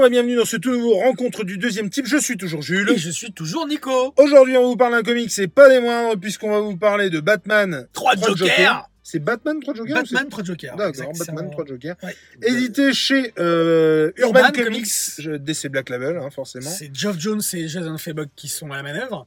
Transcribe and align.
Bonjour 0.00 0.06
et 0.06 0.10
bienvenue 0.12 0.36
dans 0.36 0.46
ce 0.46 0.56
tout 0.56 0.70
nouveau 0.70 0.94
rencontre 0.94 1.44
du 1.44 1.58
deuxième 1.58 1.90
type. 1.90 2.06
Je 2.06 2.16
suis 2.16 2.38
toujours 2.38 2.62
Jules. 2.62 2.88
Et 2.88 2.96
je 2.96 3.10
suis 3.10 3.34
toujours 3.34 3.66
Nico. 3.66 4.14
Aujourd'hui, 4.16 4.56
on 4.56 4.64
vous 4.70 4.76
parle 4.78 4.92
d'un 4.94 5.02
comic, 5.02 5.30
c'est 5.30 5.46
pas 5.46 5.68
des 5.68 5.78
moindres, 5.78 6.18
puisqu'on 6.18 6.50
va 6.50 6.60
vous 6.60 6.74
parler 6.78 7.10
de 7.10 7.20
Batman. 7.20 7.86
Trois 7.92 8.14
Jokers. 8.16 8.88
C'est 9.02 9.18
Batman 9.18 9.60
3 9.60 9.74
Jokers 9.74 9.90
ou 9.98 10.00
Batman 10.00 10.28
3 10.30 10.44
Jokers. 10.44 10.76
D'accord, 10.76 11.12
Batman 11.12 11.44
c'est 11.48 11.50
3 11.52 11.64
un- 11.64 11.66
Jokers. 11.66 11.96
Ouais. 12.02 12.16
Édité 12.40 12.94
chez 12.94 13.34
euh, 13.38 14.10
Urban, 14.16 14.38
Urban 14.38 14.52
Comics, 14.52 14.64
Comics. 14.72 14.88
Je- 15.18 15.32
DC 15.36 15.68
Black 15.68 15.90
Label, 15.90 16.16
hein, 16.16 16.30
forcément. 16.30 16.70
C'est 16.70 16.88
Geoff 16.94 17.18
Jones 17.18 17.42
et 17.52 17.68
Jason 17.68 17.98
Fabok 17.98 18.30
qui 18.34 18.48
sont 18.48 18.72
à 18.72 18.76
la 18.76 18.82
manœuvre. 18.82 19.26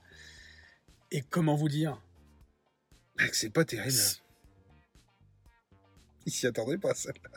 Et 1.11 1.21
comment 1.29 1.53
vous 1.55 1.69
dire? 1.69 2.01
Mec, 3.19 3.35
C'est 3.35 3.53
pas 3.53 3.63
terrible. 3.63 3.93
Il 6.25 6.31
s'y 6.31 6.47
attendait 6.47 6.79
pas, 6.79 6.95
celle-là. 6.95 7.29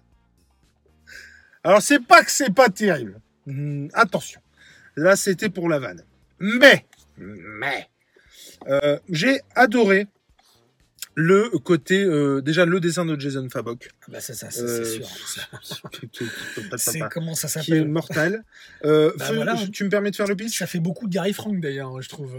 Alors, 1.64 1.82
c'est 1.82 1.98
pas 2.00 2.22
que 2.24 2.30
c'est 2.30 2.54
pas 2.54 2.70
terrible. 2.70 3.20
Hmm, 3.46 3.88
attention. 3.94 4.40
Là, 4.96 5.16
c'était 5.16 5.48
pour 5.50 5.68
la 5.68 5.78
vanne. 5.78 6.02
Mais, 6.40 6.86
mais, 7.18 7.88
euh, 8.68 8.98
j'ai 9.08 9.40
adoré 9.54 10.06
le 11.14 11.48
côté, 11.64 12.02
euh, 12.02 12.42
déjà 12.42 12.66
le 12.66 12.78
dessin 12.78 13.06
de 13.06 13.18
Jason 13.18 13.48
Fabok. 13.48 13.88
Ah 14.02 14.06
bah 14.12 14.20
ça, 14.20 14.34
ça, 14.34 14.50
ça, 14.50 14.60
Euh, 14.60 14.84
c'est 14.84 15.02
sûr. 15.02 15.06
C'est 16.76 16.98
comment 17.10 17.34
ça 17.34 17.48
qui 17.48 17.72
est 17.72 17.74
s'appelle 17.76 17.88
mortel. 17.88 18.44
Euh, 18.84 19.12
Bah 19.16 19.32
voilà. 19.34 19.56
Tu 19.72 19.84
me 19.84 19.88
permets 19.88 20.10
de 20.10 20.16
faire 20.16 20.26
le 20.26 20.36
pitch? 20.36 20.58
Ça 20.58 20.66
fait 20.66 20.78
beaucoup 20.80 21.06
de 21.08 21.12
Gary 21.14 21.32
Frank 21.32 21.58
d'ailleurs, 21.60 22.00
je 22.02 22.08
trouve. 22.10 22.32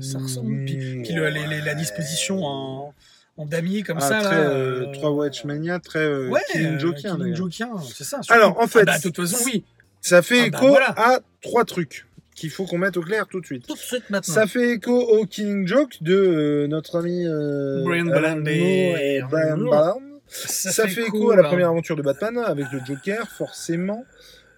ça 0.00 0.18
ressemble. 0.20 0.64
Puis, 0.64 0.76
Mmh, 0.76 1.02
puis 1.02 1.12
le- 1.14 1.28
les- 1.28 1.46
les- 1.46 1.60
la 1.60 1.74
disposition 1.74 2.42
en, 2.44 2.94
en 3.36 3.44
damier 3.46 3.82
comme 3.82 3.98
Ah, 4.00 4.08
ça. 4.08 4.20
très 4.22 4.42
là, 4.44 4.86
3 4.94 5.10
Watchmania, 5.10 5.78
très 5.80 6.06
Ouais, 6.28 6.40
Killing 6.52 6.78
Joker. 6.78 7.82
C'est 7.94 8.04
ça. 8.04 8.20
Alors, 8.30 8.58
en 8.58 8.66
fait, 8.66 8.80
Ah 8.80 8.84
bah, 8.84 8.98
de 8.98 9.02
toute 9.02 9.16
façon, 9.16 9.44
oui. 9.44 9.64
Ça 10.00 10.22
fait 10.22 10.40
Ah 10.46 10.50
bah, 10.50 10.58
écho 10.58 10.68
voilà. 10.68 10.94
à 10.96 11.20
trois 11.42 11.64
trucs 11.64 12.06
qu'il 12.34 12.50
faut 12.50 12.66
qu'on 12.66 12.78
mette 12.78 12.96
au 12.96 13.02
clair 13.02 13.26
tout 13.26 13.40
de 13.40 13.46
suite. 13.46 13.66
Tout 13.66 13.74
de 13.74 13.78
suite 13.78 14.08
maintenant. 14.10 14.32
Ça 14.34 14.46
fait 14.46 14.72
écho 14.74 14.96
au 14.96 15.26
Killing 15.26 15.66
Joke 15.66 15.96
de 16.02 16.14
euh, 16.14 16.66
notre 16.68 16.98
ami 17.00 17.26
euh, 17.26 17.82
Brian 17.84 18.04
Moore 18.04 18.46
et- 18.46 19.20
Brian. 19.28 20.00
Ça, 20.28 20.86
fait 20.86 21.02
écho 21.02 21.18
cool, 21.18 21.32
à 21.32 21.36
la 21.36 21.44
première 21.48 21.68
aventure 21.70 21.96
de 21.96 22.02
Batman 22.02 22.36
avec 22.38 22.66
le 22.72 22.80
Joker, 22.84 23.26
forcément. 23.28 24.04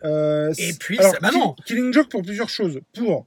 Euh, 0.05 0.53
Et 0.59 0.73
puis, 0.79 0.99
alors, 0.99 1.13
ça- 1.13 1.19
bah 1.23 1.31
non. 1.33 1.55
Killing 1.65 1.93
Joke 1.93 2.09
pour 2.11 2.23
plusieurs 2.23 2.49
choses. 2.49 2.81
Pour 2.95 3.27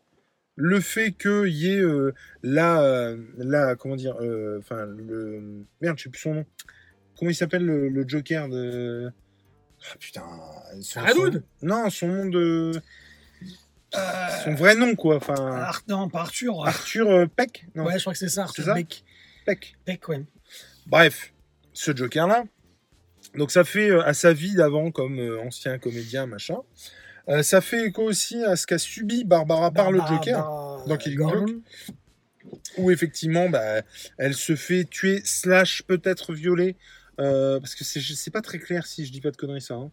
le 0.56 0.80
fait 0.82 1.14
qu'il 1.14 1.48
y 1.48 1.72
ait 1.74 1.80
euh, 1.80 2.14
la, 2.44 3.14
la, 3.38 3.76
comment 3.76 3.96
dire, 3.96 4.18
euh, 4.22 4.60
enfin, 4.60 4.86
le, 4.86 5.64
merde, 5.82 5.98
je 5.98 6.04
sais 6.04 6.10
plus 6.10 6.20
son 6.22 6.34
nom. 6.36 6.46
Comment 7.18 7.32
il 7.32 7.36
s'appelle 7.36 7.66
le, 7.66 7.88
le 7.90 8.08
Joker 8.08 8.50
de, 8.50 9.10
ah 9.92 9.96
putain, 10.00 10.24
son, 10.82 11.02
Red 11.02 11.14
son- 11.14 11.44
Non, 11.62 11.90
son 11.90 12.08
nom 12.08 12.26
de, 12.28 12.72
Euh, 13.96 14.00
son 14.44 14.56
vrai 14.56 14.76
nom 14.76 14.96
quoi, 14.96 15.18
enfin, 15.18 15.36
Ar- 15.36 15.84
non, 15.88 16.10
pas 16.10 16.22
Arthur. 16.22 16.66
Arthur 16.66 17.10
euh, 17.12 17.26
Peck, 17.28 17.66
non, 17.76 17.84
Ouais, 17.86 17.94
je 17.98 18.00
crois 18.04 18.14
que 18.14 18.20
c'est 18.20 18.30
ça, 18.30 18.44
Arthur 18.44 18.66
ça 18.66 18.74
Beck. 18.74 19.04
Peck. 19.46 19.76
Beck, 19.86 20.08
ouais. 20.10 20.24
Bref, 20.88 21.34
ce 21.74 21.96
Joker-là. 21.96 22.46
Donc 23.36 23.52
ça 23.52 23.64
fait 23.64 23.90
euh, 23.90 24.04
à 24.06 24.14
sa 24.14 24.34
vie 24.34 24.56
d'avant 24.56 24.90
comme 24.92 25.20
euh, 25.20 25.40
ancien 25.42 25.78
comédien, 25.80 26.26
machin. 26.26 26.58
Ça 27.42 27.62
fait 27.62 27.86
écho 27.88 28.04
aussi 28.04 28.44
à 28.44 28.58
ce 28.58 28.68
qu'a 28.68 28.78
subi 28.78 29.24
Barbara 29.24 29.72
par 29.72 29.92
le 29.92 30.00
Joker, 30.00 30.40
Barbara 30.42 30.86
dans 30.88 30.98
Killing. 30.98 31.20
Joke. 31.20 31.50
où 32.78 32.92
effectivement, 32.92 33.48
bah, 33.50 33.82
elle 34.18 34.34
se 34.34 34.56
fait 34.58 34.84
tuer, 34.84 35.22
slash 35.24 35.84
peut-être 35.84 36.34
violer, 36.34 36.76
euh, 37.20 37.60
parce 37.60 37.76
que 37.76 37.84
c'est 37.84 38.32
pas 38.32 38.42
très 38.42 38.60
clair 38.60 38.86
si 38.88 39.06
je 39.06 39.12
dis 39.12 39.22
pas 39.22 39.32
de 39.32 39.38
conneries 39.38 39.62
ça. 39.62 39.76
hein. 39.76 39.92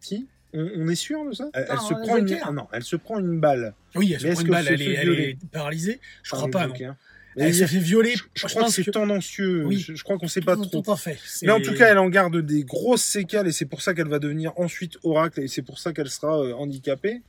Si? 0.00 0.28
On, 0.54 0.66
on 0.76 0.88
est 0.88 0.94
sûr 0.94 1.24
de 1.28 1.32
ça? 1.32 1.50
Elle, 1.52 1.62
elle 1.62 1.68
Par 1.68 1.86
se 1.88 1.94
un 1.94 2.00
prend 2.00 2.16
une... 2.16 2.28
Joker. 2.28 2.46
ah 2.48 2.52
non, 2.52 2.66
elle 2.72 2.82
se 2.84 2.96
prend 2.96 3.18
une 3.18 3.38
balle. 3.40 3.74
Oui, 3.94 4.12
elle 4.14 4.20
se 4.20 4.24
prend 4.26 4.32
est-ce 4.32 4.40
une 4.42 4.46
qu'elle 4.46 4.54
balle, 4.64 4.68
elle 4.72 4.78
fait 4.78 4.84
est, 4.84 4.94
elle 4.94 5.02
violer? 5.10 5.38
est 5.42 5.46
paralysée? 5.50 6.00
Je 6.22 6.30
crois 6.30 6.48
pas, 6.48 6.66
non. 6.66 6.74
Joker. 6.74 6.96
Elle 7.36 7.54
se 7.54 7.66
fait 7.66 7.78
violer. 7.78 8.16
je, 8.16 8.22
je 8.34 8.42
je 8.42 8.46
crois 8.48 8.64
que 8.64 8.72
c'est 8.72 8.90
tendancieux. 8.90 9.64
Oui. 9.66 9.78
Je, 9.78 9.94
je 9.94 10.02
crois 10.02 10.18
qu'on 10.18 10.26
sait 10.26 10.40
pas 10.40 10.56
tout, 10.56 10.64
trop. 10.66 10.82
Tout 10.82 10.96
fait. 10.96 11.18
Mais 11.42 11.52
en 11.52 11.60
tout 11.60 11.72
cas, 11.74 11.90
elle 11.90 11.98
en 11.98 12.08
garde 12.08 12.36
des 12.38 12.64
grosses 12.64 13.04
séquelles 13.04 13.46
et 13.46 13.52
c'est 13.52 13.66
pour 13.66 13.80
ça 13.82 13.94
qu'elle 13.94 14.08
va 14.08 14.18
devenir 14.18 14.52
ensuite 14.58 14.98
Oracle 15.04 15.40
et 15.40 15.48
c'est 15.48 15.62
pour 15.62 15.78
ça 15.78 15.92
qu'elle 15.92 16.10
sera 16.10 16.40
euh, 16.40 16.54
handicapée. 16.54 17.22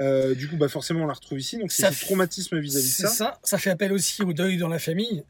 Euh, 0.00 0.34
du 0.34 0.48
coup, 0.48 0.56
bah 0.56 0.68
forcément, 0.68 1.04
on 1.04 1.06
la 1.06 1.14
retrouve 1.14 1.38
ici. 1.38 1.56
Donc, 1.56 1.70
c'est 1.72 1.86
f- 1.86 2.00
traumatisme 2.04 2.58
vis-à-vis 2.58 2.84
de 3.02 3.06
ça. 3.06 3.08
ça. 3.08 3.38
Ça 3.44 3.56
fait 3.58 3.70
appel 3.70 3.92
aussi 3.92 4.22
au 4.22 4.32
deuil 4.32 4.56
dans 4.58 4.68
la 4.68 4.80
famille 4.80 5.22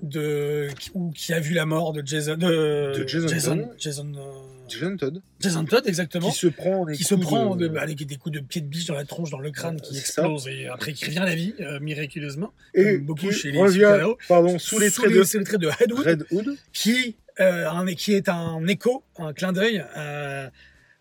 de 0.00 0.68
ou 0.94 1.10
qui 1.10 1.32
a 1.34 1.40
vu 1.40 1.52
la 1.54 1.66
mort 1.66 1.92
de 1.92 2.02
Jason 2.04 2.36
de, 2.36 2.92
De 2.98 3.06
Jason 3.06 3.28
Jason 3.28 3.56
Todd. 3.58 3.68
Jason, 3.78 4.12
euh, 4.16 4.20
Jason 4.68 4.96
Todd 4.96 5.22
Jason 5.38 5.64
Todd 5.66 5.86
exactement 5.86 6.30
qui 6.30 6.38
se 6.38 6.46
prend 6.46 6.86
des 6.86 6.94
qui 6.94 7.04
se 7.04 7.14
prend 7.14 7.56
de- 7.56 7.68
de, 7.68 7.76
avec 7.76 8.04
des 8.06 8.16
coups 8.16 8.34
de 8.34 8.40
pied 8.40 8.62
de 8.62 8.66
biche 8.66 8.86
dans 8.86 8.94
la 8.94 9.04
tronche, 9.04 9.30
dans 9.30 9.38
le 9.38 9.50
crâne, 9.50 9.80
qui 9.80 9.94
ça. 9.94 10.00
explose 10.00 10.48
et 10.48 10.66
après 10.68 10.94
qui 10.94 11.04
revient 11.04 11.18
à 11.18 11.26
la 11.26 11.34
vie 11.34 11.54
euh, 11.60 11.78
miraculeusement. 11.80 12.52
et 12.74 12.96
beaucoup 12.98 13.28
qui 13.28 13.32
chez 13.34 13.52
les 13.52 13.60
revient, 13.60 14.04
pardon, 14.28 14.58
sous 14.58 14.78
les 14.78 14.90
traits 14.90 15.12
sous 15.24 15.38
les 15.38 15.44
traits 15.44 15.60
de 15.60 15.68
Redwood, 15.68 16.56
qui, 16.72 17.16
euh, 17.40 17.68
un, 17.68 17.84
qui 17.94 18.14
est 18.14 18.28
un 18.30 18.66
écho, 18.66 19.04
un 19.18 19.34
clin 19.34 19.52
d'œil 19.52 19.84
à, 19.94 20.50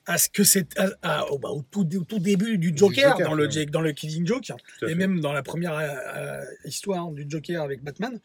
à 0.05 0.17
ce 0.17 0.27
que 0.27 0.43
c'est 0.43 0.67
à- 0.77 0.89
à- 1.01 1.31
au, 1.31 1.37
bah, 1.39 1.49
au 1.49 1.61
tout, 1.71 1.87
au 1.95 2.03
tout 2.03 2.19
début 2.19 2.57
du 2.57 2.73
Joker, 2.75 3.11
Joker, 3.11 3.29
dans, 3.29 3.35
le, 3.35 3.47
ouais. 3.47 3.65
dans 3.67 3.81
le 3.81 3.93
Killing 3.93 4.27
Joke, 4.27 4.49
et 4.81 4.87
fait. 4.87 4.95
même 4.95 5.21
dans 5.21 5.31
la 5.31 5.43
première 5.43 5.75
euh, 5.75 5.87
euh, 6.17 6.43
histoire 6.65 7.09
du 7.11 7.25
Joker 7.29 7.61
avec 7.63 7.81
Batman. 7.83 8.19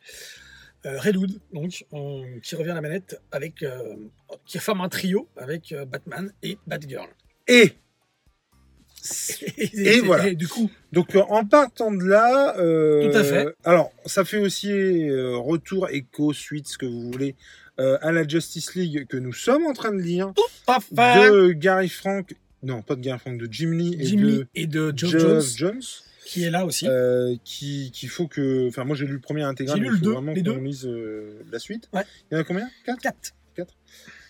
Euh, 0.86 0.98
Redwood, 1.00 1.32
donc, 1.52 1.84
on- 1.92 2.24
qui 2.42 2.54
revient 2.54 2.70
à 2.70 2.74
la 2.74 2.80
manette 2.80 3.20
avec, 3.32 3.62
euh, 3.62 3.96
qui 4.46 4.58
forme 4.58 4.80
un 4.82 4.88
trio 4.88 5.28
avec 5.36 5.72
euh, 5.72 5.84
Batman 5.84 6.32
et 6.42 6.58
Batgirl. 6.66 7.08
Et 7.48 7.72
Et, 9.72 10.00
voilà. 10.00 10.34
du 10.34 10.48
coup, 10.48 10.70
donc, 10.92 11.14
euh, 11.14 11.22
en 11.28 11.44
partant 11.44 11.92
de 11.92 12.04
là, 12.04 12.56
euh, 12.58 13.08
Tout 13.10 13.16
à 13.16 13.22
fait. 13.24 13.46
Alors, 13.64 13.92
ça 14.04 14.24
fait 14.24 14.38
aussi 14.38 14.72
euh, 14.72 15.36
retour, 15.36 15.88
écho, 15.90 16.32
suite, 16.32 16.66
ce 16.68 16.76
que 16.78 16.86
vous 16.86 17.10
voulez, 17.12 17.36
à 17.78 18.10
la 18.10 18.26
Justice 18.26 18.74
League 18.74 19.06
que 19.06 19.16
nous 19.18 19.34
sommes 19.34 19.66
en 19.66 19.74
train 19.74 19.92
de 19.92 20.00
lire. 20.00 20.32
de 20.66 21.52
Gary 21.52 21.88
Frank, 21.90 22.34
non 22.62 22.80
pas 22.82 22.94
de 22.96 23.02
Gary 23.02 23.18
Frank, 23.18 23.38
de 23.38 23.46
Jim 23.50 23.72
Lee 23.72 23.96
et 24.00 24.04
Jim 24.06 24.16
Lee 24.22 24.38
de 24.38 24.46
et 24.54 24.66
de 24.66 24.92
Joe 24.96 25.10
Jones, 25.56 25.82
qui 26.26 26.44
est 26.44 26.50
là 26.50 26.64
aussi. 26.66 26.86
euh, 26.88 27.36
qui 27.44 27.90
qu'il 27.92 28.08
faut 28.08 28.26
que, 28.26 28.68
enfin 28.68 28.84
moi 28.84 28.96
j'ai 28.96 29.06
lu 29.06 29.14
le 29.14 29.20
premier 29.20 29.42
intégral, 29.42 29.76
J'ai 29.76 29.82
mais 29.82 29.88
lu 29.88 29.94
le 29.94 30.00
deux, 30.00 30.12
vraiment 30.12 30.32
les 30.32 30.42
qu'on 30.42 30.52
deux. 30.54 30.60
lise 30.60 30.86
euh, 30.86 31.40
la 31.52 31.58
suite. 31.58 31.88
Ouais. 31.92 32.02
Il 32.30 32.34
y 32.34 32.36
en 32.38 32.40
a 32.40 32.44
combien? 32.44 32.68
Quatre? 32.84 33.34
4. 33.54 33.74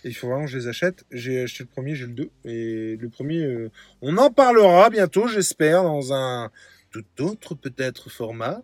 Et 0.05 0.09
il 0.11 0.15
faut 0.15 0.29
vraiment 0.29 0.45
que 0.45 0.51
je 0.51 0.59
les 0.59 0.69
achète. 0.69 1.05
J'ai 1.11 1.43
acheté 1.43 1.65
le 1.65 1.69
premier, 1.69 1.97
j'ai 1.97 2.07
le 2.07 2.13
deux, 2.13 2.31
et 2.45 2.97
le 2.97 3.09
premier, 3.09 3.43
euh, 3.43 3.71
on 4.03 4.17
en 4.19 4.31
parlera 4.31 4.89
bientôt, 4.91 5.27
j'espère, 5.27 5.83
dans 5.83 6.13
un 6.13 6.51
tout 6.91 7.05
autre 7.21 7.55
peut-être 7.57 8.09
format. 8.11 8.63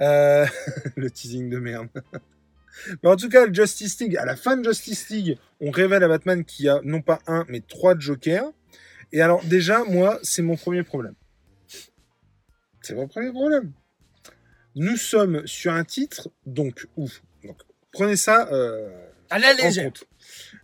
Euh, 0.00 0.46
le 0.96 1.10
teasing 1.10 1.50
de 1.50 1.58
merde. 1.58 1.88
Mais 3.02 3.08
en 3.10 3.16
tout 3.16 3.28
cas, 3.28 3.44
le 3.46 3.52
Justice 3.52 3.98
League, 3.98 4.16
à 4.16 4.24
la 4.24 4.36
fin 4.36 4.56
de 4.56 4.62
Justice 4.62 5.08
League, 5.10 5.36
on 5.60 5.72
révèle 5.72 6.04
à 6.04 6.08
Batman 6.08 6.44
qu'il 6.44 6.66
y 6.66 6.68
a 6.68 6.80
non 6.84 7.00
pas 7.02 7.18
un, 7.26 7.44
mais 7.48 7.60
trois 7.60 7.98
Jokers. 7.98 8.52
Et 9.10 9.20
alors, 9.20 9.42
déjà, 9.44 9.82
moi, 9.82 10.20
c'est 10.22 10.42
mon 10.42 10.54
premier 10.56 10.84
problème. 10.84 11.14
C'est 12.88 12.94
mon 12.94 13.06
premier 13.06 13.30
problème. 13.32 13.70
Nous 14.74 14.96
sommes 14.96 15.46
sur 15.46 15.74
un 15.74 15.84
titre, 15.84 16.30
donc, 16.46 16.86
ouf. 16.96 17.22
Donc, 17.44 17.58
prenez 17.92 18.16
ça 18.16 18.48
euh, 18.50 18.88
À 19.28 19.38
la 19.38 19.52
en 19.52 19.56
légère. 19.58 19.84
compte. 19.84 20.04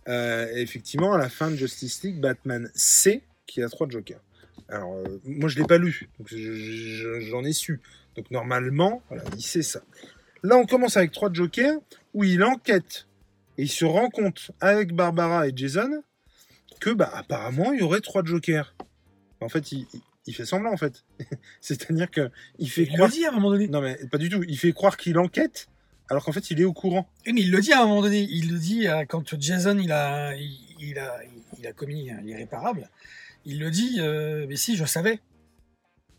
Euh, 0.07 0.47
effectivement, 0.55 1.13
à 1.13 1.19
la 1.19 1.29
fin 1.29 1.51
de 1.51 1.55
Justice 1.55 2.01
League, 2.01 2.19
Batman 2.19 2.71
sait 2.73 3.21
qu'il 3.45 3.63
a 3.63 3.69
trois 3.69 3.87
Jokers. 3.87 4.21
Alors, 4.69 4.95
euh, 4.95 5.21
moi, 5.23 5.49
je 5.49 5.59
l'ai 5.59 5.67
pas 5.67 5.77
lu, 5.77 6.09
donc 6.17 6.27
je- 6.29 6.53
je- 6.55 7.19
j'en 7.19 7.43
ai 7.43 7.53
su. 7.53 7.79
Donc, 8.15 8.31
normalement, 8.31 9.03
voilà, 9.09 9.23
il 9.37 9.43
sait 9.43 9.61
ça. 9.61 9.81
Là, 10.41 10.57
on 10.57 10.65
commence 10.65 10.97
avec 10.97 11.11
trois 11.11 11.31
Jokers, 11.31 11.77
où 12.15 12.23
il 12.23 12.43
enquête 12.43 13.05
et 13.59 13.63
il 13.63 13.69
se 13.69 13.85
rend 13.85 14.09
compte 14.09 14.49
avec 14.61 14.93
Barbara 14.95 15.47
et 15.47 15.51
Jason 15.55 16.01
que, 16.79 16.89
bah, 16.89 17.11
apparemment, 17.13 17.71
il 17.71 17.81
y 17.81 17.83
aurait 17.83 18.01
trois 18.01 18.23
Jokers. 18.25 18.73
En 19.41 19.49
fait, 19.49 19.71
il, 19.71 19.85
il- 20.27 20.33
fait 20.35 20.45
semblant, 20.45 20.71
en 20.73 20.77
fait. 20.77 21.03
C'est-à-dire 21.61 22.09
que 22.11 22.29
il 22.59 22.69
fait 22.69 22.83
Il 22.83 22.89
le 22.89 22.93
croire. 22.95 23.09
dit 23.11 23.25
à 23.25 23.29
un 23.29 23.33
moment 23.33 23.51
donné. 23.51 23.67
Non, 23.67 23.81
mais 23.81 23.95
pas 24.11 24.17
du 24.17 24.29
tout. 24.29 24.43
Il 24.47 24.57
fait 24.57 24.71
croire 24.73 24.97
qu'il 24.97 25.17
enquête, 25.17 25.67
alors 26.09 26.23
qu'en 26.23 26.31
fait, 26.31 26.49
il 26.51 26.59
est 26.61 26.65
au 26.65 26.73
courant. 26.73 27.07
Mais 27.25 27.33
il 27.41 27.51
le 27.51 27.59
dit 27.61 27.73
à 27.73 27.81
un 27.81 27.85
moment 27.87 28.01
donné. 28.01 28.21
Il 28.29 28.51
le 28.51 28.57
dit 28.59 28.87
euh, 28.87 29.05
quand 29.07 29.39
Jason 29.39 29.77
il 29.77 29.91
a, 29.91 30.35
il, 30.35 30.57
il 30.79 30.99
a, 30.99 31.17
il 31.59 31.65
a 31.67 31.73
commis 31.73 32.09
l'irréparable. 32.23 32.89
Il 33.45 33.59
le 33.59 33.69
dit. 33.71 33.97
euh, 33.99 34.45
mais 34.49 34.55
si, 34.55 34.75
je 34.75 34.85
savais. 34.85 35.19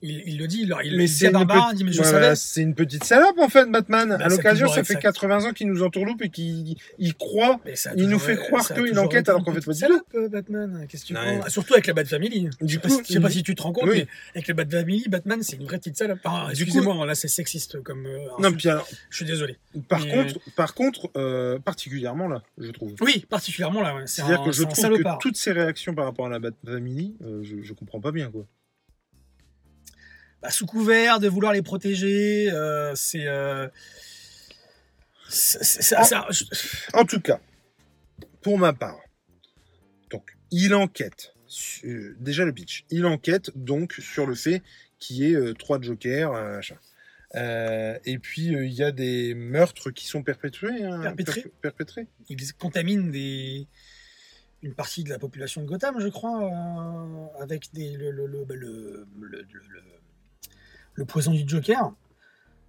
Il, 0.08 0.22
il 0.26 0.38
le 0.38 0.46
dit, 0.46 0.60
il, 0.62 0.74
il 0.84 0.96
Mais 0.96 1.06
c'est 1.06 1.30
petite- 1.30 1.48
il 1.72 1.76
dit 1.76 1.84
mais 1.84 1.92
je 1.92 2.02
voilà, 2.02 2.20
savais. 2.22 2.36
c'est 2.36 2.62
une 2.62 2.74
petite 2.74 3.04
salope 3.04 3.38
en 3.38 3.48
fait, 3.48 3.66
Batman. 3.70 4.08
Bah, 4.18 4.24
à 4.24 4.28
l'occasion, 4.28 4.68
ça 4.68 4.84
fait 4.84 4.94
ça. 4.94 5.00
80 5.00 5.44
ans 5.46 5.52
qu'il 5.52 5.66
nous 5.68 5.82
entourloupe 5.82 6.22
et 6.22 6.28
qu'il 6.30 6.76
il 6.98 7.14
croit. 7.14 7.60
Ça 7.74 7.90
Il 7.96 8.08
nous 8.08 8.18
fait 8.18 8.36
croire 8.36 8.66
qu'il 8.72 8.98
enquête 8.98 9.28
alors 9.28 9.42
qu'en 9.44 9.52
fait, 9.52 9.64
pas 9.64 9.72
du 9.72 9.78
tout. 9.80 9.86
salope, 9.86 10.30
Batman. 10.30 10.86
Qu'est-ce 10.88 11.02
que 11.04 11.08
tu 11.08 11.14
Ouais. 11.16 11.40
Surtout 11.48 11.74
avec 11.74 11.86
la 11.86 11.94
Bat 11.94 12.04
Family. 12.04 12.40
Du 12.42 12.50
je 12.62 12.66
sais 12.74 12.76
coup, 12.76 12.88
pas 12.88 12.94
si- 12.94 13.00
je 13.08 13.12
sais 13.14 13.20
pas 13.20 13.28
il- 13.28 13.32
si 13.32 13.42
tu 13.42 13.54
te 13.54 13.62
rends 13.62 13.72
compte, 13.72 13.88
Oui. 13.88 13.98
mais 14.00 14.06
avec 14.34 14.48
la 14.48 14.54
Bat 14.54 14.70
Family, 14.70 15.04
Batman, 15.08 15.42
c'est 15.42 15.56
une 15.56 15.64
vraie 15.66 15.78
petite 15.78 15.96
salope. 15.96 16.18
Du 16.54 16.62
Excusez-moi, 16.62 17.04
là, 17.06 17.14
c'est 17.14 17.28
sexiste 17.28 17.82
comme. 17.82 18.06
euh, 18.06 18.18
Non, 18.38 18.52
puis 18.52 18.68
alors, 18.68 18.86
Je 19.10 19.16
suis 19.16 19.24
désolé. 19.24 19.56
par 19.88 20.00
Mais- 20.04 20.10
contre, 20.10 20.40
par 20.54 20.74
contre, 20.74 21.10
euh, 21.16 21.58
particulièrement 21.58 22.28
là, 22.28 22.42
je 22.58 22.70
trouve. 22.70 22.94
Oui, 23.00 23.24
particulièrement 23.28 23.82
là. 23.82 23.94
ouais. 23.94 24.02
C'est-à-dire 24.06 24.42
que 24.42 24.52
je 24.52 24.62
trouve 24.62 24.74
que 24.98 25.18
toutes 25.20 25.36
ces 25.36 25.52
réactions 25.52 25.94
par 25.94 26.04
rapport 26.04 26.26
à 26.26 26.30
la 26.30 26.38
Bat 26.38 26.50
Family, 26.64 27.16
euh, 27.24 27.42
je 27.42 27.72
comprends 27.72 28.00
pas 28.00 28.12
bien 28.12 28.30
quoi. 28.30 28.44
Bah, 30.46 30.52
sous 30.52 30.64
couvert 30.66 31.18
de 31.18 31.26
vouloir 31.26 31.52
les 31.52 31.62
protéger, 31.62 32.48
euh, 32.52 32.94
c'est. 32.94 33.26
euh, 33.26 33.66
je- 35.28 36.44
En 36.92 37.04
tout 37.04 37.20
cas, 37.20 37.40
pour 38.42 38.56
ma 38.56 38.72
part, 38.72 39.00
donc 40.10 40.36
il 40.52 40.72
enquête. 40.72 41.32
sur- 41.48 42.12
déjà 42.20 42.44
le 42.44 42.52
pitch. 42.52 42.84
Il 42.90 43.06
enquête 43.06 43.50
donc 43.56 43.94
sur 43.94 44.24
le 44.26 44.36
fait 44.36 44.62
qu'il 45.00 45.16
y 45.16 45.32
ait 45.32 45.34
euh, 45.34 45.52
trois 45.52 45.80
jokers, 45.80 46.32
euh, 47.34 47.98
et 48.04 48.18
puis 48.20 48.54
euh, 48.54 48.64
il 48.64 48.72
y 48.72 48.84
a 48.84 48.92
des 48.92 49.34
meurtres 49.34 49.90
qui 49.90 50.06
sont 50.06 50.22
perpétrés. 50.22 50.84
hein, 50.84 51.00
Perpétrés. 51.02 51.40
perp- 51.42 51.50
perpétrés. 51.60 52.06
ils 52.28 52.52
contaminent 52.54 53.10
des, 53.10 53.66
une 54.62 54.74
partie 54.74 55.02
de 55.02 55.08
la 55.10 55.18
population 55.18 55.62
de 55.62 55.66
Gotham, 55.66 55.98
je 55.98 56.08
crois, 56.08 56.44
euh, 56.44 57.42
avec 57.42 57.72
des, 57.72 57.90
le, 57.96 58.10
le, 58.12 58.26
le, 58.26 58.44
le, 58.54 59.06
le- 60.96 61.04
poison 61.04 61.32
du 61.32 61.44
Joker 61.46 61.92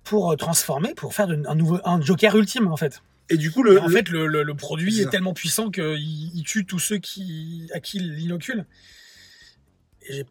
pour 0.04 0.32
euh, 0.32 0.36
transformer, 0.36 0.94
pour 0.94 1.14
faire 1.14 1.28
un 1.30 1.56
nouveau 1.56 1.80
un 1.84 2.00
Joker 2.02 2.36
ultime 2.38 2.68
en 2.68 2.78
fait. 2.78 3.02
Et 3.30 3.36
du 3.36 3.52
coup, 3.52 3.62
le, 3.64 3.82
en 3.82 3.88
le- 3.88 3.94
fait, 3.94 4.08
le, 4.10 4.26
le- 4.28 4.44
le 4.44 4.54
produit 4.54 5.02
est 5.02 5.10
tellement 5.10 5.34
puissant 5.34 5.70
qu'il 5.70 5.98
il 6.36 6.44
tue 6.44 6.66
tous 6.66 6.80
ceux 6.80 6.98
qui, 6.98 7.70
à 7.74 7.80
qui 7.82 7.98
il 7.98 8.14
l'inocule. 8.16 8.66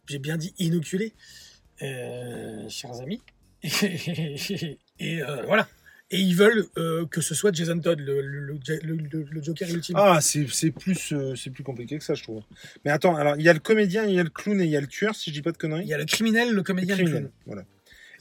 J'ai 0.09 0.19
bien 0.19 0.39
dit 0.39 0.55
inoculé, 0.59 1.13
euh, 1.83 2.67
chers 2.71 2.99
amis. 3.01 3.21
Et, 4.99 5.23
euh, 5.23 5.43
voilà. 5.47 5.69
Et 6.11 6.21
ils 6.21 6.35
veulent 6.37 6.67
euh, 6.79 7.05
que 7.07 7.21
ce 7.21 7.35
soit 7.35 7.53
Jason 7.55 7.79
Todd, 7.81 7.99
le, 8.01 8.23
le- 8.23 9.43
Joker 9.43 9.69
ultime. 9.69 9.97
Ah, 9.99 10.21
c'est 10.23 10.45
plus, 10.71 11.13
c'est 11.35 11.51
plus 11.51 11.65
compliqué 11.65 11.99
que 11.99 12.05
ça, 12.05 12.15
je 12.15 12.23
trouve. 12.23 12.43
Mais 12.85 12.91
attends, 12.93 13.17
alors 13.17 13.37
il 13.37 13.43
y 13.43 13.49
a 13.49 13.53
le 13.53 13.59
comédien, 13.59 14.05
il 14.05 14.15
y 14.15 14.21
a 14.21 14.23
le 14.23 14.31
clown 14.31 14.59
et 14.61 14.65
il 14.65 14.71
y 14.71 14.77
a 14.77 14.81
le 14.81 14.87
tueur, 14.87 15.15
si 15.15 15.31
je 15.31 15.35
dis 15.35 15.43
pas 15.43 15.53
de 15.53 15.59
conneries. 15.59 15.83
Il 15.83 15.89
y 15.89 15.95
a 15.95 15.99
le 15.99 16.05
criminel, 16.07 16.53
le 16.53 16.63
comédien, 16.63 16.95
le 16.97 17.03
criminel. 17.03 17.23
clown. 17.25 17.33
Voilà. 17.47 17.65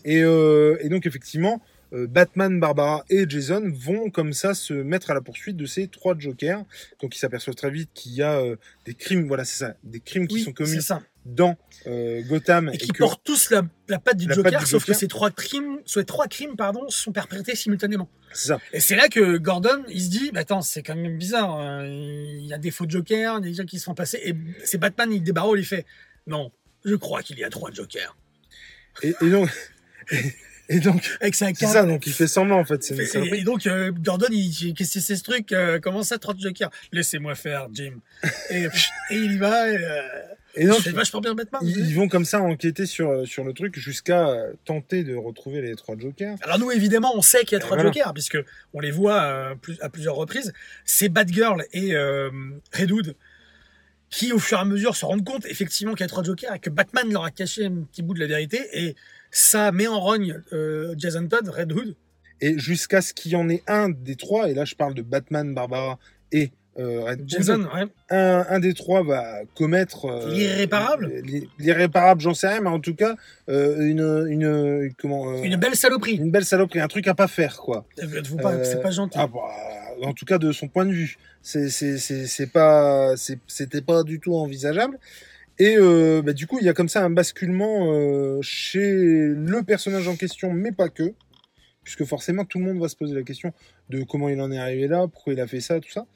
Et, 0.05 0.21
euh, 0.23 0.77
et 0.81 0.87
donc, 0.89 1.05
effectivement, 1.05 1.61
euh, 1.93 2.07
Batman, 2.07 2.59
Barbara 2.59 3.03
et 3.09 3.25
Jason 3.27 3.63
vont 3.73 4.09
comme 4.09 4.33
ça 4.33 4.53
se 4.53 4.73
mettre 4.73 5.11
à 5.11 5.13
la 5.13 5.21
poursuite 5.21 5.57
de 5.57 5.65
ces 5.65 5.87
trois 5.87 6.17
jokers. 6.17 6.63
Donc, 7.01 7.15
ils 7.15 7.19
s'aperçoivent 7.19 7.55
très 7.55 7.69
vite 7.71 7.89
qu'il 7.93 8.13
y 8.13 8.21
a 8.23 8.39
euh, 8.39 8.55
des 8.85 8.93
crimes, 8.93 9.27
voilà, 9.27 9.45
c'est 9.45 9.57
ça, 9.57 9.75
des 9.83 9.99
crimes 9.99 10.27
qui 10.27 10.35
Oui, 10.35 10.43
sont 10.43 10.53
commis 10.53 10.81
ça. 10.81 11.01
dans 11.25 11.57
Gotham. 12.27 12.69
Et 12.73 12.77
qui 12.77 12.87
que- 12.89 12.97
portent 12.99 13.23
tous 13.23 13.49
la, 13.51 13.63
la 13.89 13.99
patte 13.99 14.17
du 14.17 14.27
La 14.27 14.35
Joker, 14.35 14.51
patte 14.51 14.61
du 14.61 14.65
sauf 14.67 14.81
Joker. 14.81 14.95
que 14.95 14.99
ces 14.99 15.07
trois 15.07 15.31
crimes, 15.31 15.79
ces 15.85 16.05
trois 16.05 16.27
crimes, 16.27 16.55
pardon, 16.55 16.87
sont 16.89 17.11
perpétrés 17.11 17.55
simultanément. 17.55 18.09
C'est 18.33 18.47
ça. 18.49 18.59
Et 18.73 18.79
c'est 18.79 18.95
là 18.95 19.07
que 19.07 19.37
Gordon, 19.37 19.83
il 19.89 20.01
se 20.01 20.09
dit, 20.09 20.31
bah, 20.31 20.41
attends, 20.41 20.61
c'est 20.61 20.83
quand 20.83 20.95
même 20.95 21.17
bizarre. 21.17 21.83
Il 21.85 22.45
y 22.45 22.53
a 22.53 22.57
des 22.57 22.71
faux 22.71 22.85
Jokers, 22.87 23.41
des 23.41 23.53
gens 23.53 23.65
qui 23.65 23.79
se 23.79 23.85
font 23.85 23.95
passer. 23.95 24.19
Et 24.23 24.35
c'est 24.63 24.77
Batman, 24.77 25.11
il 25.13 25.23
débarrasse, 25.23 25.53
il 25.57 25.65
fait, 25.65 25.85
non, 26.27 26.51
je 26.83 26.95
crois 26.95 27.21
qu'il 27.23 27.37
y 27.39 27.43
a 27.43 27.49
trois 27.49 27.71
Jokers. 27.71 28.15
Et, 29.03 29.13
et 29.21 29.29
donc, 29.29 29.49
et, 30.69 30.79
donc, 30.79 31.09
Avec 31.21 31.35
sa 31.35 31.53
c'est 31.53 31.65
ça, 31.65 31.83
donc 31.83 32.05
il 32.07 32.13
fait 32.13 32.27
semblant 32.27 32.59
en 32.59 32.65
fait. 32.65 32.83
C'est 32.83 32.95
Et, 33.15 33.43
donc, 33.43 33.67
euh, 33.67 33.91
Gordon, 33.91 34.27
il 34.31 34.49
dit, 34.49 34.73
qu'est-ce 34.73 34.95
que 34.95 34.99
c'est 34.99 35.15
ce 35.15 35.23
truc 35.23 35.51
euh, 35.51 35.79
Comment 35.79 36.03
ça, 36.03 36.17
trois 36.17 36.35
Jokers? 36.37 36.69
Laissez-moi 36.91 37.35
faire, 37.35 37.67
Jim. 37.73 37.93
et, 38.49 38.63
et 38.63 38.69
il 39.11 39.33
y 39.33 39.37
va. 39.37 39.69
Et, 39.71 39.77
euh, 39.77 40.01
Et 40.55 40.65
donc, 40.65 40.85
vachement 40.87 41.21
bien 41.21 41.35
Batman. 41.35 41.61
ils, 41.63 41.89
ils 41.89 41.95
vont 41.95 42.07
comme 42.07 42.25
ça 42.25 42.41
enquêter 42.41 42.85
sur, 42.85 43.09
euh, 43.09 43.25
sur 43.25 43.43
le 43.43 43.53
truc 43.53 43.77
jusqu'à 43.77 44.35
tenter 44.65 45.03
de 45.03 45.15
retrouver 45.15 45.61
les 45.61 45.75
trois 45.75 45.97
jokers. 45.97 46.35
Alors 46.41 46.59
nous, 46.59 46.71
évidemment, 46.71 47.13
on 47.15 47.21
sait 47.21 47.43
qu'il 47.43 47.53
y 47.53 47.55
a 47.55 47.59
trois 47.59 47.77
Voilà. 47.77 47.91
Jokers, 47.91 48.13
puisque 48.13 48.37
on 48.73 48.79
les 48.79 48.91
voit 48.91 49.55
à 49.81 49.89
plusieurs 49.89 50.15
reprises. 50.15 50.53
C'est 50.85 51.09
Batgirl 51.09 51.63
et 51.73 51.95
Red 52.73 52.91
Hood 52.91 53.15
qui, 54.15 54.31
au 54.31 54.39
fur 54.39 54.57
et 54.57 54.61
à 54.61 54.65
mesure, 54.65 54.95
se 54.95 55.05
rendent 55.05 55.25
compte 55.25 55.45
effectivement 55.45 55.93
qu'il 55.93 56.01
y 56.01 56.05
a 56.05 56.07
trois 56.07 56.23
Jokers 56.23 56.53
et 56.53 56.59
que 56.59 56.69
Batman 56.69 57.11
leur 57.11 57.25
a 57.25 57.31
caché 57.31 57.65
un 57.65 57.83
petit 57.91 58.01
bout 58.01 58.13
de 58.13 58.19
la 58.19 58.27
vérité. 58.27 58.61
Et 58.73 58.95
ça 59.37 59.71
met 59.73 59.87
en 59.87 59.99
rogne 59.99 60.41
euh, 60.53 60.95
Jason 60.97 61.27
Todd, 61.27 61.49
Red 61.49 61.71
Hood. 61.73 61.95
Et 62.41 62.57
jusqu'à 62.57 63.01
ce 63.01 63.13
qu'il 63.13 63.31
y 63.31 63.35
en 63.35 63.49
ait 63.49 63.63
un 63.67 63.89
des 63.89 64.15
trois, 64.15 64.49
et 64.49 64.53
là 64.53 64.63
je 64.65 64.75
parle 64.75 64.93
de 64.93 65.01
Batman, 65.01 65.53
Barbara 65.53 65.99
et 66.31 66.51
euh, 66.79 67.01
Red 67.03 67.21
Hood, 67.21 67.29
Jason, 67.29 67.61
ouais. 67.73 67.83
un, 68.09 68.45
un 68.49 68.59
des 68.59 68.73
trois 68.73 69.03
va 69.03 69.39
commettre 69.55 70.05
euh, 70.05 70.29
L'irréparable 70.33 71.07
l'ir- 71.23 71.49
l'irréparable 71.59 72.19
j'en 72.21 72.33
sais 72.33 72.47
rien 72.49 72.61
mais 72.61 72.69
en 72.69 72.79
tout 72.79 72.95
cas 72.95 73.15
euh, 73.49 73.79
une 73.85 74.25
une 74.29 74.93
comment 74.97 75.41
Une 75.43 75.55
belle 75.57 75.75
saloperie. 75.75 76.15
une 76.15 76.31
belle 76.31 76.43
saloperie 76.45 76.79
un 76.79 76.87
truc 76.89 77.07
à 77.07 77.13
pas 77.13 77.27
faire 77.27 77.57
quoi 77.57 77.85
c'est 77.97 78.81
pas 78.81 78.91
gentil. 78.91 79.17
ah, 79.19 79.27
bah, 79.27 79.41
en 80.03 80.13
tout 80.13 80.25
cas 80.25 80.37
de 80.37 80.51
son 80.51 80.67
point 80.69 80.85
de 80.85 80.91
vue 80.91 81.17
c'est 81.41 82.51
pas 82.51 83.15
c'était 83.47 83.81
pas 83.81 84.03
du 84.03 84.19
tout 84.19 84.35
envisageable 84.35 84.97
et 85.57 85.77
euh, 85.77 86.21
bah, 86.21 86.33
du 86.33 86.47
coup 86.47 86.57
il 86.59 86.65
y 86.65 86.69
a 86.69 86.73
comme 86.73 86.89
ça 86.89 87.03
un 87.03 87.09
basculement 87.09 87.91
euh, 87.93 88.39
chez 88.41 88.91
le 88.91 89.63
personnage 89.63 90.07
en 90.07 90.15
question 90.15 90.51
mais 90.53 90.71
pas 90.71 90.89
que 90.89 91.13
puisque 91.83 92.03
forcément 92.03 92.45
tout 92.45 92.59
le 92.59 92.65
monde 92.65 92.79
va 92.79 92.89
se 92.89 92.95
poser 92.95 93.15
la 93.15 93.23
question 93.23 93.53
de 93.89 94.03
comment 94.03 94.29
il 94.29 94.41
en 94.41 94.51
est 94.51 94.57
arrivé 94.57 94.87
là 94.87 95.07
pourquoi 95.07 95.33
il 95.33 95.39
a 95.39 95.47
fait 95.47 95.61
ça 95.61 95.79
tout 95.79 95.91
ça 95.91 96.07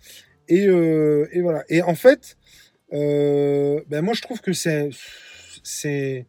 et, 0.50 0.68
euh, 0.68 1.28
et 1.32 1.42
voilà. 1.42 1.64
Et 1.70 1.82
en 1.82 1.96
fait, 1.96 2.38
ben 2.92 4.02
moi 4.02 4.14
je 4.14 4.22
trouve 4.22 4.42
que 4.42 4.52
c'est, 4.52 4.90
c'est, 5.64 6.26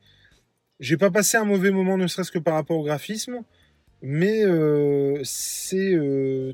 j'ai 0.78 0.96
pas 0.98 1.10
passé 1.10 1.38
un 1.38 1.44
mauvais 1.44 1.70
moment, 1.70 1.96
ne 1.96 2.06
serait-ce 2.06 2.30
que 2.30 2.38
par 2.38 2.54
rapport 2.54 2.76
au 2.76 2.84
graphisme, 2.84 3.40
mais 4.02 4.42
c'est 5.24 5.94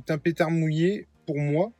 un 0.08 0.18
pétard 0.18 0.50
mouillé 0.50 1.08
pour 1.26 1.38
moi. 1.38 1.72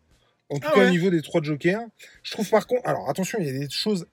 En 0.49 0.59
tout 0.59 0.69
Ah 0.71 0.75
cas 0.75 0.81
ouais. 0.81 0.89
au 0.89 0.91
niveau 0.91 1.11
des 1.11 1.23
trois 1.23 1.43
jokers. 1.43 1.83
Je 2.23 2.31
trouve 2.31 2.49
par 2.49 2.67
contre, 2.67 2.87
alors 2.89 3.09
attention, 3.11 3.39
il 3.41 3.47
y 3.47 3.51
a 3.51 3.59
des 3.59 3.71
choses 3.71 4.07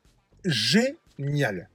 géniales. 0.45 1.69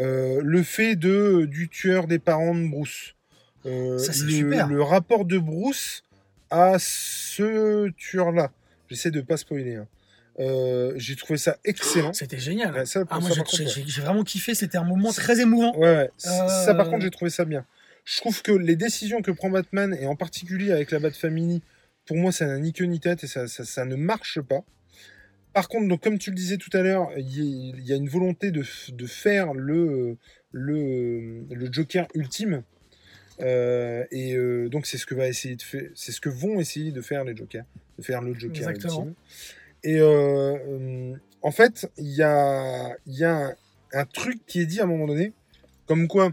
Euh, 0.00 0.40
le 0.42 0.62
fait 0.62 0.96
de 0.96 1.44
du 1.44 1.68
tueur 1.68 2.06
des 2.06 2.18
parents 2.18 2.54
de 2.54 2.66
Bruce. 2.68 3.14
Euh, 3.66 3.98
Ça, 3.98 4.12
le, 4.24 4.30
super. 4.30 4.68
le 4.68 4.82
rapport 4.82 5.24
de 5.26 5.36
Bruce 5.38 6.02
à 6.48 6.76
ce 6.78 7.90
tueur-là. 7.90 8.50
J'essaie 8.88 9.10
de 9.10 9.20
pas 9.20 9.36
spoiler. 9.36 9.76
hein. 9.76 9.86
Euh, 10.38 10.94
j'ai 10.96 11.16
trouvé 11.16 11.38
ça 11.38 11.58
excellent. 11.64 12.14
C'était 12.14 12.38
génial. 12.38 12.72
Ouais, 12.74 12.86
ça, 12.86 13.02
Ah, 13.10 13.20
moi, 13.20 13.28
j'ai- 13.30 14.00
vraiment 14.00 14.24
kiffé. 14.24 14.54
C'était 14.54 14.78
un 14.78 14.84
moment 14.84 15.12
très 15.12 15.40
émouvant. 15.40 15.76
Ouais, 15.76 16.10
Ça, 16.16 16.72
par 16.74 16.88
contre, 16.88 17.02
j'ai 17.02 17.10
trouvé 17.10 17.30
ça 17.30 17.44
bien. 17.44 17.66
Je 18.06 18.16
trouve 18.16 18.40
que 18.40 18.52
les 18.52 18.76
décisions 18.76 19.20
que 19.20 19.30
prend 19.30 19.50
Batman, 19.50 19.94
et 20.00 20.06
en 20.06 20.16
particulier 20.16 20.72
avec 20.72 20.90
la 20.92 20.98
Bat 20.98 21.10
Family, 21.10 21.60
pour 22.06 22.16
moi, 22.16 22.32
ça 22.32 22.46
n'a 22.46 22.58
ni 22.58 22.72
queue 22.72 22.86
ni 22.86 22.98
tête 23.00 23.22
et 23.22 23.26
ça, 23.26 23.46
ça, 23.46 23.66
ça 23.66 23.84
ne 23.84 23.96
marche 23.96 24.40
pas. 24.40 24.64
Par 25.52 25.68
contre, 25.68 25.88
donc, 25.88 26.02
comme 26.02 26.18
tu 26.18 26.30
le 26.30 26.36
disais 26.36 26.58
tout 26.58 26.70
à 26.76 26.82
l'heure, 26.82 27.10
il 27.16 27.80
y, 27.84 27.92
a 27.92 27.96
une 27.96 28.08
volonté 28.08 28.52
de, 28.52 28.62
faire 28.62 29.52
le, 29.52 30.16
le, 30.52 31.44
le 31.50 31.72
Joker 31.72 32.06
ultime. 32.14 32.62
Euh, 33.40 34.04
et 34.12 34.36
euh, 34.36 34.68
donc, 34.68 34.86
c'est 34.86 34.98
ce 34.98 35.06
que 35.06 35.14
va 35.14 35.26
essayer 35.26 35.56
de 35.56 35.62
faire, 35.62 35.88
c'est 35.94 36.12
ce 36.12 36.20
que 36.20 36.28
vont 36.28 36.60
essayer 36.60 36.92
de 36.92 37.00
faire 37.00 37.24
les 37.24 37.36
Jokers, 37.36 37.64
de 37.98 38.04
faire 38.04 38.22
le 38.22 38.34
Joker 38.34 38.68
Exactement. 38.68 39.06
ultime. 39.06 39.14
Et 39.82 39.98
euh, 39.98 41.14
en 41.42 41.50
fait, 41.50 41.90
il 41.96 42.10
y 42.10 42.22
a, 42.22 42.96
y 43.06 43.24
a 43.24 43.36
un, 43.36 43.54
un 43.92 44.04
truc 44.04 44.44
qui 44.46 44.60
est 44.60 44.66
dit 44.66 44.80
à 44.80 44.84
un 44.84 44.86
moment 44.86 45.06
donné, 45.06 45.32
comme 45.86 46.06
quoi, 46.06 46.32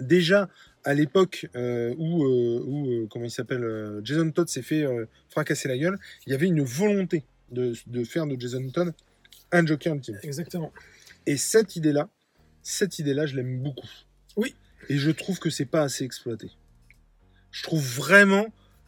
déjà 0.00 0.48
à 0.82 0.94
l'époque 0.94 1.46
où, 1.54 2.24
où 2.24 3.06
comment 3.08 3.26
il 3.26 3.30
s'appelle, 3.30 4.00
Jason 4.02 4.30
Todd 4.30 4.48
s'est 4.48 4.62
fait 4.62 4.86
fracasser 5.28 5.68
la 5.68 5.76
gueule, 5.76 5.98
il 6.26 6.32
y 6.32 6.34
avait 6.34 6.46
une 6.46 6.62
volonté 6.62 7.24
de, 7.50 7.74
de 7.86 8.04
faire 8.04 8.26
de 8.26 8.38
Jason 8.40 8.68
Todd 8.70 8.92
un 9.52 9.66
Joker 9.66 9.94
ultime. 9.94 10.18
Exactement. 10.22 10.72
Et 11.26 11.36
cette 11.36 11.76
idée-là, 11.76 12.08
cette 12.62 12.98
idée-là, 12.98 13.26
je 13.26 13.34
l'aime 13.36 13.60
beaucoup. 13.62 13.88
Oui. 14.36 14.54
Et 14.88 14.96
je 14.98 15.10
trouve 15.10 15.38
que 15.38 15.50
c'est 15.50 15.64
pas 15.66 15.82
assez 15.82 16.04
exploité. 16.04 16.50
Je 17.50 17.62
trouve 17.62 17.82
vraiment 17.84 18.46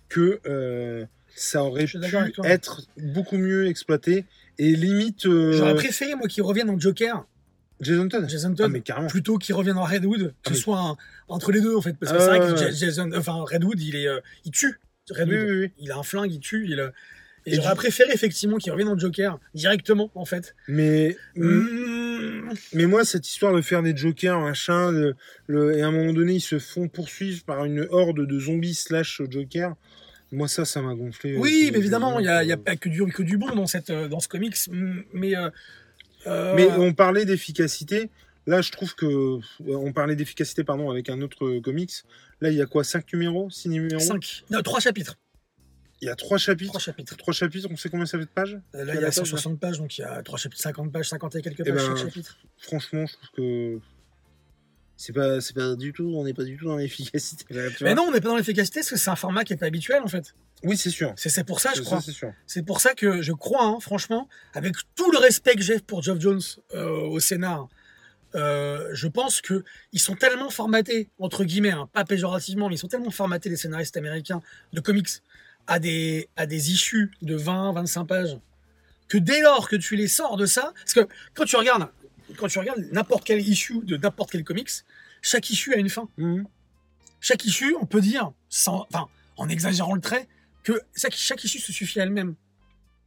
que 0.09 0.41
euh, 0.47 1.05
ça 1.35 1.65
aurait 1.65 1.87
pu 1.87 1.99
être 2.45 2.83
beaucoup 2.97 3.39
mieux 3.39 3.67
exploité 3.67 4.25
et 4.59 4.77
limite 4.77 5.27
euh, 5.27 5.53
J'aurais 5.53 5.75
préféré, 5.75 6.15
moi, 6.15 6.29
qu'il 6.29 6.43
revienne 6.45 6.71
en 6.71 6.79
Joker, 6.79 7.27
Jason 7.81 8.07
Todd. 8.09 8.29
Jason 8.29 8.51
Ah, 8.53 8.57
Todd, 8.57 8.71
mais 8.71 8.83
carrément. 8.83 9.09
plutôt 9.09 9.39
qu'il 9.39 9.55
revienne 9.57 9.79
en 9.79 9.85
Red 9.85 10.05
Hood, 10.05 10.35
que 10.43 10.51
Ah, 10.51 10.55
ce 10.55 10.61
soit 10.61 10.79
un- 10.79 10.97
entre 11.29 11.51
les 11.51 11.61
deux, 11.61 11.75
en 11.75 11.81
fait. 11.83 11.95
Parce 11.95 12.13
que 12.13 12.19
Ah, 12.19 12.21
c'est 12.21 12.39
vrai 12.39 12.69
que 12.71 12.73
Jason, 12.73 13.11
enfin, 13.17 13.45
Red 13.51 13.65
Hood, 13.65 13.81
il, 13.81 13.97
est, 13.97 14.07
euh, 14.07 14.21
il 14.45 14.53
tue. 14.53 14.79
Red 15.11 15.29
Oui, 15.29 15.35
Hood. 15.37 15.49
oui, 15.51 15.59
oui. 15.63 15.71
Il 15.79 15.91
a 15.91 15.97
un 15.99 16.03
flingue, 16.05 16.33
il 16.33 16.41
tue. 16.41 16.67
Il, 16.69 16.93
et, 17.47 17.53
Et 17.53 17.55
j'aurais 17.57 17.75
préféré, 17.75 18.11
effectivement, 18.13 18.57
qu'il 18.59 18.71
revienne 18.73 18.89
en 18.89 18.99
Joker, 18.99 19.39
directement, 19.55 20.11
en 20.15 20.25
fait. 20.25 20.55
Mais 20.69 21.17
Mmh, 21.35 22.55
Mais 22.75 22.87
moi, 22.87 23.05
cette 23.05 23.27
histoire 23.29 23.53
de 23.55 23.63
faire 23.63 23.83
des 23.83 23.97
jokers, 23.97 24.41
machin, 24.41 24.91
le, 24.93 25.15
le- 25.47 25.77
et 25.79 25.83
à 25.83 25.89
un 25.89 25.91
moment 25.91 26.13
donné, 26.13 26.35
ils 26.35 26.41
se 26.41 26.59
font 26.59 26.89
poursuivre 26.89 27.43
par 27.45 27.65
une 27.65 27.87
horde 27.91 28.27
de 28.27 28.39
zombies 28.39 28.75
slash 28.75 29.23
jokers. 29.31 29.75
Moi, 30.31 30.49
ça, 30.49 30.65
ça 30.65 30.81
m'a 30.83 30.95
gonflé. 30.95 31.37
Oui, 31.37 31.65
Euh, 31.67 31.71
mais 31.73 31.79
évidemment, 31.79 32.19
il 32.21 32.23
n'y 32.25 32.29
a, 32.29 32.43
il 32.43 32.49
y 32.49 32.53
a 32.53 32.57
pas 32.57 32.77
que 32.77 32.89
du, 32.89 33.05
que 33.07 33.23
du 33.23 33.37
bon 33.39 33.55
dans, 33.55 33.67
cette, 33.67 33.91
euh, 33.91 34.09
dans 34.09 34.21
ce 34.21 34.29
comics. 34.29 34.57
m- 34.71 35.05
Mais. 35.13 35.37
euh, 35.37 35.51
euh, 36.27 36.53
Mais 36.55 36.69
on 36.73 36.93
parlait 36.95 37.25
d'efficacité. 37.25 38.09
Là, 38.47 38.61
je 38.61 38.71
trouve 38.73 38.95
que. 38.95 39.39
On 39.67 39.93
parlait 39.93 40.17
d'efficacité, 40.17 40.65
pardon, 40.65 40.91
avec 40.91 41.09
un 41.11 41.21
autre 41.23 41.59
comics. 41.61 41.93
Là, 42.41 42.51
il 42.51 42.57
y 42.57 42.63
a 42.63 42.67
quoi 42.67 42.83
5 42.85 43.13
numéros? 43.13 43.51
6 43.51 43.69
numéros? 43.69 44.01
Cinq- 44.01 44.45
non, 44.51 44.63
trois 44.63 44.81
chapitres. 44.81 45.17
Il 46.03 46.07
y 46.07 46.11
a 46.11 46.17
3 46.17 46.37
chapitres. 46.37 46.73
Trois 46.73 46.81
chapitres. 46.81 47.17
3 47.17 47.33
chapitres, 47.33 47.69
on 47.71 47.77
sait 47.77 47.89
combien 47.89 48.05
ça 48.07 48.19
fait 48.19 48.25
de 48.25 48.31
pages? 48.31 48.59
Euh, 48.75 48.85
Là, 48.85 48.85
Il 48.85 48.87
y 48.89 48.91
a 48.91 48.95
y 48.95 48.99
a 48.99 49.01
la 49.03 49.07
page, 49.07 49.15
160 49.15 49.59
pages, 49.61 49.79
donc 49.79 49.97
il 49.97 50.01
y 50.03 50.05
a 50.05 50.23
trois 50.23 50.37
chapitres, 50.39 50.61
50 50.61 50.93
pages, 50.93 51.09
50 51.09 51.37
et 51.37 51.43
quelques 51.43 51.61
Eh 51.61 51.65
pages 51.73 51.75
ben, 51.89 51.97
chaque 51.97 52.07
chapitre. 52.07 52.37
Franchement, 52.59 53.07
je 53.07 53.13
trouve 53.15 53.29
que. 53.37 53.79
C'est 54.97 55.13
pas, 55.13 55.41
c'est 55.41 55.55
pas 55.55 55.75
du 55.75 55.93
tout, 55.93 56.13
on 56.17 56.25
n'est 56.25 56.35
pas 56.35 56.45
du 56.45 56.57
tout 56.57 56.67
dans 56.67 56.77
l'efficacité. 56.77 57.45
là, 57.55 57.69
Mais 57.81 57.95
non, 57.95 58.05
on 58.09 58.13
n'est 58.13 58.21
pas 58.21 58.29
dans 58.29 58.37
l'efficacité 58.37 58.81
parce 58.81 58.91
que 58.91 58.97
c'est 58.97 59.11
un 59.11 59.17
format 59.17 59.43
qui 59.43 59.53
n'est 59.53 59.57
pas 59.59 59.67
habituel 59.67 60.01
en 60.03 60.07
fait. 60.09 60.35
Oui, 60.65 60.77
c'est 60.77 60.91
sûr. 60.91 61.13
C'est 61.17 61.29
c'est 61.29 61.43
pour 61.45 61.59
ça, 61.61 61.71
je 61.75 61.79
Ça, 61.79 61.85
crois. 61.85 62.01
c'est 62.01 62.13
sûr. 62.13 62.33
C'est 62.47 62.63
pour 62.65 62.81
ça 62.81 62.95
que 62.95 63.21
je 63.23 63.33
crois, 63.33 63.65
hein, 63.65 63.79
franchement, 63.81 64.29
avec 64.55 64.75
tout 64.95 65.11
le 65.11 65.19
respect 65.19 65.55
que 65.57 65.63
j'ai 65.63 65.79
pour 65.81 66.03
Geoff 66.03 66.21
Jones 66.21 66.41
euh, 66.75 66.89
au 66.89 67.19
scénar, 67.21 67.69
euh, 68.37 68.91
je 68.93 69.09
pense 69.09 69.41
que 69.41 69.65
ils 69.93 69.99
sont 70.01 70.15
tellement 70.15 70.51
formatés, 70.51 71.11
entre 71.19 71.45
guillemets, 71.45 71.71
hein, 71.73 71.89
pas 71.93 72.05
péjorativement, 72.05 72.69
mais 72.69 72.77
ils 72.77 72.79
sont 72.79 72.89
tellement 72.89 73.11
formatés, 73.11 73.49
les 73.49 73.57
scénaristes 73.57 73.97
américains 73.97 74.41
de 74.73 74.81
comics, 74.81 75.09
à 75.67 75.79
des, 75.79 76.29
à 76.37 76.47
des 76.47 76.71
issues 76.73 77.11
de 77.23 77.35
20, 77.37 77.73
25 77.73 78.05
pages, 78.05 78.37
que 79.09 79.19
dès 79.19 79.41
lors 79.43 79.69
que 79.69 79.77
tu 79.77 79.97
les 79.97 80.09
sors 80.09 80.37
de 80.37 80.47
ça, 80.47 80.73
parce 80.77 80.95
que 80.95 81.09
quand 81.35 81.45
tu 81.45 81.57
regardes, 81.57 81.89
quand 82.37 82.49
tu 82.49 82.59
regardes 82.59 82.81
n'importe 82.93 83.25
quel 83.25 83.41
issue 83.47 83.81
de 83.85 83.97
n'importe 83.97 84.31
quel 84.33 84.45
comics, 84.45 84.71
chaque 85.21 85.51
issue 85.51 85.75
a 85.75 85.77
une 85.77 85.89
fin. 85.91 86.09
Mhm. 86.17 86.47
Chaque 87.21 87.45
issue, 87.45 87.77
on 87.81 87.87
peut 87.87 88.01
dire, 88.01 88.33
sans, 88.49 88.87
enfin, 88.93 89.07
en 89.37 89.49
exagérant 89.49 89.95
le 89.95 90.01
trait, 90.01 90.27
que 90.65 90.81
chaque, 90.97 91.15
chaque 91.15 91.43
issue 91.45 91.59
se 91.61 91.73
suffit 91.73 92.01
à 92.01 92.05
elle-même. 92.05 92.35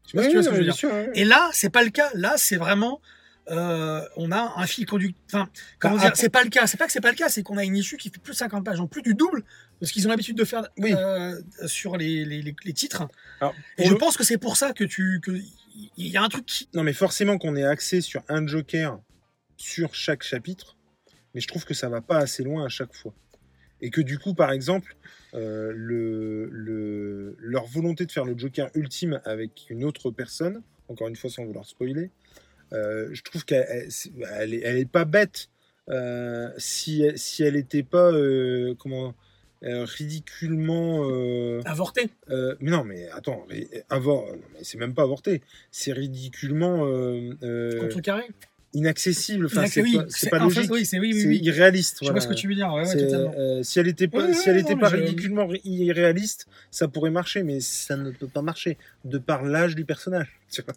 Je 0.05 0.11
sais 0.11 0.17
pas 0.17 0.23
si 0.23 0.27
Oui, 0.27 0.31
tu 0.33 0.37
vois 0.37 0.43
ce 0.43 0.49
que 0.49 0.55
je 0.55 0.59
veux 0.59 0.65
dire. 0.65 0.75
sûr. 0.75 0.91
Et 1.15 1.25
là, 1.25 1.49
c'est 1.53 1.69
pas 1.69 1.83
le 1.83 1.89
cas. 1.89 2.09
Là, 2.13 2.35
c'est 2.37 2.55
vraiment, 2.57 3.01
euh, 3.49 4.01
on 4.15 4.31
a 4.31 4.53
un 4.57 4.65
fil 4.67 4.85
conducteur. 4.85 5.23
Enfin, 5.33 5.49
comment 5.79 5.95
Bah, 5.95 6.03
dire 6.03 6.11
C'est 6.15 6.29
pas 6.29 6.43
le 6.43 6.49
cas. 6.49 6.67
C'est 6.67 6.77
pas 6.77 6.85
que 6.85 6.91
c'est 6.93 7.01
pas 7.01 7.09
le 7.09 7.15
cas. 7.17 7.27
C'est 7.27 7.43
qu'on 7.43 7.57
a 7.57 7.63
une 7.63 7.75
issue 7.75 7.97
qui 7.97 8.09
fait 8.09 8.19
plus 8.19 8.33
de 8.33 8.37
50 8.37 8.63
pages, 8.63 8.79
en 8.79 8.87
plus 8.87 9.01
du 9.01 9.15
double 9.15 9.43
de 9.81 9.85
ce 9.85 9.93
qu'ils 9.93 10.05
ont 10.07 10.09
l'habitude 10.09 10.37
de 10.37 10.43
faire 10.45 10.67
Oui. 10.77 10.93
euh, 10.93 11.39
sur 11.67 11.97
les, 11.97 12.23
les, 12.25 12.41
les- 12.41 12.55
les 12.63 12.73
titres. 12.73 13.07
Alors, 13.41 13.53
Et 13.77 13.85
je 13.85 13.91
le- 13.91 13.97
pense 13.97 14.17
que 14.17 14.23
c'est 14.23 14.37
pour 14.37 14.57
ça 14.57 14.73
que 14.73 14.83
tu, 14.83 15.19
que 15.21 15.31
il 15.97 16.07
y 16.07 16.15
a 16.17 16.23
un 16.23 16.29
truc 16.29 16.45
qui. 16.45 16.69
Non, 16.73 16.83
mais 16.83 16.93
forcément 16.93 17.37
qu'on 17.37 17.55
est 17.55 17.65
axé 17.65 18.01
sur 18.01 18.23
un 18.29 18.45
Joker 18.47 18.99
sur 19.57 19.93
chaque 19.93 20.23
chapitre, 20.23 20.77
mais 21.33 21.41
je 21.41 21.47
trouve 21.47 21.65
que 21.65 21.73
ça 21.73 21.89
va 21.89 22.01
pas 22.01 22.17
assez 22.17 22.43
loin 22.43 22.65
à 22.65 22.69
chaque 22.69 22.93
fois. 22.93 23.13
Et 23.81 23.89
que 23.89 23.99
du 24.01 24.17
coup, 24.17 24.33
par 24.33 24.51
exemple, 24.51 24.95
euh, 25.33 25.71
le, 25.75 26.47
le- 26.49 27.35
leur 27.39 27.65
volonté 27.65 28.05
de 28.05 28.11
faire 28.11 28.23
le 28.25 28.37
Joker 28.37 28.69
ultime 28.73 29.19
avec 29.25 29.65
une 29.69 29.83
autre 29.83 30.11
personne, 30.11 30.61
encore 30.87 31.09
une 31.09 31.15
fois 31.17 31.29
sans 31.29 31.43
vouloir 31.45 31.65
spoiler, 31.65 32.09
euh, 32.73 33.09
je 33.11 33.21
trouve 33.21 33.43
qu'elle 33.43 33.89
elle, 34.31 34.53
est, 34.53 34.89
pas 34.89 35.03
bête 35.05 35.49
euh, 35.89 36.49
si, 36.57 37.01
elle- 37.03 37.17
si 37.19 37.43
elle 37.43 37.57
était 37.57 37.83
pas 37.83 38.11
comment 38.79 39.13
euh, 39.65 39.83
ridiculement 39.85 41.09
euh, 41.09 41.61
Avorté. 41.65 42.09
euh, 42.29 42.55
mais 42.59 42.71
non, 42.71 42.83
mais 42.83 43.09
attends, 43.09 43.45
mais, 43.49 43.67
avor- 43.89 44.31
non, 44.31 44.41
mais 44.53 44.59
c'est 44.63 44.77
même 44.77 44.93
pas 44.93 45.03
avorté, 45.03 45.41
c'est 45.71 45.91
ridiculement 45.93 46.85
Contrecarré. 47.79 48.23
inaccessible. 48.73 49.45
Enfin, 49.47 49.65
c'est 49.67 49.81
oui, 49.81 49.95
pas, 49.97 50.29
pas 50.29 50.39
logique, 50.39 50.71
oui, 50.71 50.85
c'est 50.85 50.99
oui, 50.99 51.13
oui, 51.25 51.39
irréaliste. 51.41 51.97
Je 52.01 52.05
vois 52.05 52.11
voilà. 52.11 52.21
ce 52.21 52.27
que 52.27 52.33
tu 52.33 52.47
veux 52.47 52.55
dire. 52.55 52.71
Ouais, 52.73 52.85
ouais, 52.87 53.13
euh, 53.37 53.63
si 53.63 53.79
elle 53.79 53.87
était 53.87 54.07
pas, 54.07 54.33
si 54.33 54.49
elle 54.49 54.57
était 54.57 54.73
non, 54.75 54.81
pas 54.81 54.89
je- 54.89 54.97
ridiculement 54.97 55.47
ri- 55.47 55.61
irréaliste, 55.63 56.47
ça 56.71 56.87
pourrait 56.87 57.11
marcher, 57.11 57.43
mais 57.43 57.59
ça 57.61 57.95
ne 57.97 58.11
peut 58.11 58.27
pas 58.27 58.41
marcher 58.41 58.77
de 59.05 59.17
par 59.17 59.43
l'âge 59.43 59.75
du 59.75 59.85
personnage. 59.85 60.39
Tu 60.51 60.61
vois 60.61 60.73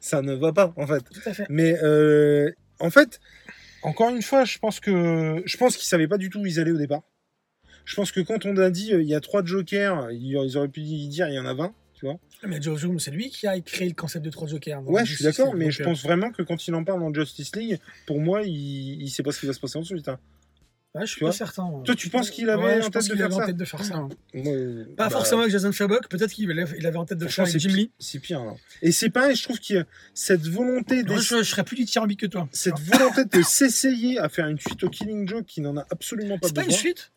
ça 0.00 0.20
ne 0.20 0.34
va 0.34 0.52
pas 0.52 0.72
en 0.76 0.86
fait. 0.86 1.02
Tout 1.12 1.20
à 1.26 1.32
fait. 1.32 1.46
Mais 1.48 1.78
euh, 1.82 2.50
en 2.80 2.90
fait, 2.90 3.20
encore 3.84 4.10
une 4.10 4.22
fois, 4.22 4.44
je 4.44 4.58
pense 4.58 4.80
que 4.80 5.40
je 5.44 5.56
pense 5.56 5.76
qu'ils 5.76 5.86
savaient 5.88 6.08
pas 6.08 6.18
du 6.18 6.28
tout 6.28 6.40
où 6.40 6.46
ils 6.46 6.58
allaient 6.60 6.72
au 6.72 6.76
départ. 6.76 7.02
Je 7.84 7.94
pense 7.96 8.12
que 8.12 8.20
quand 8.20 8.46
on 8.46 8.56
a 8.56 8.70
dit 8.70 8.92
euh, 8.92 9.02
il 9.02 9.08
y 9.08 9.14
a 9.14 9.20
trois 9.20 9.44
jokers, 9.44 10.10
ils 10.12 10.56
auraient 10.56 10.68
pu 10.68 10.80
dire 10.82 11.28
il 11.28 11.34
y 11.34 11.38
en 11.38 11.46
a 11.46 11.54
20, 11.54 11.72
tu 11.94 12.06
vois. 12.06 12.18
Mais 12.44 12.60
Joe 12.60 12.78
Jones, 12.80 12.98
c'est 12.98 13.10
lui 13.12 13.30
qui 13.30 13.46
a 13.46 13.60
créé 13.60 13.88
le 13.88 13.94
concept 13.94 14.24
de 14.24 14.30
trois 14.30 14.48
jokers. 14.48 14.82
Ouais, 14.88 15.04
je 15.04 15.14
suis 15.14 15.24
d'accord, 15.24 15.54
mais 15.54 15.70
je 15.70 15.82
euh, 15.82 15.84
pense 15.84 16.02
vraiment 16.02 16.30
que 16.32 16.42
quand 16.42 16.66
il 16.66 16.74
en 16.74 16.82
parle 16.84 17.00
dans 17.00 17.12
Justice 17.14 17.54
League, 17.54 17.78
pour 18.06 18.20
moi, 18.20 18.42
il, 18.42 19.02
il 19.02 19.08
sait 19.10 19.22
pas 19.22 19.30
ce 19.32 19.40
qui 19.40 19.46
va 19.46 19.52
se 19.52 19.60
passer 19.60 19.78
ensuite. 19.78 20.08
hein. 20.08 20.18
Ouais, 20.94 21.06
je 21.06 21.12
suis 21.12 21.18
Tu 21.20 21.24
pas 21.24 21.32
certain. 21.32 21.62
moi. 21.70 21.82
Toi, 21.86 21.94
tu 21.94 22.10
penses 22.10 22.28
qu'il 22.30 22.50
avait 22.50 22.62
Ouais, 22.62 22.82
en 22.82 22.90
tête 22.90 23.08
de 23.08 23.14
faire 23.16 23.24
avait 23.24 23.34
en 23.34 23.38
ça 23.38 23.46
tête 23.46 23.56
de 23.56 23.64
faire 23.64 23.82
ça. 23.82 23.94
hein. 23.94 24.08
Moi, 24.34 24.52
euh, 24.52 24.84
Pas 24.94 25.04
bah, 25.04 25.10
forcément 25.10 25.40
avec 25.40 25.50
Jason 25.52 25.72
Fabok, 25.72 26.06
peut-être 26.08 26.32
qu'il 26.32 26.50
avait 26.50 26.96
en 26.98 27.06
tête 27.06 27.16
de 27.16 27.26
faire 27.28 27.44
avec 27.44 27.52
c'est 27.52 27.60
Jim 27.60 27.74
Lee. 27.74 27.90
C'est 27.98 28.18
pire. 28.18 28.42
Et 28.82 28.92
c'est 28.92 29.08
pareil, 29.08 29.34
je 29.34 29.42
trouve 29.42 29.58
a 29.58 29.84
cette 30.12 30.46
volonté 30.46 31.02
Moi, 31.04 31.16
je, 31.18 31.36
je 31.38 31.42
serais 31.50 31.64
plus 31.64 31.76
dithyrambique 31.76 32.20
que 32.20 32.26
toi. 32.26 32.46
cette 32.52 32.78
volonté 32.80 33.24
de 33.24 33.42
s'essayer 33.42 34.18
à 34.18 34.28
faire 34.28 34.48
une 34.48 34.58
suite 34.58 34.84
au 34.84 34.90
Killing 34.90 35.26
Joke 35.26 35.46
qui 35.46 35.62
n'en 35.62 35.78
a 35.78 35.86
absolument 35.90 36.38
pas 36.38 36.48
C'est 36.48 36.54
pas 36.56 36.60
une 36.62 36.66
besoin. 36.66 36.78
suite, 36.80 37.12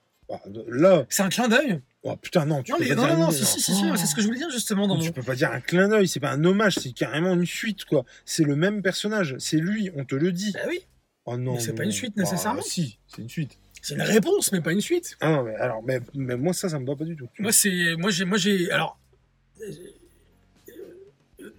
là, 0.68 1.06
c'est 1.10 1.24
un 1.24 1.30
clin 1.30 1.48
d'œil? 1.48 1.82
oh, 2.04 2.16
putain, 2.18 2.46
non, 2.46 2.62
tu 2.64 2.72
Non, 2.72 2.78
peux 2.78 2.84
mais- 2.84 2.90
pas 2.90 2.96
non, 2.96 3.06
dire 3.08 3.14
non, 3.18 3.20
non, 3.26 3.32
une- 3.32 3.36
si, 3.38 3.46
si, 3.46 3.60
si, 3.62 3.74
si, 3.76 3.84
Oh. 3.92 3.96
c'est 3.96 4.06
ce 4.06 4.16
que 4.16 4.22
je 4.22 4.28
voulais 4.28 4.40
dire 4.40 4.50
justement 4.52 4.88
dans 4.88 4.98
Tu 5.00 5.08
mon. 5.08 5.12
peux 5.14 5.24
pas 5.24 5.36
dire 5.36 5.52
un 5.52 5.60
clin 5.62 5.88
d'œil, 5.90 6.08
c'est 6.08 6.20
pas 6.20 6.32
un 6.32 6.44
hommage, 6.44 6.76
c'est 6.76 6.92
carrément 6.94 7.34
une 7.34 7.46
suite, 7.46 7.86
quoi. 7.86 8.06
C'est 8.26 8.44
le 8.44 8.56
même 8.56 8.82
personnage, 8.82 9.36
c'est 9.40 9.58
lui, 9.58 9.92
on 9.96 10.06
te 10.06 10.16
le 10.16 10.32
dit. 10.32 10.52
Bah 10.54 10.62
oui, 10.68 10.82
Oh 11.28 11.38
non. 11.38 11.54
Mais 11.56 11.60
c'est 11.60 11.74
pas 11.74 11.82
non. 11.84 11.90
une 11.90 11.92
suite, 11.92 12.14
Bah, 12.16 12.22
nécessairement. 12.24 12.62
si, 12.62 13.00
c'est 13.08 13.22
une 13.24 13.30
suite. 13.30 13.58
c'est 13.82 13.96
une 13.96 14.02
réponse, 14.04 14.52
mais 14.52 14.62
pas 14.62 14.72
une 14.74 14.82
suite. 14.82 15.16
Ah 15.22 15.32
non, 15.32 15.44
mais 15.44 15.56
alors, 15.56 15.82
mais, 15.84 16.00
mais 16.14 16.38
moi, 16.38 16.54
ça, 16.54 16.70
ça 16.70 16.78
me 16.80 16.86
va 16.86 16.96
pas 16.96 17.04
du 17.06 17.16
tout. 17.16 17.28
Moi, 17.40 17.52
c'est. 17.52 17.96
Moi, 17.98 18.12
j'ai. 18.12 18.26
Moi, 18.26 18.38
j'ai. 18.38 18.70
Alors. 18.72 19.00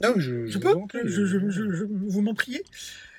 Ah 0.02 0.10
oui, 0.14 0.20
je, 0.22 0.46
Je 0.46 0.58
peux 0.58 0.68
euh, 0.68 0.74
je, 1.04 1.24
je- 1.24 1.38
je- 1.48 1.70
je- 1.72 1.84
Vous 1.84 2.20
m'en 2.20 2.34
priez 2.34 2.62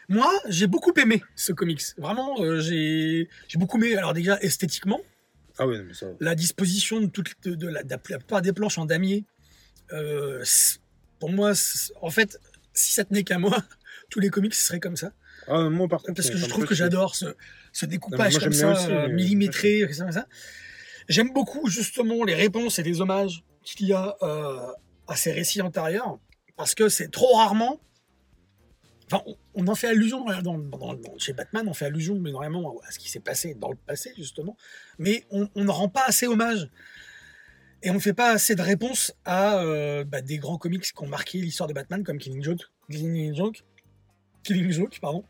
Moi, 0.10 0.30
j'ai 0.48 0.68
beaucoup 0.68 0.94
aimé 0.94 1.22
ce 1.36 1.52
comics. 1.52 1.82
Vraiment, 1.98 2.40
euh, 2.42 2.60
j'ai 2.62 3.28
j'ai 3.48 3.58
beaucoup 3.58 3.78
aimé. 3.78 3.96
Alors, 3.98 4.14
déjà, 4.14 4.40
esthétiquement, 4.40 5.02
Ah 5.60 5.66
non, 5.66 5.84
mais 5.84 5.94
ça. 5.94 6.08
la 6.20 6.36
disposition 6.36 7.00
de, 7.02 7.08
toute, 7.08 7.34
de, 7.44 7.56
de 7.56 7.68
la, 7.68 7.84
de 7.84 7.90
la 7.90 7.98
plupart 7.98 8.42
des 8.42 8.54
planches 8.54 8.78
en 8.78 8.86
damier, 8.86 9.26
euh, 9.94 10.44
pour 11.20 11.32
moi, 11.32 11.54
en 12.02 12.10
fait, 12.10 12.40
si 12.74 12.94
ça 12.94 13.04
tenait 13.06 13.24
qu'à 13.24 13.40
moi, 13.40 13.58
tous 14.10 14.20
les 14.20 14.30
comics 14.30 14.54
seraient 14.54 14.80
comme 14.80 14.98
ça. 14.98 15.14
Ah, 15.48 15.70
moi, 15.70 15.88
par 15.88 16.02
contre. 16.02 16.16
Parce 16.16 16.30
que 16.30 16.38
je 16.38 16.46
trouve 16.46 16.66
que 16.66 16.76
j'adore 16.76 17.16
ce, 17.16 17.26
ce 17.72 17.86
découpage 17.86 18.34
moi, 18.34 18.44
comme 18.44 18.54
ça, 18.54 18.72
aussi, 18.74 18.92
euh, 18.92 19.08
millimétré, 19.10 19.82
comme 19.82 20.12
ça. 20.12 20.28
J'aime 21.08 21.32
beaucoup 21.34 21.70
justement 21.70 22.24
les 22.24 22.36
réponses 22.36 22.80
et 22.80 22.84
les 22.84 23.02
hommages 23.02 23.44
qu'il 23.64 23.88
y 23.88 23.94
a 23.94 24.16
euh, 24.22 24.68
à 25.08 25.16
ces 25.16 25.32
récits 25.32 25.62
antérieurs, 25.62 26.20
parce 26.56 26.76
que 26.76 26.90
c'est 26.90 27.10
trop 27.10 27.36
rarement. 27.36 27.80
Enfin, 29.10 29.24
on, 29.26 29.36
on 29.56 29.68
en 29.68 29.76
fait 29.76 29.88
allusion 29.88 30.26
dans, 30.26 30.42
dans- 30.42 30.58
dans- 30.58 30.94
dans- 30.96 31.18
chez 31.18 31.34
Batman, 31.34 31.66
on 31.68 31.74
fait 31.74 31.86
allusion 31.86 32.20
mais 32.20 32.32
vraiment 32.32 32.78
à 32.86 32.92
ce 32.92 33.00
qui 33.00 33.10
s'est 33.10 33.22
passé 33.22 33.54
dans 33.56 33.70
le 33.72 33.78
passé 33.78 34.14
justement, 34.18 34.58
mais 35.00 35.24
on 35.32 35.48
on 35.56 35.64
ne 35.64 35.70
rend 35.72 35.88
pas 35.90 36.04
assez 36.06 36.28
hommage 36.28 36.70
et 37.84 37.90
on 37.92 37.96
ne 37.96 38.00
fait 38.00 38.14
pas 38.14 38.32
assez 38.32 38.56
de 38.56 38.62
réponses 38.62 39.14
à 39.24 39.60
euh, 39.60 40.04
bah, 40.04 40.22
des 40.22 40.38
grands 40.40 40.58
comics 40.58 40.82
qui 40.84 40.94
ont 41.04 41.08
marqué 41.08 41.38
l'histoire 41.40 41.68
de 41.68 41.74
Batman 41.74 42.04
comme 42.04 42.18
Killing 42.18 42.44
Joke, 42.44 42.62
Killing 42.90 43.34
Joke, 43.36 43.64
Killing 44.44 44.72
Joke, 44.72 45.00
pardon, 45.00 45.24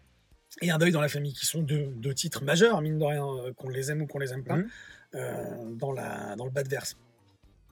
et 0.61 0.71
Un 0.71 0.77
deuil 0.79 0.91
dans 0.91 1.01
la 1.01 1.09
famille, 1.09 1.33
qui 1.33 1.45
sont 1.45 1.61
deux, 1.61 1.87
deux 1.97 2.13
titres 2.13 2.43
majeurs, 2.43 2.81
mine 2.81 2.97
de 2.97 3.03
rien, 3.03 3.25
euh, 3.27 3.53
qu'on 3.53 3.69
les 3.69 3.91
aime 3.91 4.01
ou 4.01 4.07
qu'on 4.07 4.17
les 4.19 4.31
aime 4.33 4.43
pas, 4.43 4.55
Mhm. 4.55 4.69
euh, 5.15 5.71
dans, 5.75 5.91
la, 5.91 6.35
dans 6.35 6.45
le 6.45 6.51
bas 6.51 6.63
de 6.63 6.69
verse. 6.69 6.97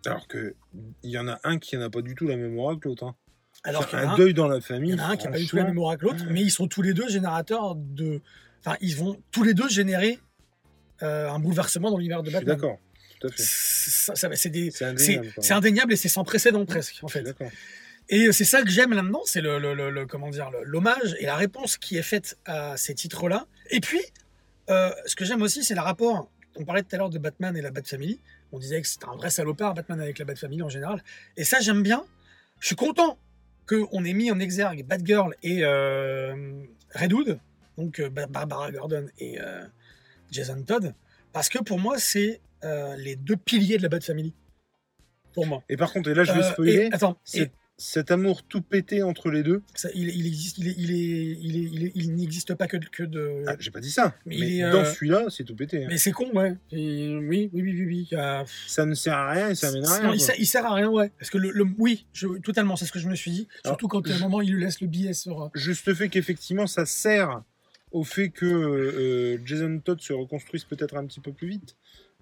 Alors 0.06 0.28
que 0.28 0.54
il 1.02 1.10
y 1.10 1.18
en 1.18 1.28
a 1.28 1.40
un 1.44 1.58
qui 1.58 1.78
n'a 1.78 1.90
pas 1.90 2.02
du 2.02 2.14
tout 2.14 2.28
la 2.28 2.36
même 2.38 2.60
aura 2.60 2.76
que 2.76 2.88
l'autre. 2.90 3.06
hein. 3.06 3.16
Alors 3.66 3.88
qu'il 3.88 4.00
y 4.00 4.02
en 4.02 4.06
a 4.06 4.12
un 4.12 4.14
un, 4.14 4.18
deuil 4.18 4.34
dans 4.34 4.48
la 4.48 4.58
il 4.58 4.62
famille. 4.62 4.92
y 4.92 4.94
en 4.96 5.00
a 5.00 5.08
un 5.08 5.18
qui 5.18 5.26
n'a 5.26 5.32
pas 5.32 5.38
du 5.38 5.48
tout 5.48 5.56
la 5.58 5.64
même 5.66 5.78
aura 5.78 5.98
que 5.98 6.04
l'autre, 6.06 6.24
mais 6.30 6.42
ils 6.42 6.52
sont 6.52 6.68
tous 6.68 6.82
les 6.82 6.94
deux 6.94 7.08
générateurs 7.10 7.76
de. 7.76 8.22
Enfin, 8.66 8.78
ils 8.82 8.96
vont 8.96 9.22
tous 9.32 9.44
les 9.44 9.54
deux 9.54 9.70
générer 9.70 10.20
euh, 11.04 11.30
un 11.30 11.40
bouleversement 11.40 11.92
dans 11.92 11.98
l'univers 11.98 12.24
de 12.24 12.32
Batman. 12.32 12.56
d'accord, 12.56 12.78
tout 13.20 13.28
à 13.28 13.32
fait. 13.32 13.44
Ça- 13.44 14.16
ça- 14.16 14.30
C'est 14.36 14.50
des- 14.50 14.72
indéniable. 14.84 15.34
indéniable 15.52 15.94
et 15.94 15.96
c'est 15.98 16.10
sans 16.10 16.24
précédent 16.24 16.66
presque, 16.66 17.00
en 17.04 17.08
fait. 17.08 17.36
Et 18.08 18.32
c'est 18.32 18.46
ça 18.46 18.62
que 18.62 18.70
j'aime 18.70 18.94
là-dedans, 18.94 19.22
c'est 19.26 19.42
le, 19.42 19.58
le- 19.60 19.74
le- 19.74 19.90
le- 19.90 20.06
comment 20.06 20.30
dire 20.30 20.52
le- 20.52 20.64
l'hommage 20.64 21.16
et 21.20 21.26
la 21.26 21.36
réponse 21.36 21.78
qui 21.78 21.98
est 21.98 22.04
faite 22.04 22.38
à 22.46 22.78
ces 22.78 22.94
titres-là. 22.94 23.48
Et 23.72 23.80
puis, 23.80 24.00
euh, 24.70 24.92
ce 25.08 25.16
que 25.16 25.26
j'aime 25.26 25.42
aussi, 25.42 25.64
c'est 25.64 25.74
le 25.76 25.82
rapport. 25.82 26.30
On 26.56 26.64
parlait 26.66 26.84
tout 26.84 26.96
à 26.96 26.98
l'heure 27.00 27.10
de 27.10 27.18
Batman 27.20 27.58
et 27.58 27.62
la 27.62 27.72
Bat 27.72 27.82
Family. 27.84 28.20
On 28.52 28.60
disait 28.60 28.80
que 28.82 28.88
c'était 28.88 29.08
un 29.08 29.16
vrai 29.18 29.30
salopard, 29.32 29.74
Batman 29.74 30.00
avec 30.00 30.20
la 30.20 30.26
Bat 30.26 30.36
Family 30.36 30.62
en 30.62 30.70
général. 30.70 31.04
Et 31.36 31.44
ça, 31.44 31.60
j'aime 31.60 31.82
bien. 31.84 32.04
Je 32.60 32.68
suis 32.68 32.76
content 32.76 33.18
qu'on 33.68 34.04
ait 34.06 34.14
mis 34.14 34.32
en 34.32 34.40
exergue 34.40 34.86
Batgirl 34.86 35.36
et 35.44 35.60
euh, 35.64 36.64
Red 36.94 37.14
Hood, 37.14 37.40
donc 37.78 38.00
euh, 38.00 38.10
Bar- 38.10 38.28
Barbara 38.30 38.72
Gordon 38.72 39.08
et 39.20 39.40
euh, 39.42 39.64
Jason 40.32 40.62
Todd, 40.64 40.94
parce 41.34 41.50
que 41.50 41.60
pour 41.60 41.80
moi, 41.80 41.98
c'est 42.00 42.42
les 42.98 43.16
deux 43.16 43.36
piliers 43.38 43.78
de 43.78 43.84
la 43.84 43.90
Bat 43.90 44.02
Family. 44.02 44.34
Pour 45.34 45.46
moi. 45.46 45.62
Et 45.70 45.78
par 45.78 45.94
contre, 45.94 46.10
et 46.10 46.16
là, 46.16 46.24
je 46.24 46.32
vais 46.32 46.42
spoiler. 46.44 46.90
attends, 46.92 47.18
c'est- 47.24 47.52
cet 47.78 48.10
amour 48.12 48.44
tout 48.44 48.62
pété 48.62 49.04
entre 49.04 49.30
les 49.32 49.44
deux. 49.44 49.62
Ça, 49.74 49.90
il, 49.94 50.08
il 50.10 50.26
existe, 50.26 50.58
il, 50.60 50.68
est, 50.70 50.76
il, 50.78 50.92
est, 50.92 50.96
il, 51.42 51.56
est, 51.58 51.70
il, 51.74 51.84
est- 51.86 51.92
il 51.96 52.16
n'existe 52.16 52.54
pas 52.56 52.68
que, 52.68 52.78
que 52.78 53.04
de. 53.04 53.44
Ah, 53.48 53.56
j'ai 53.60 53.72
pas 53.72 53.82
dit 53.82 53.92
ça. 53.92 54.16
Mais 54.26 54.38
Mais, 54.40 54.48
il 54.48 54.60
est, 54.60 54.72
dans 54.72 54.80
euh, 54.80 54.86
celui-là, 54.86 55.26
c'est 55.30 55.44
tout 55.44 55.56
pété. 55.56 55.84
hein. 55.84 55.88
mais 55.90 55.98
c'est 55.98 56.12
con, 56.12 56.30
ouais. 56.34 56.56
Et 56.72 57.14
oui, 57.18 57.50
oui, 57.54 57.62
oui, 57.62 57.74
oui, 57.74 57.86
oui. 57.86 58.08
il 58.12 58.18
a- 58.18 58.46
Ça 58.68 58.86
ne 58.86 58.94
sert 58.96 59.14
à 59.14 59.32
rien 59.32 59.50
et 59.50 59.56
ça 59.56 59.72
mène 59.72 59.86
à 59.86 59.90
Non, 59.90 59.94
rien. 59.96 60.14
il, 60.14 60.18
quoi. 60.18 60.26
sert, 60.26 60.36
il 60.40 60.46
sert 60.48 60.66
à 60.66 60.74
rien, 60.74 60.90
ouais. 60.90 61.12
Parce 61.20 61.30
que 61.30 61.38
le, 61.38 61.52
le- 61.52 61.68
oui, 61.78 62.06
je, 62.14 62.28
totalement, 62.40 62.76
c'est 62.78 62.86
ce 62.86 62.92
que 62.94 63.00
je 63.00 63.10
me 63.10 63.16
suis 63.16 63.32
dit. 63.32 63.48
Alors, 63.66 63.74
Surtout 63.74 63.88
quand 63.90 64.08
à 64.10 64.14
un 64.14 64.20
moment 64.20 64.42
il 64.42 64.54
lui 64.54 64.64
laisse 64.64 64.80
le 64.82 64.88
billet 64.88 65.14
sur. 65.14 65.44
euh, 65.44 65.48
Juste 65.54 65.86
le 65.88 65.96
fait 65.96 66.08
qu'effectivement, 66.10 66.68
ça 66.68 66.86
sert 66.86 67.42
au 67.92 68.04
fait 68.04 68.30
que 68.30 68.46
euh, 68.46 69.38
Jason 69.46 69.80
Todd 69.80 70.02
se 70.02 70.12
reconstruise 70.12 70.64
peut-être 70.66 70.96
un 70.98 71.06
petit 71.06 71.20
peu 71.22 71.32
plus 71.32 71.48
vite. 71.50 71.76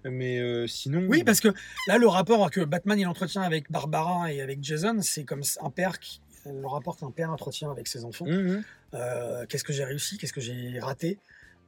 Mais 0.04 0.38
euh, 0.38 0.66
sinon. 0.66 1.06
Oui, 1.08 1.24
parce 1.24 1.40
que 1.40 1.48
là, 1.88 1.98
le 1.98 2.06
rapport 2.06 2.50
que 2.50 2.60
Batman 2.60 2.98
il 2.98 3.06
entretient 3.06 3.42
avec 3.42 3.70
Barbara 3.70 4.32
et 4.32 4.40
avec 4.40 4.62
Jason, 4.62 4.98
c'est 5.00 5.24
comme 5.24 5.42
un 5.60 5.70
père 5.70 5.98
qui. 5.98 6.20
Le 6.46 6.66
rapport 6.66 6.98
qu'un 6.98 7.10
père 7.10 7.30
entretient 7.30 7.70
avec 7.70 7.88
ses 7.88 8.04
enfants. 8.04 8.26
Mhm. 8.26 8.62
Euh, 8.92 9.46
qu'est-ce 9.46 9.64
que 9.64 9.72
j'ai 9.72 9.84
réussi 9.84 10.18
Qu'est-ce 10.18 10.32
que 10.34 10.42
j'ai 10.42 10.78
raté 10.78 11.18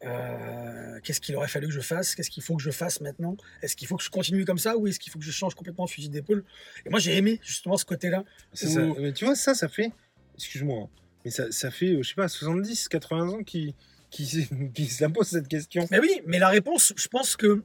Euh, 0.05 1.01
Qu'est-ce 1.03 1.21
qu'il 1.21 1.35
aurait 1.37 1.49
fallu 1.49 1.69
que 1.69 1.73
je 1.73 1.81
fasse 1.81 2.15
Qu'est-ce 2.15 2.29
qu'il 2.29 2.43
faut 2.43 2.57
que 2.57 2.63
je 2.63 2.71
fasse 2.71 3.01
maintenant? 3.01 3.39
Est-ce 3.63 3.75
qu'il 3.75 3.89
faut 3.89 3.97
que 3.97 4.05
je 4.05 4.11
continue 4.11 4.45
comme 4.45 4.59
ça 4.59 4.77
ou 4.77 4.87
est-ce 4.87 5.01
qu'il 5.01 5.11
faut 5.11 5.19
que 5.19 5.25
je 5.25 5.31
change 5.33 5.55
complètement 5.55 5.87
de 5.87 5.91
fusil 5.91 6.11
d'épaule? 6.11 6.45
Et 6.85 6.91
moi, 6.91 6.99
j'ai 6.99 7.17
aimé 7.17 7.41
justement 7.43 7.79
ce 7.79 7.87
côté-là. 7.87 8.23
Ça. 8.53 8.81
Mais 8.99 9.13
tu 9.15 9.25
vois, 9.25 9.35
ça, 9.35 9.55
ça 9.55 9.69
fait. 9.69 9.93
Excuse-moi, 10.35 10.83
hein, 10.83 10.89
mais 11.25 11.31
ça, 11.31 11.51
ça 11.51 11.71
fait, 11.71 11.95
euh, 11.95 12.03
je 12.03 12.11
sais 12.11 12.15
pas, 12.15 12.29
70, 12.29 12.89
80 12.89 13.29
ans 13.31 13.43
qui, 13.43 13.75
qui, 14.11 14.47
qui 14.75 14.87
se 14.87 15.05
pose 15.07 15.27
cette 15.29 15.49
question. 15.49 15.87
Mais 15.91 16.01
oui, 16.01 16.21
mais 16.27 16.39
la 16.39 16.49
réponse, 16.49 16.93
je 16.97 17.09
pense 17.09 17.37
que. 17.37 17.63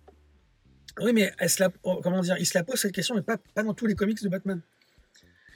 Oui, 1.00 1.14
mais 1.14 1.32
elle 1.40 1.50
se 1.50 1.62
la- 1.64 1.72
oh, 1.84 2.00
comment 2.04 2.22
dire, 2.22 2.36
il 2.40 2.46
se 2.46 2.58
la 2.58 2.64
pose 2.64 2.80
cette 2.80 2.92
question, 2.94 3.16
mais 3.16 3.22
pas, 3.22 3.38
pas 3.54 3.64
dans 3.64 3.74
tous 3.74 3.86
les 3.86 3.96
comics 3.96 4.22
de 4.22 4.30
Batman. 4.30 4.62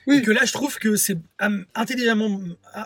Oui. 0.07 0.17
Et 0.17 0.21
que 0.21 0.31
là, 0.31 0.45
je 0.45 0.53
trouve 0.53 0.77
que 0.79 0.95
c'est 0.95 1.17
am- 1.39 1.65
intelligemment 1.75 2.39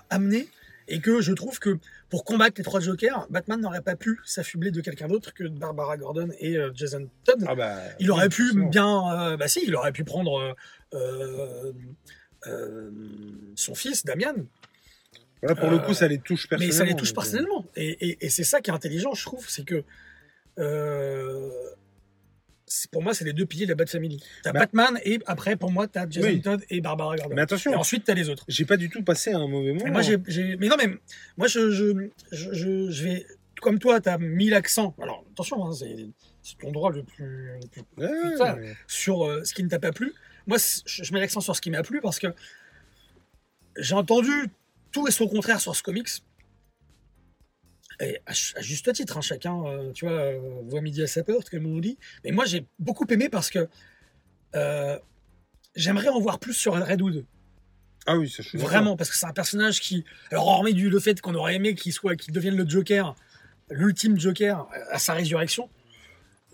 amené 0.10 0.48
et 0.88 1.00
que 1.01 1.22
je 1.22 1.34
trouve 1.34 1.60
que 1.60 1.77
pour 2.10 2.24
combattre 2.24 2.56
les 2.58 2.63
trois 2.63 2.79
Jokers, 2.79 3.27
Batman 3.29 3.60
n'aurait 3.62 3.82
pas 3.84 3.96
pu 3.96 4.20
s'affubler 4.25 4.72
de 4.72 4.82
quelqu'un 4.82 5.08
d'autre 5.08 5.34
que 5.34 5.44
de 5.44 5.50
Barbara 5.50 5.96
Gordon 5.98 6.29
et 6.39 6.58
euh, 6.58 6.72
Jason 6.74 7.08
Todd. 7.24 7.44
Ah 7.48 7.53
bah. 7.56 7.77
il 8.00 8.10
aurait 8.10 8.24
oui, 8.24 8.29
pu 8.29 8.65
bien. 8.70 9.12
euh, 9.34 9.38
bah 9.38 9.48
si, 9.48 9.62
il 9.68 9.75
aurait 9.75 9.91
pu 9.91 10.03
prendre 10.03 10.56
euh, 10.94 11.72
son 13.56 13.75
fils, 13.75 14.06
Damian, 14.06 14.34
Voilà, 15.44 15.56
pour 15.60 15.70
le 15.70 15.77
coup, 15.79 15.94
ça 15.94 16.08
les 16.08 16.18
touche 16.20 16.48
mais 16.50 16.58
personnellement. 16.58 16.77
ça 16.77 16.86
les 16.86 16.96
touche 16.96 17.13
personnellement. 17.13 17.65
Et, 17.75 17.89
et- 18.10 18.25
et 18.25 18.29
c'est 18.29 18.44
ça 18.46 18.62
qui 18.62 18.72
est 18.72 18.74
intelligent, 18.74 19.13
je 19.13 19.24
trouve, 19.25 19.46
c'est 19.48 19.65
que 19.65 19.84
pour 22.91 23.01
moi, 23.03 23.13
c'est 23.13 23.25
les 23.25 23.33
deux 23.33 23.45
piliers 23.45 23.65
de 23.65 23.71
la 23.71 23.75
Bat 23.75 23.88
Family. 23.88 24.21
T'as 24.43 24.51
Bah- 24.51 24.59
Batman 24.61 24.99
et 25.03 25.19
après, 25.25 25.55
pour 25.55 25.71
moi, 25.71 25.88
t'as 25.88 26.07
Jason 26.09 26.27
Oui. 26.27 26.41
Todd 26.41 26.63
et 26.69 26.81
Barbara 26.81 27.15
Gordon. 27.15 27.35
Mais 27.35 27.41
attention, 27.41 27.71
Et 27.73 27.75
ensuite, 27.75 28.03
t'as 28.05 28.13
les 28.13 28.29
autres. 28.29 28.45
j'ai 28.47 28.65
pas 28.65 28.77
du 28.77 28.89
tout 28.89 29.03
passé 29.03 29.31
un 29.31 29.47
mauvais 29.47 29.73
moment. 29.73 29.91
moi, 29.91 30.01
j'ai, 30.01 30.17
j'ai- 30.27 30.55
mais 30.57 30.67
non, 30.67 30.75
mais 30.77 30.88
moi, 31.38 31.47
je, 31.47 31.71
je, 31.71 32.09
je, 32.31 32.89
je- 32.91 33.03
vais, 33.03 33.25
comme 33.61 33.79
toi, 33.79 33.99
t'as 33.99 34.17
mis 34.17 34.49
l'accent. 34.49 34.95
Alors, 35.01 35.25
attention, 35.31 35.65
hein, 35.65 35.71
c'est, 35.73 35.95
ton 36.59 36.71
droit 36.71 36.91
le 36.91 37.03
plus, 37.03 37.51
le 37.61 37.67
plus 37.67 37.81
Ouais, 38.05 38.31
Putain. 38.31 38.55
mais- 38.55 38.75
sur 38.88 39.23
euh, 39.25 39.43
ce 39.43 39.53
qui 39.53 39.63
ne 39.63 39.69
t'a 39.69 39.79
pas 39.79 39.91
plu. 39.91 40.13
Moi, 40.47 40.57
je 40.85 41.13
mets 41.13 41.19
l'accent 41.19 41.41
sur 41.41 41.55
ce 41.55 41.61
qui 41.61 41.69
m'a 41.69 41.83
plu 41.83 42.01
parce 42.01 42.17
que 42.19 42.27
j'ai 43.77 43.93
entendu 43.95 44.31
tout 44.91 45.07
et 45.07 45.11
son 45.11 45.27
contraire 45.27 45.59
sur 45.61 45.75
ce 45.75 45.83
comics. 45.83 46.07
Et 48.01 48.20
à, 48.25 48.34
juste 48.62 48.91
titre, 48.94 49.18
hein, 49.18 49.22
chacun, 49.22 49.65
euh, 49.65 49.91
tu 49.91 50.06
vois, 50.06 50.13
euh, 50.15 50.39
voit 50.63 50.82
midi 50.82 51.01
à 51.03 51.08
sa 51.08 51.24
porte, 51.24 51.50
comme 51.50 51.65
on 51.65 51.79
dit. 51.79 51.98
Mais 52.24 52.32
moi, 52.32 52.46
j'ai 52.46 52.65
beaucoup 52.79 53.06
aimé 53.10 53.27
parce 53.29 53.50
que 53.50 53.68
euh, 54.56 54.98
j'aimerais 55.75 56.08
en 56.10 56.20
voir 56.20 56.39
plus 56.39 56.53
sur 56.53 56.74
Red 56.74 57.01
Hood. 57.01 57.25
Ah 58.06 58.18
oui, 58.18 58.34
d'accord. 58.38 58.62
Vraiment, 58.62 58.96
parce 58.98 59.10
que 59.10 59.18
c'est 59.18 59.25
un 59.25 59.34
personnage 59.34 59.82
qui, 59.82 60.06
alors 60.32 60.48
hormis 60.48 60.74
du 60.74 60.89
le 60.89 61.00
fait 61.00 61.20
qu'on 61.22 61.36
aurait 61.36 61.56
aimé 61.56 61.75
qu'il 61.75 61.91
soit, 61.94 62.15
qu'il 62.15 62.34
devienne 62.34 62.56
le 62.56 62.68
Joker, 62.68 63.15
l'ultime 63.70 64.18
Joker 64.20 64.68
à 64.89 64.98
sa 64.98 65.13
résurrection. 65.13 65.70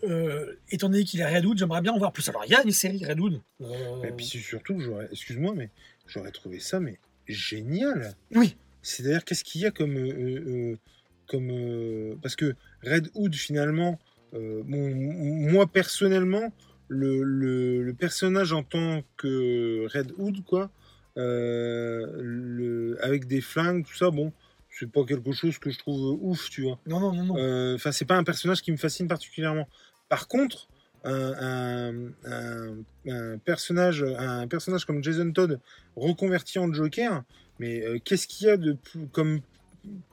euh, 0.04 0.56
étant 0.70 0.90
donné 0.90 1.04
qu'il 1.04 1.22
est 1.22 1.26
Red 1.26 1.46
Hood, 1.46 1.58
j'aimerais 1.58 1.82
bien 1.82 1.94
en 1.94 1.98
voir 1.98 2.12
plus. 2.12 2.28
Alors 2.30 2.44
il 2.46 2.52
y 2.52 2.56
a 2.56 2.64
une 2.64 2.72
série 2.72 3.06
Red 3.06 3.20
Hood. 3.20 3.42
euh, 3.62 4.04
Et 4.04 4.12
puis 4.12 4.26
c'est 4.26 4.40
surtout, 4.40 4.80
j'aurais, 4.80 5.08
excuse-moi, 5.12 5.54
mais 5.56 5.70
j'aurais 6.08 6.32
trouvé 6.32 6.60
ça 6.60 6.80
mais 6.80 7.00
génial. 7.28 8.16
Oui. 8.34 8.58
C'est-à-dire, 8.82 9.24
qu'est-ce 9.26 9.44
qu'il 9.44 9.62
y 9.62 9.66
a 9.66 9.72
comme, 9.72 9.96
euh, 9.98 10.78
comme, 11.28 11.50
euh, 11.52 12.16
parce 12.22 12.36
que 12.36 12.56
Red 12.84 13.10
Hood 13.16 13.36
finalement, 13.36 14.00
euh, 14.34 14.62
bon, 14.66 14.94
moi 14.96 15.68
personnellement, 15.68 16.54
le, 16.88 17.24
le, 17.24 17.82
le 17.84 17.94
personnage 17.94 18.54
en 18.54 18.64
tant 18.64 19.02
que 19.18 19.88
Red 19.94 20.12
Hood, 20.18 20.44
quoi, 20.44 20.70
euh, 21.18 22.06
le, 22.22 22.98
avec 23.04 23.28
des 23.28 23.42
flingues, 23.42 23.86
tout 23.86 23.96
ça, 23.96 24.12
bon, 24.12 24.32
c'est 24.70 24.92
pas 24.92 25.04
quelque 25.06 25.32
chose 25.32 25.58
que 25.58 25.70
je 25.70 25.80
trouve 25.80 26.18
ouf, 26.22 26.50
tu 26.50 26.64
vois. 26.64 26.80
Non, 26.86 27.00
non, 27.00 27.14
non, 27.14 27.24
non. 27.24 27.76
Enfin, 27.76 27.92
c'est 27.92 28.06
pas 28.06 28.18
un 28.18 28.24
personnage 28.24 28.62
qui 28.62 28.72
me 28.72 28.78
fascine 28.78 29.08
particulièrement. 29.08 29.68
Par 30.10 30.28
contre, 30.28 30.68
un, 31.06 31.34
un- 31.40 32.12
un- 32.26 32.78
un 33.10 33.38
personnage, 33.38 34.04
un 34.04 34.48
personnage 34.48 34.86
comme 34.86 35.04
Jason 35.04 35.32
Todd 35.32 35.60
reconverti 35.96 36.60
en 36.60 36.72
Joker, 36.74 37.24
mais 37.60 37.86
euh, 37.86 38.00
qu'est-ce 38.04 38.28
qu'il 38.28 38.48
y 38.48 38.50
a 38.50 38.58
de 38.58 38.74
plus, 38.74 39.08
comme 39.08 39.40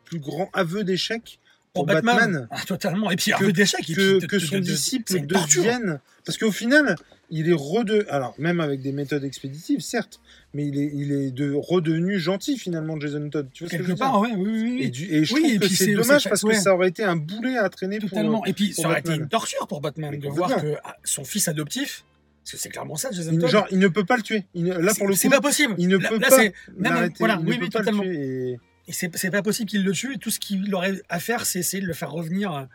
plus 0.04 0.18
grand 0.18 0.50
aveu 0.52 0.84
d'échec 0.84 1.38
Pour 1.74 1.86
pour 1.86 1.94
Batman, 1.94 2.16
Batman, 2.16 2.48
Ah, 2.50 2.60
totalement. 2.66 3.10
Et 3.10 3.16
puis, 3.16 3.32
que- 3.32 3.44
peu 3.44 3.52
d'échec. 3.52 3.80
que, 3.86 4.24
que 4.26 4.36
de- 4.36 4.38
son 4.40 4.58
de- 4.58 4.62
c'est 4.62 4.72
disciple 4.72 5.20
devienne 5.26 6.00
Parce 6.26 6.36
qu'au 6.38 6.52
final, 6.52 6.96
il 7.30 7.48
est 7.48 7.54
redevenu, 7.54 8.06
alors 8.10 8.34
même 8.38 8.60
avec 8.60 8.82
des 8.82 8.92
méthodes 8.92 9.24
expéditives, 9.24 9.80
certes, 9.80 10.20
mais 10.54 10.66
il 10.66 10.78
est, 10.78 10.90
il 10.94 11.12
est 11.12 11.30
de, 11.30 11.52
redevenu 11.54 12.18
gentil 12.18 12.58
finalement, 12.58 13.00
Jason 13.00 13.28
Todd. 13.30 13.48
Tu 13.54 13.64
vois 13.64 13.70
ce 13.70 13.72
que 13.72 13.76
Quelque 13.78 13.88
veux 13.88 13.94
dire 13.94 14.04
part, 14.04 14.20
ouais, 14.20 14.32
oui, 14.36 14.50
oui, 14.52 14.62
oui. 14.62 14.82
et, 14.82 14.88
du- 14.90 15.10
et 15.14 15.24
je 15.24 15.34
Oui, 15.34 15.40
trouve 15.40 15.52
et 15.54 15.58
que 15.60 15.68
c'est 15.68 15.84
c'est- 15.86 15.94
dommage 15.94 16.22
c'est- 16.24 16.28
parce 16.28 16.42
que 16.42 16.46
ouais. 16.48 16.54
ça 16.54 16.74
aurait 16.74 16.88
été 16.88 17.02
un 17.04 17.16
boulet 17.16 17.56
à 17.56 17.68
traîner 17.70 17.98
pour, 18.00 18.10
Totalement. 18.10 18.44
Et 18.44 18.52
puis, 18.52 18.68
pour 18.74 18.82
ça 18.82 18.88
aurait 18.90 19.00
été 19.00 19.08
Batman. 19.08 19.22
une 19.24 19.28
torture 19.30 19.66
pour 19.66 19.80
Batman 19.80 20.10
Mais 20.12 20.18
de 20.18 20.28
voir 20.28 20.54
que 20.60 20.74
ah, 20.84 20.96
son 21.04 21.24
fils 21.24 21.48
adoptif, 21.48 22.04
parce 22.44 22.52
que 22.52 22.58
c'est 22.58 22.68
clairement 22.68 22.96
ça, 22.96 23.10
Jason 23.12 23.36
Todd. 23.38 23.48
Genre, 23.48 23.66
il 23.70 23.78
ne 23.78 23.88
peut 23.88 24.04
pas 24.04 24.16
le 24.16 24.22
tuer. 24.22 24.44
Il 24.54 24.64
ne- 24.64 24.74
là, 24.78 24.92
c'est- 24.92 24.98
pour 24.98 25.08
le 25.08 25.14
c'est 25.14 25.28
coup, 25.28 25.34
pas 25.34 25.40
possible. 25.40 25.74
il 25.78 25.88
ne 25.88 25.96
Là- 25.96 26.08
peut 26.10 26.18
là, 26.18 26.28
pas 26.28 26.36
c'est- 26.36 26.52
même- 26.76 26.92
l'arrêter. 26.92 27.14
voilà, 27.18 27.38
il 27.40 27.44
ne 27.46 27.50
oui, 27.50 27.56
peut 27.58 27.64
oui, 27.64 27.70
pas 27.70 27.78
totalement. 27.80 28.02
le 28.04 28.10
tuer. 28.12 28.50
Et... 28.52 28.60
Et 28.88 28.92
c'est 28.92 29.30
pas 29.30 29.42
possible 29.42 29.70
qu'il 29.70 29.84
le 29.84 29.92
tue. 29.92 30.14
Et 30.14 30.18
tout 30.18 30.30
ce 30.30 30.40
qu'il 30.40 30.74
aurait 30.74 31.00
à 31.08 31.20
faire, 31.20 31.46
c'est 31.46 31.60
essayer 31.60 31.80
de 31.82 31.86
le 31.86 31.92
faire 31.94 32.10
revenir. 32.10 32.68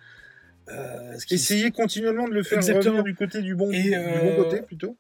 euh, 0.70 1.18
ce 1.20 1.34
Essayer 1.34 1.72
continuellement 1.72 2.28
de 2.28 2.34
le 2.34 2.44
faire 2.44 2.58
Exactement. 2.60 2.98
revenir 2.98 3.04
du 3.04 3.16
côté 3.16 3.42
du 3.42 3.56
bon, 3.56 3.72
Et, 3.72 3.84
du 3.84 3.96
euh, 3.96 4.22
bon 4.22 4.36
côté 4.44 4.62
plutôt. 4.62 4.98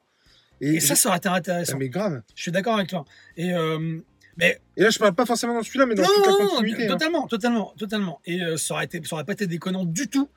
Et 0.59 0.79
ça, 0.79 0.95
ça 0.95 1.09
aurait 1.09 1.19
été 1.19 1.29
Ah, 1.29 1.35
intéressant. 1.35 1.77
mais 1.77 1.87
grave. 1.89 2.21
Je 2.35 2.41
suis 2.41 2.51
d'accord 2.51 2.75
avec 2.75 2.89
toi. 2.89 3.05
Et 3.37 3.53
euh, 3.53 3.99
mais 4.37 4.59
Et 4.75 4.83
là, 4.83 4.89
je 4.89 4.99
parle 4.99 5.13
pas 5.15 5.25
forcément 5.25 5.53
dans 5.53 5.63
celui-là, 5.63 5.85
mais 5.85 5.95
dans 5.95 6.03
non, 6.03 6.09
toute 6.09 6.25
la 6.25 6.31
non, 6.31 6.39
non, 6.43 6.49
continuité. 6.49 6.85
hein. 6.85 6.87
totalement, 6.87 7.27
totalement, 7.27 7.73
totalement. 7.77 8.21
Et 8.25 8.41
euh, 8.41 8.57
ça 8.57 8.73
aurait 8.75 8.85
été, 8.85 9.01
ça 9.03 9.15
aurait 9.15 9.23
pas 9.25 9.33
été 9.33 9.47
déconnant 9.47 9.85
du 9.85 10.07
tout. 10.09 10.29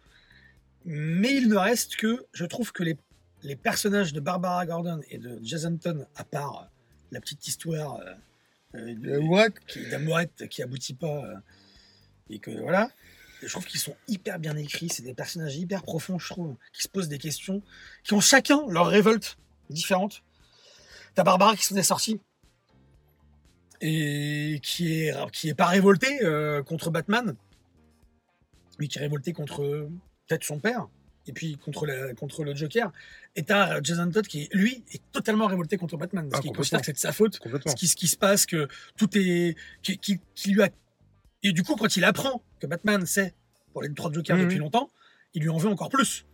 Mais 0.84 1.34
il 1.34 1.48
ne 1.48 1.56
reste 1.56 1.96
que, 1.96 2.24
je 2.32 2.44
trouve 2.46 2.72
que 2.72 2.82
les, 2.82 2.96
les 3.42 3.56
personnages 3.56 4.12
de 4.12 4.20
Barbara 4.20 4.64
Gordon 4.66 5.00
et 5.10 5.18
de 5.18 5.38
Jason 5.42 5.76
Todd, 5.76 6.06
à 6.16 6.24
part 6.24 6.70
la 7.12 7.20
petite 7.20 7.46
histoire 7.46 8.00
de- 8.74 9.10
Euh, 9.10 9.20
what 9.20 9.50
qui, 9.66 9.88
d'amourette 9.88 10.48
qui 10.48 10.62
aboutit 10.62 10.94
pas, 10.94 11.24
euh, 11.24 11.34
et 12.28 12.38
que 12.38 12.50
voilà, 12.50 12.90
je 13.42 13.48
trouve 13.48 13.64
qu'ils 13.66 13.80
sont 13.80 13.96
hyper 14.08 14.38
bien 14.38 14.56
écrits. 14.56 14.88
C'est 14.88 15.02
des 15.02 15.14
personnages 15.14 15.56
hyper 15.56 15.82
profonds, 15.82 16.18
je 16.18 16.28
trouve, 16.28 16.56
qui 16.72 16.82
se 16.82 16.88
posent 16.88 17.08
des 17.08 17.18
questions, 17.18 17.62
qui 18.04 18.12
ont 18.14 18.20
chacun 18.20 18.60
leur 18.68 18.86
révolte 18.86 19.36
différente. 19.70 20.22
T'as 21.14 21.24
Barbara 21.24 21.56
qui 21.56 21.64
s'en 21.64 21.76
est 21.76 21.82
sortie 21.82 22.20
et 23.80 24.60
qui 24.62 24.92
est 25.06 25.30
qui 25.32 25.48
est 25.48 25.54
pas 25.54 25.66
révoltée 25.66 26.22
euh, 26.22 26.62
contre 26.62 26.90
Batman, 26.90 27.34
mais 28.78 28.86
qui 28.88 28.98
est 28.98 29.02
révoltée 29.02 29.32
contre 29.32 29.88
peut-être 30.28 30.44
son 30.44 30.60
père 30.60 30.86
et 31.30 31.32
puis 31.32 31.56
contre 31.56 31.86
la, 31.86 32.12
contre 32.14 32.42
le 32.42 32.54
Joker. 32.56 32.90
Et 33.36 33.44
t'as 33.44 33.76
euh, 33.76 33.80
Jason 33.84 34.10
Todd 34.10 34.26
qui 34.26 34.48
lui 34.52 34.82
est 34.92 35.00
totalement 35.12 35.46
révolté 35.46 35.76
contre 35.76 35.96
Batman 35.96 36.28
parce 36.28 36.40
Ah, 36.40 36.42
qu'il 36.42 36.52
considère 36.52 36.80
que 36.80 36.86
c'est 36.86 36.92
de 36.92 36.98
sa 36.98 37.12
faute 37.12 37.38
ce 37.66 37.74
qui, 37.76 37.86
ce 37.86 37.94
qui 37.94 38.08
se 38.08 38.16
passe, 38.16 38.46
que 38.46 38.66
tout 38.96 39.08
est. 39.16 39.56
Qui, 39.82 39.96
qui- 39.98 40.18
qui 40.34 40.50
lui 40.50 40.62
a... 40.62 40.68
Et 41.44 41.52
du 41.52 41.62
coup, 41.62 41.76
quand 41.76 41.96
il 41.96 42.04
apprend 42.04 42.42
que 42.58 42.66
Batman 42.66 43.06
sait 43.06 43.32
pour 43.72 43.82
les 43.82 43.94
trois 43.94 44.12
Jokers 44.12 44.36
Mhm. 44.36 44.44
depuis 44.44 44.58
longtemps, 44.58 44.90
il 45.34 45.42
lui 45.42 45.48
en 45.50 45.56
veut 45.58 45.68
encore 45.70 45.88
plus. 45.88 46.26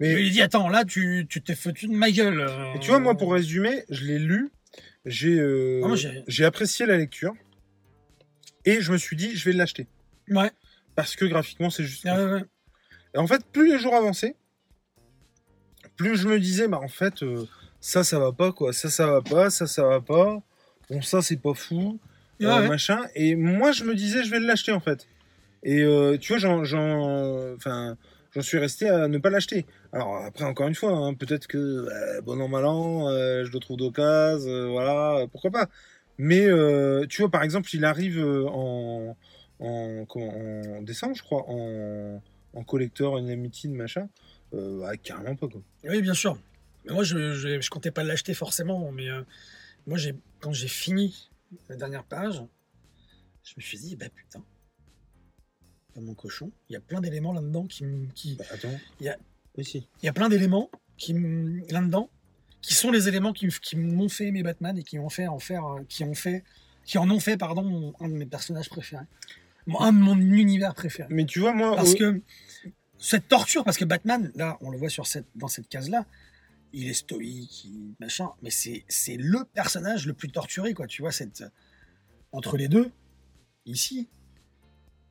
Mais 0.00 0.10
Il 0.12 0.16
lui 0.16 0.30
dit 0.32 0.42
Attends, 0.42 0.68
là, 0.68 0.84
tu 0.84 1.26
t'es 1.44 1.54
foutu 1.54 1.86
de 1.86 1.92
ma 1.94 2.10
gueule. 2.10 2.40
euh. 2.40 2.74
Et 2.74 2.80
tu 2.80 2.88
vois, 2.88 2.98
moi, 2.98 3.16
pour 3.16 3.32
résumer, 3.32 3.84
je 3.88 4.04
l'ai 4.04 4.18
lu, 4.18 4.50
j'ai 5.06 5.38
euh, 5.38 5.82
Ah, 5.84 5.94
j'ai- 6.26 6.44
apprécié 6.44 6.84
la 6.86 6.96
lecture, 6.96 7.32
et 8.64 8.80
je 8.80 8.90
me 8.92 8.98
suis 8.98 9.14
dit, 9.16 9.36
je 9.36 9.44
vais 9.44 9.52
l'acheter. 9.52 9.86
Ouais, 10.28 10.50
Parce 10.96 11.14
que 11.16 11.24
graphiquement, 11.24 11.70
c'est 11.70 11.84
juste. 11.84 12.04
ouais, 12.04 12.12
ouais. 12.24 12.42
Et 13.14 13.18
en 13.18 13.26
fait, 13.26 13.44
plus 13.52 13.70
les 13.70 13.78
jours 13.78 13.94
avançaient, 13.94 14.36
plus 15.96 16.16
je 16.16 16.28
me 16.28 16.40
disais, 16.40 16.68
bah 16.68 16.80
en 16.82 16.88
fait, 16.88 17.22
euh, 17.22 17.46
ça, 17.80 18.04
ça 18.04 18.18
va 18.18 18.32
pas, 18.32 18.52
quoi. 18.52 18.72
Ça, 18.72 18.90
ça 18.90 19.06
va 19.06 19.22
pas, 19.22 19.50
ça, 19.50 19.66
ça 19.66 19.84
va 19.86 20.00
pas. 20.00 20.42
Bon, 20.90 21.02
ça, 21.02 21.22
c'est 21.22 21.36
pas 21.36 21.54
fou. 21.54 21.98
Ouais, 22.40 22.46
euh, 22.46 22.60
ouais. 22.62 22.68
machin. 22.68 23.00
Et 23.14 23.34
moi, 23.34 23.72
je 23.72 23.84
me 23.84 23.94
disais, 23.94 24.24
je 24.24 24.30
vais 24.30 24.40
l'acheter, 24.40 24.72
en 24.72 24.80
fait. 24.80 25.06
Et 25.62 25.82
euh, 25.82 26.16
tu 26.18 26.32
vois, 26.32 26.38
j'en, 26.38 26.64
j'en, 26.64 27.54
enfin, 27.54 27.96
j'en 28.34 28.42
suis 28.42 28.58
resté 28.58 28.88
à 28.88 29.08
ne 29.08 29.18
pas 29.18 29.30
l'acheter. 29.30 29.66
Alors, 29.92 30.16
après, 30.16 30.44
encore 30.44 30.66
une 30.66 30.74
fois, 30.74 30.92
hein, 30.92 31.14
peut-être 31.14 31.46
que, 31.46 32.20
bon 32.22 32.40
an, 32.40 32.48
mal 32.48 32.64
an, 32.64 33.08
je 33.10 33.50
le 33.52 33.58
trouve 33.60 33.76
d'occasion, 33.76 34.72
voilà, 34.72 35.26
pourquoi 35.30 35.50
pas. 35.50 35.68
Mais 36.18 36.46
tu 37.08 37.22
vois, 37.22 37.30
par 37.30 37.44
exemple, 37.44 37.68
il 37.74 37.84
arrive 37.84 38.18
en, 38.24 39.16
en, 39.60 40.04
comment, 40.06 40.32
en 40.78 40.82
décembre, 40.82 41.14
je 41.14 41.22
crois, 41.22 41.44
en, 41.48 42.20
en 42.54 42.64
collector, 42.64 43.16
Unlimited, 43.16 43.70
machin. 43.70 44.08
Euh, 44.54 44.84
ah, 44.86 44.96
carrément 44.96 45.34
pas, 45.36 45.48
quoi. 45.48 45.62
Oui, 45.84 46.02
bien 46.02 46.14
sûr. 46.14 46.38
Mais 46.84 46.92
moi, 46.92 47.04
je, 47.04 47.34
je, 47.34 47.60
je 47.60 47.70
comptais 47.70 47.90
pas 47.90 48.04
l'acheter 48.04 48.34
forcément, 48.34 48.90
mais 48.92 49.08
euh, 49.08 49.22
moi, 49.86 49.96
j'ai, 49.98 50.14
quand 50.40 50.52
j'ai 50.52 50.68
fini 50.68 51.30
la 51.68 51.76
dernière 51.76 52.04
page, 52.04 52.42
je 53.44 53.54
me 53.56 53.62
suis 53.62 53.78
dit, 53.78 53.96
bah 53.96 54.08
putain, 54.14 54.44
pas 55.94 56.00
mon 56.00 56.14
cochon, 56.14 56.50
il 56.68 56.72
y 56.74 56.76
a 56.76 56.80
plein 56.80 57.00
d'éléments 57.00 57.32
là-dedans 57.32 57.66
qui, 57.66 57.84
me- 57.84 58.06
qui, 58.12 58.36
Bah, 58.36 58.44
attends. 58.50 58.78
Il 59.00 59.06
y 59.06 59.08
a- 59.08 59.18
Oui, 59.56 59.64
si. 59.64 59.88
il 60.02 60.06
y 60.06 60.08
a 60.08 60.12
plein 60.12 60.28
d'éléments 60.28 60.70
qui 60.96 61.12
là-dedans 61.70 62.08
qui 62.60 62.74
sont 62.74 62.90
les 62.92 63.08
éléments 63.08 63.32
qui, 63.32 63.48
qui 63.48 63.76
m'ont 63.76 64.08
fait 64.08 64.28
aimer 64.28 64.42
Batman 64.44 64.78
et 64.78 64.84
qui 64.84 64.98
ont 64.98 65.08
fait 65.08 65.26
en 65.26 65.38
faire 65.40 65.64
qui 65.88 66.04
ont 66.04 66.14
fait 66.14 66.44
qui 66.84 66.96
en 66.96 67.10
ont 67.10 67.18
fait 67.20 67.36
pardon 67.36 67.92
un 68.00 68.08
de 68.08 68.14
mes 68.14 68.24
personnages 68.26 68.68
préférés 68.70 69.04
un 69.80 69.92
de 69.92 69.98
mon 69.98 70.16
univers 70.18 70.74
préféré 70.74 71.08
Mais 71.12 71.24
tu 71.24 71.40
vois, 71.40 71.52
moi. 71.52 71.74
parce 71.76 71.94
que 71.94 72.20
cette 72.98 73.28
torture 73.28 73.64
parce 73.64 73.76
que 73.78 73.84
Batman 73.84 74.30
là 74.34 74.58
on 74.60 74.70
le 74.70 74.78
voit 74.78 74.88
sur 74.88 75.06
cette 75.06 75.26
dans 75.34 75.48
cette 75.48 75.68
case 75.68 75.88
là 75.90 76.06
il 76.72 76.88
est 76.88 76.94
stoïque 76.94 77.64
il- 77.64 77.94
machin 78.00 78.30
mais 78.42 78.50
c'est 78.50 78.84
c'est 78.88 79.16
le 79.16 79.44
personnage 79.54 80.06
le 80.06 80.12
plus 80.14 80.28
torturé 80.30 80.72
quoi 80.74 80.86
tu 80.86 81.02
vois 81.02 81.12
cette 81.12 81.42
entre 82.32 82.56
les 82.56 82.68
deux 82.68 82.90
ici 83.66 84.08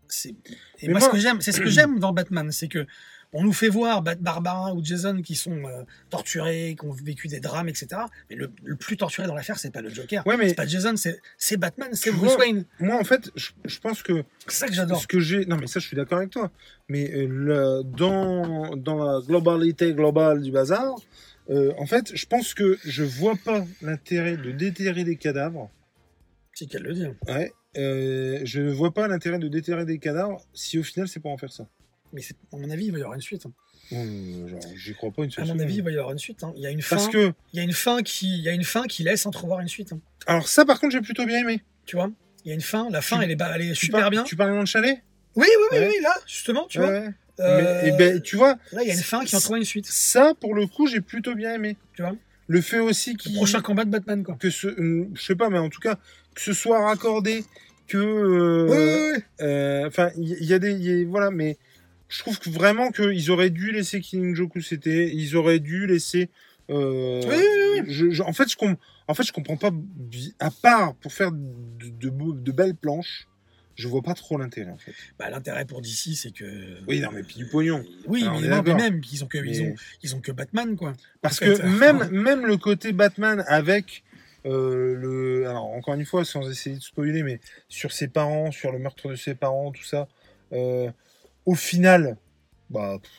c'est 0.07 0.35
et 0.79 0.87
moi, 0.89 0.99
moi- 0.99 1.07
ce 1.07 1.11
que 1.13 1.19
j'aime 1.19 1.41
c'est 1.41 1.51
ce 1.51 1.59
que 1.61 1.69
j'aime 1.69 1.99
dans 1.99 2.13
Batman 2.13 2.51
c'est 2.51 2.67
que 2.67 2.85
on 3.33 3.43
nous 3.43 3.53
fait 3.53 3.69
voir 3.69 4.01
Barbara 4.01 4.73
ou 4.73 4.83
Jason 4.83 5.21
qui 5.21 5.35
sont 5.35 5.63
euh, 5.65 5.83
torturés, 6.09 6.75
qui 6.79 6.85
ont 6.85 6.91
vécu 6.91 7.27
des 7.27 7.39
drames, 7.39 7.69
etc. 7.69 7.87
Mais 8.29 8.35
le, 8.35 8.51
le 8.63 8.75
plus 8.75 8.97
torturé 8.97 9.27
dans 9.27 9.35
l'affaire, 9.35 9.57
c'est 9.57 9.71
pas 9.71 9.81
le 9.81 9.89
Joker. 9.89 10.25
Ouais, 10.27 10.35
mais 10.37 10.49
C'est 10.49 10.55
pas 10.55 10.65
Jason, 10.67 10.95
c'est 11.37 11.57
Batman, 11.57 11.89
c'est 11.93 12.11
Bruce 12.11 12.35
Wayne. 12.37 12.65
moi, 12.79 12.97
en 12.99 13.03
fait, 13.03 13.31
je, 13.35 13.51
je 13.65 13.79
pense 13.79 14.03
que 14.03 14.23
C'est 14.47 14.55
ça 14.57 14.67
que 14.67 14.73
j'adore. 14.73 14.99
ce 15.01 15.07
que 15.07 15.19
j'ai. 15.19 15.45
Non, 15.45 15.57
mais 15.57 15.67
ça, 15.67 15.79
je 15.79 15.87
suis 15.87 15.95
d'accord 15.95 16.17
avec 16.17 16.31
toi. 16.31 16.51
Mais 16.89 17.09
euh, 17.13 17.27
le- 17.29 17.83
dans, 17.83 18.75
dans 18.75 18.97
la 19.03 19.21
globalité 19.25 19.93
globale 19.93 20.41
du 20.41 20.51
bazar, 20.51 20.95
euh, 21.49 21.71
en 21.77 21.85
fait, 21.85 22.15
je 22.15 22.25
pense 22.25 22.53
que 22.53 22.77
je 22.83 23.03
vois 23.03 23.35
pas 23.35 23.65
l'intérêt 23.81 24.37
de 24.37 24.51
déterrer 24.51 25.03
des 25.03 25.15
cadavres. 25.15 25.69
C'est 26.53 26.65
qu'elle 26.65 26.83
le 26.83 26.93
dit. 26.93 27.05
hein. 27.05 27.15
Ouais. 27.27 27.51
Euh, 27.77 28.41
je 28.43 28.59
ne 28.61 28.71
vois 28.71 28.93
pas 28.93 29.07
l'intérêt 29.07 29.39
de 29.39 29.47
déterrer 29.47 29.85
des 29.85 29.97
cadavres 29.97 30.41
si 30.53 30.77
au 30.77 30.83
final 30.83 31.07
c'est 31.07 31.21
pour 31.21 31.31
en 31.31 31.37
faire 31.37 31.51
ça. 31.53 31.65
Mais 32.13 32.21
à 32.53 32.57
mon 32.57 32.69
avis, 32.69 32.85
il 32.85 32.91
va 32.91 32.97
y 32.99 33.01
avoir 33.01 33.15
une 33.15 33.21
suite. 33.21 33.45
hein. 33.45 33.51
Genre, 33.91 34.59
j'y 34.75 34.93
crois 34.93 35.11
pas 35.11 35.23
une 35.23 35.29
À 35.31 35.33
seule 35.45 35.47
mon 35.47 35.59
avis, 35.59 35.75
il 35.75 35.83
va 35.83 35.91
y 35.91 35.97
avoir 35.97 36.11
une 36.11 36.19
suite. 36.19 36.43
hein. 36.43 36.53
Il 36.55 36.61
y 36.61 36.65
a 36.67 36.69
une 36.69 36.81
fin. 36.81 36.95
Parce 36.95 37.09
que. 37.09 37.33
Il 37.53 37.57
y 37.57 37.59
a 37.59 37.63
une 37.63 37.73
fin 37.73 38.01
qui, 38.03 38.37
il 38.37 38.43
y 38.43 38.49
a 38.49 38.53
une 38.53 38.63
fin 38.63 38.83
qui 38.87 39.03
laisse 39.03 39.25
entrevoir 39.25 39.59
une 39.59 39.67
suite. 39.67 39.91
hein. 39.93 39.99
Alors, 40.27 40.47
ça, 40.47 40.65
par 40.65 40.79
contre, 40.79 40.93
j'ai 40.93 41.01
plutôt 41.01 41.25
bien 41.25 41.39
aimé. 41.39 41.61
Tu 41.85 41.95
vois 41.95 42.09
Il 42.45 42.49
y 42.49 42.51
a 42.51 42.55
une 42.55 42.61
fin. 42.61 42.89
La 42.89 43.01
fin, 43.01 43.17
Tu- 43.17 43.23
elle 43.25 43.31
est, 43.31 43.37
elle 43.55 43.61
est 43.61 43.73
super 43.75 43.99
parles- 44.01 44.11
bien. 44.11 44.23
Tu 44.23 44.35
parles 44.35 44.51
dans 44.53 44.59
le 44.61 44.65
chalet? 44.65 45.01
Oui, 45.35 45.45
oui, 45.47 45.65
oui, 45.71 45.77
Ouais. 45.79 45.87
oui. 45.89 45.95
Là, 46.03 46.13
justement, 46.27 46.67
tu 46.67 46.79
Ouais, 46.79 46.85
vois. 46.85 46.99
ouais. 46.99 47.09
euh, 47.39 47.81
Mais, 47.83 47.89
eh 47.89 47.97
ben, 47.97 48.21
tu 48.21 48.35
vois, 48.35 48.57
là, 48.71 48.81
il 48.83 48.87
y 48.87 48.91
a 48.91 48.93
une 48.93 48.99
fin 48.99 49.23
qui 49.25 49.35
entrevoit 49.35 49.57
une 49.57 49.65
suite. 49.65 49.85
ça, 49.87 50.33
pour 50.39 50.53
le 50.55 50.67
coup, 50.67 50.87
j'ai 50.87 51.01
plutôt 51.01 51.33
bien 51.35 51.53
aimé. 51.55 51.75
Tu 51.95 52.01
vois 52.01 52.15
Le 52.47 52.61
fait 52.61 52.79
aussi 52.79 53.11
Le 53.13 53.17
qu'il. 53.17 53.35
prochain 53.35 53.61
combat 53.61 53.83
de 53.85 53.89
Batman, 53.89 54.23
quoi. 54.23 54.35
que 54.39 54.49
ce, 54.49 54.67
euh, 54.67 55.07
je 55.13 55.21
sais 55.21 55.35
pas, 55.35 55.49
mais 55.49 55.57
en 55.57 55.69
tout 55.69 55.79
cas, 55.79 55.95
que 56.35 56.41
ce 56.41 56.53
soit 56.53 56.83
raccordé, 56.85 57.45
que, 57.87 57.97
euh, 57.97 58.67
Oui, 58.69 58.77
oui, 58.77 59.11
oui. 59.17 59.23
euh, 59.45 59.87
enfin, 59.87 60.11
il 60.17 60.27
y, 60.43 60.45
y 60.45 60.53
a 60.53 60.59
des, 60.59 60.71
il 60.71 60.83
y 60.83 61.01
a- 61.01 61.05
voilà, 61.07 61.31
mais 61.31 61.57
je 62.11 62.19
trouve 62.19 62.37
que 62.39 62.49
vraiment 62.49 62.91
qu'ils 62.91 63.31
auraient 63.31 63.49
dû 63.49 63.71
laisser 63.71 64.01
Killing 64.01 64.35
Joke 64.35 64.55
où 64.55 64.61
c'était, 64.61 65.09
ils 65.13 65.35
auraient 65.35 65.59
dû 65.59 65.87
laisser. 65.87 66.29
euh, 66.69 67.21
Oui, 67.27 67.43
oui, 67.81 67.85
je- 67.87 68.11
je- 68.11 68.21
en 68.23 68.33
fait, 68.33 68.49
je 68.49 68.55
en 69.07 69.13
fait, 69.13 69.23
je 69.23 69.31
comprends 69.33 69.57
pas, 69.57 69.71
à 70.39 70.51
part 70.51 70.95
pour 70.95 71.11
faire 71.13 71.31
de, 71.31 71.89
de, 71.89 72.09
beaux- 72.09 72.33
de 72.33 72.51
belles 72.51 72.75
planches, 72.75 73.27
je 73.75 73.87
vois 73.87 74.01
pas 74.03 74.13
trop 74.13 74.37
l'intérêt 74.37 74.71
en 74.71 74.77
fait. 74.77 74.93
Bah, 75.17 75.29
L'intérêt 75.29 75.65
pour 75.65 75.81
DC, 75.81 76.13
c'est 76.15 76.31
que. 76.31 76.77
Oui, 76.87 76.99
non, 77.01 77.09
mais 77.13 77.23
puis 77.23 77.37
du 77.37 77.45
pognon. 77.47 77.83
Oui, 78.05 78.21
Alors, 78.23 78.35
on 78.35 78.41
mais, 78.41 78.47
non, 78.49 78.61
mais 78.63 78.73
même, 78.75 79.01
ils 79.11 79.23
ont, 79.23 79.27
que, 79.27 79.37
ils, 79.39 79.61
ont, 79.63 79.75
ils 80.03 80.15
ont 80.15 80.19
que 80.21 80.31
Batman, 80.31 80.75
quoi. 80.75 80.93
Parce 81.21 81.41
En 81.41 81.45
que 81.45 81.55
fait, 81.55 81.63
même, 81.67 82.07
même 82.11 82.45
le 82.45 82.57
côté 82.57 82.91
Batman 82.93 83.43
avec 83.47 84.03
euh, 84.45 84.93
le. 84.95 85.47
Alors, 85.49 85.65
encore 85.65 85.95
une 85.95 86.05
fois, 86.05 86.23
sans 86.25 86.49
essayer 86.49 86.75
de 86.77 86.81
spoiler, 86.81 87.23
mais 87.23 87.39
sur 87.69 87.91
ses 87.91 88.07
parents, 88.07 88.51
sur 88.51 88.71
le 88.71 88.79
meurtre 88.79 89.09
de 89.09 89.15
ses 89.15 89.33
parents, 89.35 89.71
tout 89.71 89.83
ça, 89.83 90.07
euh, 90.53 90.89
au 91.45 91.55
final, 91.55 92.17
bah. 92.69 92.97
pff, 93.01 93.11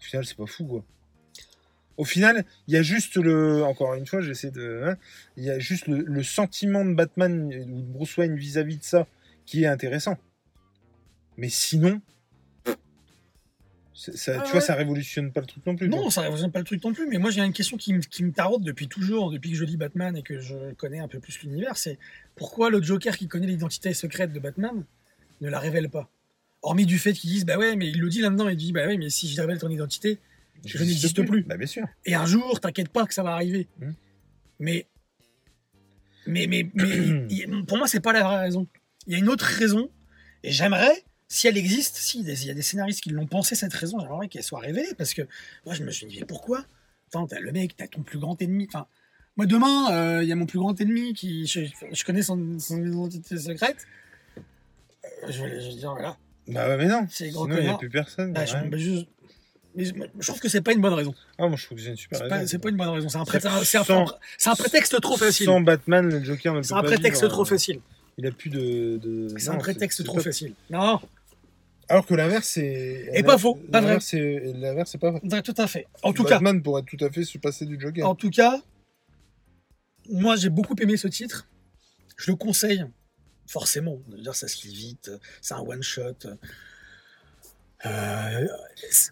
Au 0.00 0.04
final, 0.04 0.24
c'est 0.26 0.36
pas 0.36 0.46
fou, 0.46 0.64
quoi. 0.66 0.84
Au 1.98 2.04
final, 2.04 2.44
il 2.68 2.74
y 2.74 2.76
a 2.76 2.82
juste 2.82 3.16
le. 3.16 3.62
Encore 3.64 3.94
une 3.94 4.06
fois, 4.06 4.20
j'essaie 4.22 4.50
de. 4.50 4.82
hein, 4.86 4.96
Il 5.36 5.44
y 5.44 5.50
a 5.50 5.58
juste 5.58 5.86
le, 5.88 5.98
le 5.98 6.22
sentiment 6.22 6.84
de 6.84 6.94
Batman 6.94 7.46
ou 7.46 7.80
de 7.82 7.86
Bruce 7.86 8.16
Wayne 8.16 8.36
vis-à-vis 8.36 8.78
de 8.78 8.82
ça 8.84 9.06
qui 9.46 9.64
est 9.64 9.66
intéressant. 9.66 10.16
Mais 11.36 11.48
sinon. 11.48 12.00
Ça, 13.94 14.10
Ah 14.34 14.38
tu 14.38 14.46
ouais. 14.46 14.52
vois, 14.52 14.60
ça 14.62 14.74
révolutionne 14.74 15.32
pas 15.32 15.40
le 15.42 15.46
truc 15.46 15.64
non 15.66 15.76
plus. 15.76 15.88
quoi. 15.88 15.98
Non, 16.00 16.10
ça 16.10 16.22
ne 16.22 16.26
représente 16.26 16.52
pas 16.52 16.58
le 16.58 16.64
truc 16.64 16.82
non 16.82 16.92
plus, 16.92 17.06
mais 17.06 17.18
moi 17.18 17.30
j'ai 17.30 17.40
une 17.42 17.52
question 17.52 17.76
qui, 17.76 17.92
me- 17.92 18.00
qui 18.00 18.24
me 18.24 18.32
taraude 18.32 18.64
depuis 18.64 18.88
toujours, 18.88 19.30
depuis 19.30 19.50
que 19.52 19.56
je 19.56 19.64
lis 19.64 19.76
Batman 19.76 20.16
et 20.16 20.22
que 20.22 20.40
je 20.40 20.72
connais 20.74 20.98
un 20.98 21.06
peu 21.08 21.20
plus 21.20 21.40
l'univers, 21.42 21.76
c'est 21.76 21.98
pourquoi 22.34 22.68
le 22.70 22.82
Joker 22.82 23.16
qui 23.16 23.28
connaît 23.28 23.46
l'identité 23.46 23.92
secrète 23.94 24.32
de 24.32 24.40
Batman 24.40 24.84
ne 25.42 25.50
la 25.50 25.58
révèle 25.58 25.90
pas 25.90 26.08
Hormis 26.62 26.86
du 26.86 26.98
fait 26.98 27.12
qu'ils 27.12 27.30
disent, 27.30 27.44
bah 27.44 27.58
ouais, 27.58 27.74
mais 27.74 27.88
il 27.88 27.98
le 27.98 28.08
dit 28.08 28.20
là-dedans, 28.20 28.48
il 28.48 28.56
dit, 28.56 28.72
bah 28.72 28.86
ouais, 28.86 28.96
mais 28.96 29.10
si 29.10 29.28
je 29.28 29.40
révèle 29.40 29.58
ton 29.58 29.68
identité, 29.68 30.18
je 30.64 30.78
n'existe 30.78 31.26
plus. 31.26 31.42
Bah, 31.42 31.56
bien 31.56 31.66
sûr. 31.66 31.86
et 32.04 32.14
un 32.14 32.24
jour, 32.24 32.60
t'inquiète 32.60 32.88
pas 32.88 33.04
que 33.04 33.12
ça 33.12 33.24
va 33.24 33.32
arriver. 33.32 33.66
Hmm. 33.80 33.90
Mais, 34.60 34.86
mais, 36.28 36.46
mais, 36.46 36.70
mais 36.74 37.62
pour 37.66 37.78
moi, 37.78 37.88
c'est 37.88 38.00
pas 38.00 38.12
la 38.12 38.22
vraie 38.22 38.38
raison. 38.38 38.68
Il 39.08 39.12
y 39.12 39.16
a 39.16 39.18
une 39.18 39.28
autre 39.28 39.44
raison, 39.44 39.90
et 40.44 40.52
j'aimerais, 40.52 41.04
si 41.26 41.48
elle 41.48 41.56
existe, 41.56 41.96
si 41.96 42.20
il 42.20 42.44
y 42.44 42.50
a 42.50 42.54
des 42.54 42.62
scénaristes 42.62 43.02
qui 43.02 43.10
l'ont 43.10 43.26
pensé 43.26 43.56
cette 43.56 43.74
raison, 43.74 43.98
j'aimerais 43.98 44.28
qu'elle 44.28 44.44
soit 44.44 44.60
révélée, 44.60 44.94
parce 44.96 45.14
que 45.14 45.22
moi, 45.66 45.74
je 45.74 45.82
me 45.82 45.90
suis 45.90 46.06
dit, 46.06 46.18
mais 46.20 46.26
pourquoi? 46.26 46.64
Attends, 47.08 47.26
t'as 47.26 47.40
le 47.40 47.50
mec, 47.50 47.76
t'as 47.76 47.88
ton 47.88 48.02
plus 48.02 48.20
grand 48.20 48.40
ennemi. 48.40 48.66
Enfin, 48.68 48.86
moi, 49.36 49.46
demain, 49.46 49.92
euh, 49.92 50.22
il 50.22 50.28
y 50.28 50.32
a 50.32 50.36
mon 50.36 50.46
plus 50.46 50.60
grand 50.60 50.80
ennemi 50.80 51.12
qui, 51.12 51.46
je, 51.46 51.62
je 51.90 52.04
connais 52.04 52.22
son, 52.22 52.60
son 52.60 52.80
identité 52.86 53.36
secrète. 53.36 53.84
Je, 55.28 55.42
vais, 55.42 55.60
je 55.60 55.68
vais 55.68 55.74
dire, 55.74 55.90
voilà, 55.92 56.16
Bah 56.48 56.68
ouais, 56.68 56.76
mais 56.76 56.86
non. 56.86 57.06
c'est 57.10 57.30
gros 57.30 57.44
Sinon, 57.44 57.56
il 57.58 57.64
n'y 57.64 57.70
a 57.70 57.78
plus 57.78 57.90
personne. 57.90 58.32
Bah, 58.32 58.44
je, 58.44 58.54
bah, 58.54 58.76
je- 58.76 59.04
mais 59.74 59.84
je- 59.84 59.92
je 60.20 60.26
trouve 60.26 60.40
que 60.40 60.48
c'est 60.48 60.60
pas 60.60 60.72
une 60.72 60.80
bonne 60.80 60.92
raison. 60.94 61.14
Ah, 61.38 61.46
moi, 61.48 61.56
je 61.56 61.64
trouve 61.66 61.78
que 61.78 61.84
c'est 61.84 61.90
une 61.90 61.96
super 61.96 62.18
raison. 62.20 62.28
pas, 62.30 62.46
c'est 62.46 62.58
pas 62.58 62.68
une 62.68 62.76
bonne 62.76 62.88
raison. 62.88 63.08
C'est 63.08 63.18
un, 63.18 63.24
pré- 63.24 63.40
Sans- 63.40 63.48
un- 63.90 64.50
un- 64.50 64.54
prétexte 64.56 65.00
trop 65.00 65.16
facile. 65.16 65.46
Sans 65.46 65.60
Batman, 65.60 66.08
le 66.10 66.22
Joker 66.24 66.52
ne 66.54 66.58
peut 66.58 66.62
C'est 66.64 66.74
un 66.74 66.82
pas 66.82 66.88
prétexte 66.88 67.22
vivre, 67.22 67.32
trop 67.32 67.42
euh, 67.42 67.46
facile. 67.46 67.80
Il 68.18 68.26
a 68.26 68.30
plus 68.32 68.50
de. 68.50 68.98
de- 68.98 69.28
C'est 69.38 69.48
un 69.48 69.56
prétexte 69.56 70.04
trop 70.04 70.16
pas- 70.18 70.22
facile. 70.22 70.54
Non, 70.70 71.00
Alors 71.88 72.04
que 72.06 72.14
l'inverse, 72.14 72.46
c'est. 72.48 73.08
Et 73.14 73.22
pas 73.22 73.38
faux, 73.38 73.54
pas 73.54 73.80
vrai. 73.80 73.90
L'inverse, 73.92 74.06
c'est- 74.90 74.98
pas 74.98 75.10
vrai. 75.12 75.42
tout 75.42 75.54
à 75.56 75.66
fait. 75.66 75.86
En 76.02 76.12
tout 76.12 76.24
cas, 76.24 76.34
Batman 76.34 76.62
pourrait 76.62 76.82
tout 76.82 77.02
à 77.02 77.10
fait 77.10 77.24
se 77.24 77.38
passer 77.38 77.64
du 77.64 77.78
Joker. 77.80 78.06
en 78.08 78.14
tout 78.14 78.30
cas, 78.30 78.60
moi 80.10 80.36
j'ai 80.36 80.50
beaucoup 80.50 80.74
aimé 80.80 80.96
ce 80.96 81.08
titre. 81.08 81.48
Je 82.16 82.30
le 82.30 82.36
conseille, 82.36 82.84
forcément. 83.46 83.98
Dire, 84.08 84.34
ça 84.34 84.48
se 84.48 84.66
lit 84.66 84.74
vite. 84.74 85.10
C'est 85.40 85.54
un 85.54 85.60
one 85.60 85.82
shot. 85.82 86.14
Euh, 87.84 88.46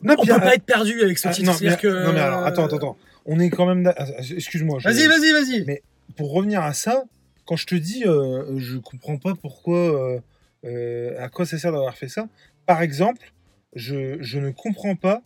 Non, 0.03 0.15
on 0.19 0.25
peut 0.25 0.33
ah, 0.33 0.39
pas 0.41 0.55
être 0.55 0.65
perdu 0.65 1.01
avec 1.03 1.19
ce 1.19 1.29
Ah, 1.29 1.33
titre. 1.33 1.47
non, 1.47 1.53
mais, 1.53 1.59
c'est-à-dire 1.59 1.81
que- 1.81 2.05
non, 2.07 2.13
mais 2.13 2.21
alors, 2.21 2.45
attends, 2.45 2.65
attends, 2.67 2.77
attends. 2.77 2.97
On 3.27 3.39
est 3.41 3.51
quand 3.51 3.67
même. 3.67 3.93
ah, 3.97 4.07
Excuse-moi. 4.21 4.79
je- 4.79 4.89
Vas-y, 4.89 5.07
vas-y, 5.09 5.33
vas-y. 5.33 5.65
Mais- 5.67 5.83
Pour 6.17 6.33
revenir 6.33 6.63
à 6.63 6.73
ça, 6.73 7.05
quand 7.47 7.57
je 7.57 7.67
te 7.67 7.75
dis, 7.75 8.05
euh, 8.07 8.59
je 8.59 8.79
comprends 8.79 9.17
pas 9.19 9.35
pourquoi. 9.35 9.79
euh, 10.15 10.21
euh, 10.67 11.17
à 11.19 11.29
quoi 11.31 11.47
ça 11.47 11.59
sert 11.59 11.73
d'avoir 11.73 11.97
fait 11.97 12.09
ça. 12.09 12.29
Par 12.67 12.83
exemple, 12.83 13.33
je, 13.75 14.19
je 14.21 14.39
ne 14.39 14.51
comprends 14.51 14.95
pas 14.95 15.23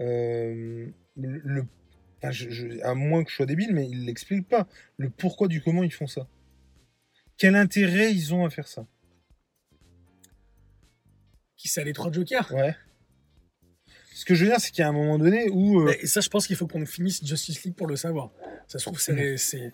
euh, 0.00 0.86
le. 1.16 1.40
le- 1.44 1.64
enfin, 2.20 2.32
je- 2.32 2.50
je- 2.50 2.80
à 2.82 2.94
moins 2.94 3.22
que 3.24 3.30
je 3.30 3.36
sois 3.36 3.46
débile, 3.46 3.72
mais 3.72 3.86
il 3.88 4.04
l'explique 4.06 4.48
pas. 4.48 4.66
Le 4.98 5.08
pourquoi 5.10 5.46
du 5.48 5.62
comment 5.62 5.84
ils 5.84 5.92
font 5.92 6.06
ça. 6.08 6.26
Quel 7.38 7.56
intérêt 7.56 8.12
ils 8.14 8.32
ont 8.34 8.44
à 8.44 8.50
faire 8.50 8.68
ça? 8.68 8.86
Qui 11.56 11.68
c'est 11.68 11.84
les 11.84 11.92
trois 11.92 12.12
jokers 12.12 12.52
Ouais. 12.52 12.74
Ce 14.14 14.24
que 14.24 14.34
je 14.34 14.44
veux 14.44 14.50
dire, 14.50 14.60
c'est 14.60 14.70
qu'il 14.70 14.80
y 14.80 14.84
a 14.84 14.88
un 14.88 14.92
moment 14.92 15.18
donné 15.18 15.48
où. 15.50 15.80
euh, 15.88 15.94
Et 16.00 16.06
ça, 16.06 16.20
je 16.20 16.28
pense 16.28 16.46
qu'il 16.46 16.56
faut 16.56 16.66
qu'on 16.66 16.86
finisse 16.86 17.24
Justice 17.24 17.64
League 17.64 17.74
pour 17.74 17.86
le 17.86 17.96
savoir. 17.96 18.30
Ça 18.68 18.78
se 18.78 18.84
trouve, 18.84 19.00
c'est. 19.00 19.36
c'est- 19.36 19.72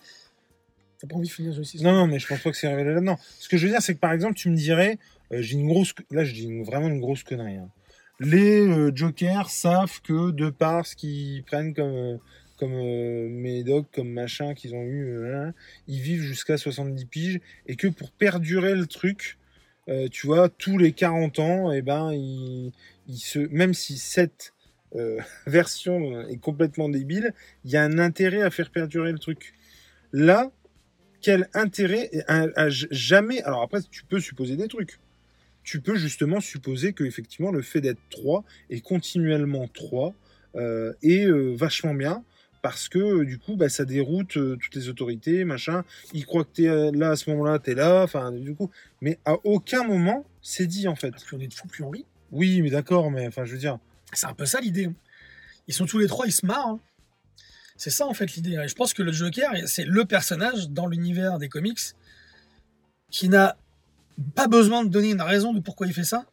T'as 0.99 1.07
pas 1.07 1.15
envie 1.15 1.27
de 1.27 1.33
finir 1.33 1.53
Justice 1.53 1.79
League 1.81 1.83
Non, 1.87 1.93
non, 1.93 2.07
mais 2.07 2.19
je 2.19 2.27
pense 2.27 2.41
pas 2.41 2.51
que 2.51 2.57
c'est 2.57 2.67
révélé 2.67 2.93
là-dedans. 2.93 3.17
Ce 3.39 3.49
que 3.49 3.57
je 3.57 3.65
veux 3.65 3.71
dire, 3.71 3.81
c'est 3.81 3.95
que 3.95 3.99
par 3.99 4.11
exemple, 4.13 4.35
tu 4.35 4.49
me 4.49 4.55
dirais, 4.55 4.99
euh, 5.31 5.41
j'ai 5.41 5.55
une 5.57 5.67
grosse, 5.67 5.93
là, 6.11 6.23
je 6.23 6.33
dis 6.33 6.43
une- 6.43 6.63
vraiment 6.63 6.87
une 6.89 6.99
grosse 6.99 7.23
connerie. 7.23 7.57
hein. 7.57 7.69
Les 8.19 8.67
euh, 8.67 8.91
Jokers 8.93 9.49
savent 9.49 9.99
que 10.01 10.29
de 10.31 10.49
par 10.51 10.85
ce 10.85 10.95
qu'ils 10.95 11.43
prennent 11.43 11.73
comme, 11.73 11.93
euh, 11.95 12.17
comme 12.61 12.75
euh, 12.75 13.27
Médoc, 13.27 13.87
comme 13.91 14.11
machin 14.11 14.53
qu'ils 14.53 14.75
ont 14.75 14.83
eu, 14.83 15.07
euh, 15.07 15.47
hein, 15.47 15.53
ils 15.87 15.99
vivent 15.99 16.21
jusqu'à 16.21 16.57
70 16.57 17.05
piges 17.05 17.39
et 17.65 17.75
que 17.75 17.87
pour 17.87 18.11
perdurer 18.11 18.75
le 18.75 18.85
truc, 18.85 19.39
euh, 19.89 20.07
tu 20.09 20.27
vois, 20.27 20.47
tous 20.47 20.77
les 20.77 20.91
40 20.91 21.39
ans, 21.39 21.71
et 21.71 21.81
ben, 21.81 22.11
ils, 22.13 22.71
se, 23.17 23.39
même 23.39 23.73
si 23.73 23.97
cette 23.97 24.53
euh, 24.95 25.19
version 25.47 26.21
est 26.27 26.37
complètement 26.37 26.87
débile, 26.87 27.33
il 27.65 27.71
y 27.71 27.77
a 27.77 27.83
un 27.83 27.97
intérêt 27.97 28.43
à 28.43 28.51
faire 28.51 28.69
perdurer 28.69 29.11
le 29.11 29.17
truc. 29.17 29.55
Là, 30.13 30.51
quel 31.19 31.49
intérêt 31.55 32.11
j- 32.67 32.87
jamais. 32.91 33.41
Alors 33.41 33.63
après, 33.63 33.79
tu 33.89 34.03
peux 34.03 34.19
supposer 34.19 34.55
des 34.55 34.67
trucs. 34.67 34.99
Tu 35.63 35.81
peux 35.81 35.95
justement 35.95 36.41
supposer 36.41 36.93
que 36.93 37.05
effectivement 37.05 37.51
le 37.51 37.63
fait 37.63 37.81
d'être 37.81 38.01
3 38.11 38.43
et 38.69 38.81
continuellement 38.81 39.67
3 39.67 40.13
euh, 40.57 40.93
est 41.01 41.25
vachement 41.55 41.95
bien 41.95 42.23
parce 42.61 42.89
que 42.89 42.99
euh, 42.99 43.25
du 43.25 43.37
coup 43.39 43.55
bah, 43.55 43.69
ça 43.69 43.85
déroute 43.85 44.37
euh, 44.37 44.55
toutes 44.55 44.75
les 44.75 44.87
autorités 44.89 45.45
machin 45.45 45.83
ils 46.13 46.25
croient 46.25 46.43
que 46.43 46.51
t'es 46.53 46.67
euh, 46.67 46.91
là 46.93 47.11
à 47.11 47.15
ce 47.15 47.29
moment-là 47.31 47.59
t'es 47.59 47.73
là 47.73 48.03
enfin 48.03 48.31
du 48.31 48.53
coup 48.53 48.69
mais 49.01 49.17
à 49.25 49.35
aucun 49.43 49.83
moment 49.83 50.25
c'est 50.41 50.67
dit 50.67 50.87
en 50.87 50.95
fait 50.95 51.11
Plus 51.25 51.37
on 51.37 51.39
est 51.39 51.47
de 51.47 51.53
fous, 51.53 51.67
plus 51.67 51.83
on 51.83 51.89
rit. 51.89 52.05
oui 52.31 52.61
mais 52.61 52.69
d'accord 52.69 53.09
mais 53.11 53.27
enfin 53.27 53.45
je 53.45 53.53
veux 53.53 53.57
dire 53.59 53.79
C'est 54.13 54.27
un 54.27 54.33
peu 54.33 54.45
ça 54.45 54.59
l'idée. 54.61 54.85
hein. 54.85 54.93
Ils 55.67 55.73
sont 55.73 55.85
tous 55.85 55.99
les 55.99 56.07
trois, 56.07 56.25
ils 56.27 56.31
se 56.31 56.45
marrent. 56.45 56.67
hein. 56.67 56.79
C'est 57.77 57.89
ça 57.91 58.05
en 58.05 58.13
fait 58.13 58.33
l'idée. 58.35 58.57
Et 58.63 58.67
je 58.67 58.75
pense 58.75 58.93
que 58.93 59.01
le 59.01 59.11
Joker, 59.11 59.51
c'est 59.65 59.85
le 59.85 60.05
personnage 60.05 60.69
dans 60.69 60.85
l'univers 60.87 61.39
des 61.39 61.49
comics 61.49 61.79
qui 63.09 63.27
n'a 63.29 63.57
pas 64.35 64.47
besoin 64.47 64.83
de 64.83 64.89
donner 64.89 65.11
une 65.11 65.21
raison 65.21 65.53
de 65.53 65.59
pourquoi 65.59 65.87
il 65.87 65.93
fait 65.93 66.03
ça, 66.03 66.25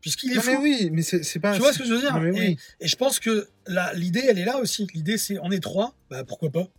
puisqu'il 0.00 0.32
est 0.32 0.36
non, 0.36 0.42
fou. 0.42 0.50
mais 0.50 0.56
oui 0.58 0.90
mais 0.92 1.02
c'est 1.02 1.38
pas 1.40 1.52
Tu 1.54 1.60
vois 1.60 1.72
ce 1.72 1.78
que 1.78 1.84
je 1.84 1.92
veux 1.94 2.00
dire 2.00 2.18
mais 2.20 2.28
et, 2.28 2.32
oui. 2.50 2.56
et 2.80 2.88
je 2.88 2.96
pense 2.96 3.18
que 3.20 3.48
l'idée, 3.94 4.24
elle 4.28 4.38
est 4.38 4.44
là 4.44 4.58
aussi. 4.58 4.86
L'idée, 4.94 5.18
c'est 5.18 5.38
on 5.42 5.50
est 5.50 5.60
trois, 5.60 5.94
bah 6.10 6.24
pourquoi 6.24 6.50
pas? 6.50 6.60
On 6.60 6.70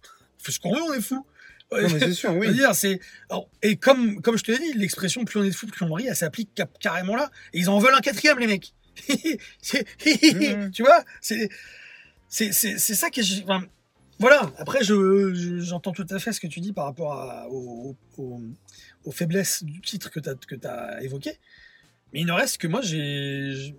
fait 0.44 0.52
ce 0.52 0.60
qu'on 0.60 0.74
veut, 0.74 0.82
on 0.82 0.94
est 0.94 1.02
fou. 1.02 1.26
Non, 1.74 1.88
mais 1.90 2.00
c'est 2.00 2.14
sûr 2.14 2.36
oui 2.36 2.52
dire, 2.54 2.76
c'est 2.76 3.00
et 3.62 3.76
comme 3.78 4.22
comme 4.22 4.38
je 4.38 4.44
te 4.44 4.52
l'ai 4.52 4.58
dit, 4.60 4.74
l'expression 4.74 5.24
plus 5.24 5.40
on 5.40 5.44
est 5.44 5.50
de 5.52 5.56
fou, 5.56 5.68
plus 5.68 5.86
on 5.86 5.94
rit, 5.94 6.08
elle 6.08 6.16
s'applique 6.16 6.50
carrément 6.80 7.16
là. 7.16 7.32
Et 7.54 7.60
ils 7.60 7.70
en 7.70 7.80
veulent 7.80 7.96
un 7.96 8.02
quatrième, 8.02 8.40
les 8.40 8.48
mecs. 8.48 8.74
Mhm. 10.04 10.72
Tu 10.74 10.84
vois, 10.84 11.04
c'est 11.22 11.50
c'est 12.30 12.52
ça 12.52 13.08
j'ai. 13.16 13.44
enfin, 13.44 13.64
voilà. 14.20 14.52
Après, 14.58 14.84
je 14.84 15.34
je- 15.34 15.60
j'entends 15.60 15.92
tout 15.94 16.06
à 16.10 16.20
fait 16.20 16.32
ce 16.34 16.40
que 16.40 16.48
tu 16.48 16.60
dis 16.60 16.74
par 16.74 16.86
rapport 16.86 17.14
à, 17.14 17.48
aux, 17.50 17.96
aux- 18.18 18.42
aux 19.06 19.12
faiblesses 19.12 19.64
du 19.64 19.82
titre 19.82 20.10
que 20.12 20.20
tu 20.20 20.30
as 20.30 20.36
que 20.36 20.68
as 20.68 21.02
évoqué. 21.04 21.40
Mais 22.14 22.22
il 22.22 22.26
ne 22.26 22.32
reste 22.34 22.58
que 22.58 22.68
moi, 22.68 22.82
j'ai. 22.82 23.76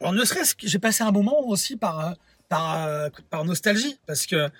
Alors, 0.00 0.12
ne 0.12 0.24
serait-ce 0.24 0.54
que 0.54 0.66
j'ai 0.66 0.78
passé 0.78 1.02
un 1.04 1.12
moment 1.12 1.46
aussi 1.48 1.76
par, 1.76 2.08
euh, 2.08 2.12
par, 2.48 2.86
euh, 2.86 3.08
par 3.30 3.44
nostalgie, 3.44 3.98
parce 4.06 4.26
que 4.26 4.50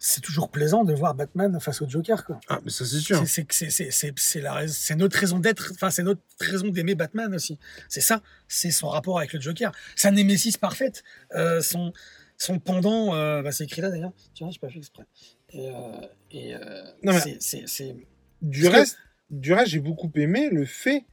c'est 0.00 0.20
toujours 0.20 0.48
plaisant 0.50 0.84
de 0.84 0.92
voir 0.94 1.14
Batman 1.14 1.58
face 1.60 1.82
au 1.82 1.88
Joker, 1.88 2.24
quoi. 2.24 2.38
ah 2.48 2.60
mais 2.64 2.70
ça 2.70 2.84
c'est 2.84 3.00
sûr 3.00 3.18
C'est- 3.26 4.94
notre 4.94 5.18
raison 5.18 5.40
d'être, 5.40 5.72
enfin 5.74 5.90
c'est 5.90 6.04
notre 6.04 6.20
raison 6.38 6.68
d'aimer 6.68 6.94
Batman 6.94 7.34
aussi. 7.34 7.58
C'est 7.88 8.00
ça, 8.00 8.22
c'est 8.46 8.70
son 8.70 8.88
rapport 8.88 9.18
avec 9.18 9.32
le 9.32 9.40
Joker. 9.40 9.72
Sa 9.96 10.12
némésis 10.12 10.56
parfaite, 10.56 11.02
euh, 11.34 11.60
son, 11.62 11.92
son 12.36 12.60
pendant, 12.60 13.14
euh, 13.16 13.42
bah, 13.42 13.50
c'est 13.50 13.64
écrit 13.64 13.80
là 13.80 13.90
d'ailleurs, 13.90 14.12
tu 14.34 14.44
vois, 14.44 14.52
j'ai 14.52 14.60
pas 14.60 14.68
fait 14.68 14.78
exprès. 14.78 15.04
Et, 15.50 15.68
euh, 15.68 15.74
et, 16.30 16.54
c'est- 17.66 17.96
du 18.40 18.62
que- 18.62 18.98
du 19.30 19.52
reste 19.52 19.70
j'ai 19.70 19.80
beaucoup 19.80 20.12
aimé 20.14 20.48
le 20.52 20.64
fait 20.64 21.04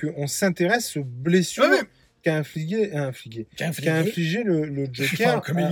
qu'on 0.00 0.26
s'intéresse 0.26 0.96
aux 0.96 1.04
blessures 1.04 1.64
ouais. 1.64 1.80
qu'a 2.22 2.36
infligé, 2.36 2.94
infligé, 2.94 3.46
Qu'un 3.56 3.70
qu'a 3.72 3.96
infligé 3.96 4.42
le, 4.42 4.64
le 4.66 4.86
Joker 4.92 5.40
comme 5.42 5.58
à- 5.58 5.70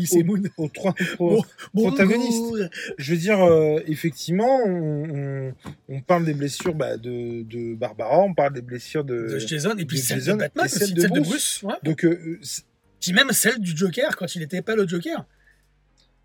aux- 0.57 0.69
trois 0.69 0.95
Bon, 1.19 1.43
aux 1.75 1.89
protagonistes. 1.89 2.31
bonjour. 2.41 2.67
Je 2.99 3.13
veux 3.13 3.19
dire, 3.19 3.41
euh, 3.43 3.81
effectivement, 3.87 4.59
on, 4.65 5.49
on- 5.49 5.55
on 5.89 6.01
parle 6.01 6.25
des 6.25 6.35
blessures 6.35 6.75
bah, 6.75 6.97
de, 6.97 7.43
de 7.43 7.75
Barbara, 7.75 8.21
on 8.21 8.35
parle 8.35 8.53
des 8.55 8.63
blessures 8.63 9.05
de. 9.05 9.29
de 9.33 9.39
Jason 9.39 9.77
et 9.77 9.85
puis 9.85 9.97
de 9.99 10.03
celle 10.03 10.19
Jason 10.21 10.35
de 10.35 10.39
Batman 10.41 10.69
celle 10.69 10.83
aussi, 10.85 10.95
de 10.95 11.01
celle 11.01 11.11
Bruce. 11.11 11.29
Bruce. 11.29 11.63
ouais. 11.65 11.75
Donc, 11.83 12.05
euh, 12.05 12.41
Puis 13.01 13.13
même 13.13 13.31
celle 13.33 13.59
du 13.59 13.77
Joker 13.77 14.17
quand 14.17 14.35
il 14.35 14.41
n'était 14.41 14.63
pas 14.63 14.75
le 14.77 14.87
Joker. 14.89 15.25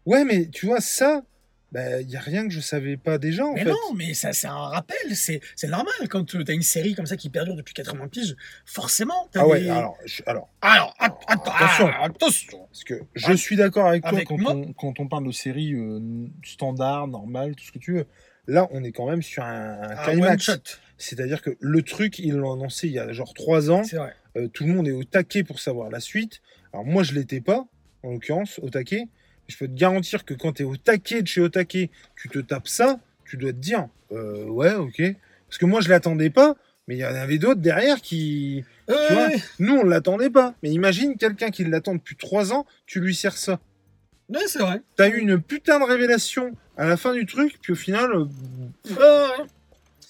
ouais, 0.06 0.24
mais 0.26 0.48
tu 0.52 0.66
vois, 0.68 0.82
ça, 0.82 1.24
il 1.74 2.08
n'y 2.08 2.16
a 2.16 2.20
rien 2.20 2.46
que 2.48 2.54
je 2.54 2.60
savais 2.60 2.98
pas 2.98 3.18
déjà, 3.18 3.46
en 3.46 3.54
Mais 3.54 3.64
fait. 3.64 3.70
non, 3.70 3.94
mais 3.96 4.14
ça 4.14 4.34
c'est 4.34 4.48
un 4.48 4.56
rappel, 4.56 4.98
c'est 5.16 5.40
normal 5.68 5.94
quand 6.10 6.26
tu 6.26 6.38
as 6.48 6.52
une 6.54 6.62
série 6.62 6.96
comme 6.96 7.06
ça 7.06 7.16
qui 7.18 7.30
perdure 7.30 7.56
depuis 7.56 7.74
80 7.74 8.08
piges, 8.10 8.36
forcément. 8.66 9.30
t'as 9.32 9.42
Ah 9.42 9.48
ouais, 9.48 9.62
des- 9.62 9.70
alors, 9.70 9.98
je- 10.06 10.22
alors, 10.26 10.50
Alors, 10.62 10.94
att- 11.00 11.18
att- 11.28 11.42
Attention. 11.48 11.90
ah, 11.94 12.04
attention. 12.06 12.60
parce 12.68 12.84
que 12.84 12.96
je 13.16 13.34
suis 13.34 13.56
d'accord 13.56 13.88
avec 13.88 14.02
toi 14.04 14.12
Avec 14.12 14.28
quand, 14.28 14.38
on, 14.46 14.74
quand 14.74 15.00
on 15.00 15.08
parle 15.08 15.26
de 15.28 15.32
séries 15.32 15.74
euh, 15.74 16.00
standard, 16.44 17.08
normales, 17.08 17.56
tout 17.56 17.64
ce 17.64 17.72
que 17.72 17.80
tu 17.80 17.94
veux. 17.94 18.06
Là, 18.48 18.68
on 18.72 18.84
est 18.84 18.92
quand 18.92 19.08
même 19.10 19.22
sur 19.22 19.44
un, 19.44 19.82
un 19.82 19.96
climax. 20.04 20.52
C'est-à-dire 20.98 21.42
que 21.42 21.56
le 21.60 21.82
truc, 21.84 22.20
ils 22.20 22.34
l'ont 22.34 22.54
annoncé 22.54 22.88
il 22.88 22.94
y 22.94 23.00
a 23.00 23.12
genre 23.14 23.34
trois 23.34 23.72
ans. 23.72 23.84
c'est 23.84 23.96
vrai. 23.98 24.14
Euh, 24.38 24.48
tout 24.48 24.66
le 24.66 24.74
monde 24.74 24.88
est 24.88 24.92
au 24.92 25.04
taquet 25.04 25.44
pour 25.44 25.60
savoir 25.60 25.90
la 25.90 26.00
suite. 26.00 26.42
Alors 26.74 26.86
moi, 26.86 27.04
je 27.04 27.14
l'étais 27.14 27.42
pas, 27.42 27.66
en 28.04 28.12
l'occurrence, 28.12 28.60
au 28.62 28.70
taquet. 28.70 29.08
Je 29.52 29.58
peux 29.58 29.68
te 29.68 29.78
garantir 29.78 30.24
que 30.26 30.34
quand 30.34 30.54
tu 30.54 30.64
es 30.64 30.66
au 30.66 30.78
taquet 30.78 31.22
de 31.22 31.28
chez 31.28 31.42
au 31.42 31.50
taquet, 31.50 31.90
tu 32.16 32.30
te 32.30 32.40
tapes 32.40 32.68
ça, 32.70 33.00
tu 33.26 33.36
dois 33.38 33.52
te 33.52 33.58
dire, 33.58 33.88
euh, 34.14 34.46
ouais, 34.46 34.74
ok. 34.74 35.02
Parce 35.48 35.58
que 35.58 35.66
moi, 35.66 35.82
je 35.82 35.90
l'attendais 35.90 36.30
pas, 36.30 36.56
mais 36.88 36.96
il 36.96 37.00
y 37.00 37.06
en 37.06 37.14
avait 37.14 37.38
d'autres 37.38 37.60
derrière 37.60 38.02
qui... 38.02 38.64
Ouais, 38.88 38.96
Tu 39.08 39.14
vois, 39.14 39.28
ouais, 39.28 39.36
Nous, 39.60 39.76
on 39.76 39.84
l'attendait 39.84 40.30
pas. 40.30 40.54
Mais 40.64 40.70
imagine 40.70 41.18
quelqu'un 41.18 41.50
qui 41.50 41.66
l'attend 41.66 41.96
depuis 41.96 42.16
trois 42.16 42.54
ans, 42.54 42.66
tu 42.86 43.02
lui 43.02 43.14
sers 43.14 43.36
ça. 43.36 43.60
ouais, 44.30 44.40
c'est 44.48 44.60
vrai. 44.60 44.82
T'as 44.96 45.10
eu 45.10 45.18
une 45.18 45.42
putain 45.42 45.80
de 45.80 45.86
révélation 45.86 46.54
à 46.78 46.86
la 46.88 46.96
fin 46.96 47.14
du 47.14 47.26
truc, 47.26 47.58
puis 47.62 47.74
au 47.74 47.76
final, 47.76 48.10
euh, 48.14 48.26
Ouais, 48.90 48.96
ouais. 48.96 49.46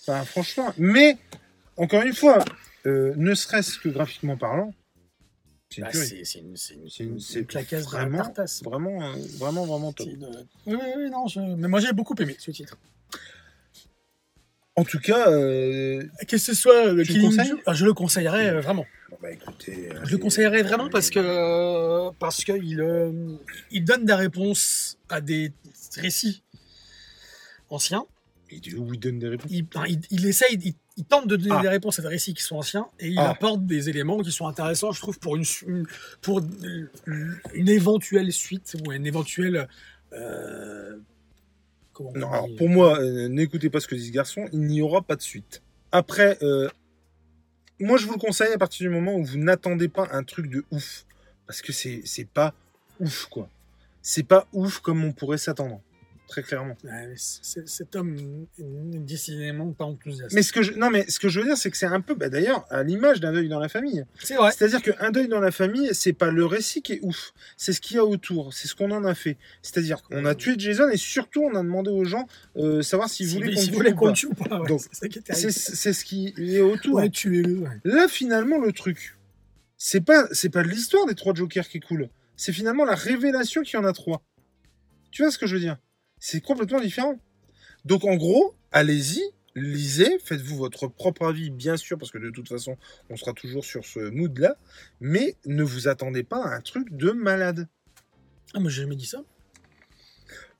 enfin, 0.07 0.23
franchement... 0.25 0.71
Mais, 0.77 1.17
encore 1.77 2.03
une 2.03 2.13
fois, 2.13 2.45
euh, 2.85 3.13
ne 3.17 3.33
serait-ce 3.33 3.79
que 3.79 3.89
graphiquement 3.89 4.37
parlant, 4.37 4.73
c'est 5.71 5.79
une 5.79 5.81
Bah, 5.83 5.89
une, 6.71 6.87
une, 6.99 7.19
une- 7.35 7.45
claquasse 7.45 7.85
vraiment- 7.85 8.17
tartasse. 8.17 8.61
Vraiment, 8.63 9.01
euh, 9.01 9.15
vraiment, 9.37 9.65
vraiment 9.65 9.93
top. 9.93 10.07
C'est 10.09 10.13
une- 10.15 10.25
Oui, 10.67 10.75
oui, 10.79 10.91
oui, 10.97 11.09
non, 11.09 11.27
je- 11.27 11.39
mais 11.39 11.67
moi 11.67 11.79
j'ai 11.79 11.93
beaucoup 11.93 12.15
aimé 12.19 12.35
ce 12.37 12.51
titre. 12.51 12.77
En 14.75 14.83
tout 14.85 14.99
cas, 14.99 15.29
euh, 15.29 16.03
Que 16.27 16.37
ce 16.37 16.53
soit 16.53 16.91
le 16.93 17.03
Tu 17.03 17.13
le 17.13 17.19
Killing 17.29 17.43
Joke, 17.45 17.61
ah, 17.65 17.73
je 17.73 17.85
le 17.85 17.93
conseillerais 17.93 18.49
euh, 18.51 18.61
vraiment. 18.61 18.85
bon, 19.09 19.17
bah, 19.21 19.31
écoutez, 19.31 19.89
Je 19.89 19.93
le 19.93 19.99
allez, 20.01 20.19
conseillerais 20.19 20.63
vraiment 20.63 20.89
parce 20.89 21.09
que 21.09 22.09
parce 22.19 22.43
que 22.45 22.53
il, 22.63 22.79
euh, 22.79 23.11
il 23.71 23.83
donne 23.83 24.05
des 24.05 24.13
réponses 24.13 24.97
à 25.09 25.19
des 25.19 25.51
récits 25.97 26.41
anciens. 27.69 28.05
Il 28.49 28.77
où 28.77 28.93
il 28.93 28.99
donne 28.99 29.19
des 29.19 29.27
réponses. 29.29 29.51
Il, 29.51 29.65
il, 29.87 29.99
il 30.09 30.25
essaye, 30.25 30.57
il, 30.63 30.73
il 31.01 31.05
tente 31.05 31.27
de 31.27 31.35
donner 31.35 31.55
Ah. 31.57 31.61
des 31.61 31.67
réponses 31.69 31.97
à 31.99 32.01
des 32.03 32.07
récits 32.07 32.33
qui 32.33 32.43
sont 32.43 32.57
anciens 32.57 32.87
et 32.99 33.07
il 33.09 33.17
Ah. 33.19 33.31
apporte 33.31 33.65
des 33.65 33.89
éléments 33.89 34.19
qui 34.21 34.31
sont 34.31 34.47
intéressants, 34.47 34.91
je 34.91 35.01
trouve, 35.01 35.17
pour 35.19 35.35
une, 35.35 35.45
pour 36.21 36.41
une 37.53 37.69
éventuelle 37.69 38.31
suite 38.31 38.75
ou 38.85 38.91
une 38.91 39.05
éventuelle. 39.07 39.67
euh, 40.13 40.97
Non, 42.15 42.31
alors, 42.31 42.47
pour 42.57 42.67
moi, 42.69 42.99
euh, 42.99 43.27
n'écoutez 43.27 43.69
pas 43.69 43.79
ce 43.79 43.87
que 43.87 43.95
dit 43.95 44.07
ce 44.07 44.11
garçon, 44.11 44.47
il 44.53 44.61
n'y 44.61 44.81
aura 44.81 45.01
pas 45.01 45.15
de 45.15 45.21
suite. 45.21 45.61
Après, 45.91 46.37
euh, 46.41 46.67
moi 47.79 47.97
je 47.97 48.05
vous 48.07 48.13
le 48.13 48.19
conseille 48.19 48.51
à 48.53 48.57
partir 48.57 48.87
du 48.89 48.93
moment 48.93 49.15
où 49.15 49.23
vous 49.23 49.37
n'attendez 49.37 49.87
pas 49.87 50.07
un 50.11 50.23
truc 50.23 50.49
de 50.49 50.63
ouf. 50.71 51.05
Parce 51.47 51.61
que 51.61 51.71
c'est 51.73 52.01
c'est 52.05 52.27
pas 52.27 52.53
ouf, 52.99 53.25
quoi. 53.27 53.49
C'est 54.01 54.23
pas 54.23 54.47
ouf 54.53 54.79
comme 54.79 55.03
on 55.03 55.11
pourrait 55.11 55.37
s'attendre. 55.37 55.81
Très 56.31 56.43
clairement. 56.43 56.77
Ouais, 56.85 57.13
cet 57.17 57.93
homme 57.97 58.15
n'est 58.57 58.99
décidément 58.99 59.73
pas 59.73 59.83
enthousiaste. 59.83 60.33
Mais 60.33 60.43
ce 60.43 60.53
que 60.53 60.61
je, 60.61 60.71
non, 60.71 60.89
mais 60.89 61.05
ce 61.09 61.19
que 61.19 61.27
je 61.27 61.41
veux 61.41 61.45
dire, 61.45 61.57
c'est 61.57 61.69
que 61.69 61.75
c'est 61.75 61.85
un 61.87 61.99
peu, 61.99 62.15
bah, 62.15 62.29
d'ailleurs, 62.29 62.65
à 62.69 62.83
l'image 62.83 63.19
d'un 63.19 63.33
deuil 63.33 63.49
dans 63.49 63.59
la 63.59 63.67
famille. 63.67 64.05
c'est 64.23 64.35
vrai. 64.35 64.51
C'est-à-dire 64.55 64.81
qu'un 64.81 65.11
deuil 65.11 65.27
dans 65.27 65.41
la 65.41 65.51
famille, 65.51 65.89
c'est 65.91 66.13
pas 66.13 66.31
le 66.31 66.45
récit 66.45 66.81
qui 66.81 66.93
est 66.93 66.99
ouf, 67.01 67.33
c'est 67.57 67.73
ce 67.73 67.81
qu'il 67.81 67.97
y 67.97 67.99
a 67.99 68.05
autour, 68.05 68.53
c'est 68.53 68.69
ce 68.69 68.75
qu'on 68.75 68.91
en 68.91 69.03
a 69.03 69.13
fait. 69.13 69.35
C'est-à-dire 69.61 70.01
qu'on 70.03 70.23
a 70.23 70.33
tué 70.33 70.53
Jason 70.57 70.87
et 70.87 70.95
surtout 70.95 71.43
on 71.43 71.53
a 71.53 71.61
demandé 71.63 71.91
aux 71.91 72.05
gens 72.05 72.27
euh, 72.55 72.81
savoir 72.81 73.09
s'ils 73.09 73.27
Si- 73.27 73.33
voulaient 73.35 73.53
qu'on 73.53 73.59
vous 73.59 73.81
le 73.81 73.91
voulez 73.91 74.13
tue 74.13 74.27
ou 74.27 74.33
pas. 74.33 74.61
ouais, 74.61 74.77
c'est 75.51 75.91
ce 75.93 76.05
qui 76.05 76.33
est 76.37 76.61
autour. 76.61 76.95
Ouais. 76.95 77.11
Là, 77.83 78.07
finalement, 78.07 78.57
le 78.57 78.71
truc, 78.71 79.17
c'est 79.75 79.99
pas 79.99 80.27
c'est 80.31 80.49
pas 80.49 80.63
l'histoire 80.63 81.05
des 81.07 81.15
trois 81.15 81.33
Jokers 81.33 81.67
qui 81.67 81.77
est 81.77 81.81
cool, 81.81 82.07
c'est 82.37 82.53
finalement 82.53 82.85
la 82.85 82.95
révélation 82.95 83.63
qu'il 83.63 83.77
y 83.77 83.83
en 83.83 83.85
a 83.85 83.91
trois. 83.91 84.23
Tu 85.11 85.23
vois 85.23 85.31
ce 85.31 85.37
que 85.37 85.45
je 85.45 85.55
veux 85.55 85.59
dire? 85.59 85.77
C'est 86.21 86.39
complètement 86.39 86.79
différent. 86.79 87.19
Donc 87.83 88.05
en 88.05 88.15
gros, 88.15 88.55
allez-y, 88.71 89.21
lisez, 89.55 90.19
faites-vous 90.23 90.55
votre 90.55 90.87
propre 90.87 91.25
avis, 91.25 91.49
bien 91.49 91.77
sûr, 91.77 91.97
parce 91.97 92.11
que 92.11 92.19
de 92.19 92.29
toute 92.29 92.47
façon, 92.47 92.77
on 93.09 93.17
sera 93.17 93.33
toujours 93.33 93.65
sur 93.65 93.83
ce 93.83 93.99
mood-là, 94.11 94.55
mais 94.99 95.35
ne 95.47 95.63
vous 95.63 95.87
attendez 95.87 96.23
pas 96.23 96.45
à 96.45 96.55
un 96.55 96.61
truc 96.61 96.95
de 96.95 97.09
malade. 97.09 97.67
Ah, 98.53 98.59
moi 98.59 98.69
j'ai 98.69 98.83
jamais 98.83 98.95
dit 98.95 99.07
ça. 99.07 99.23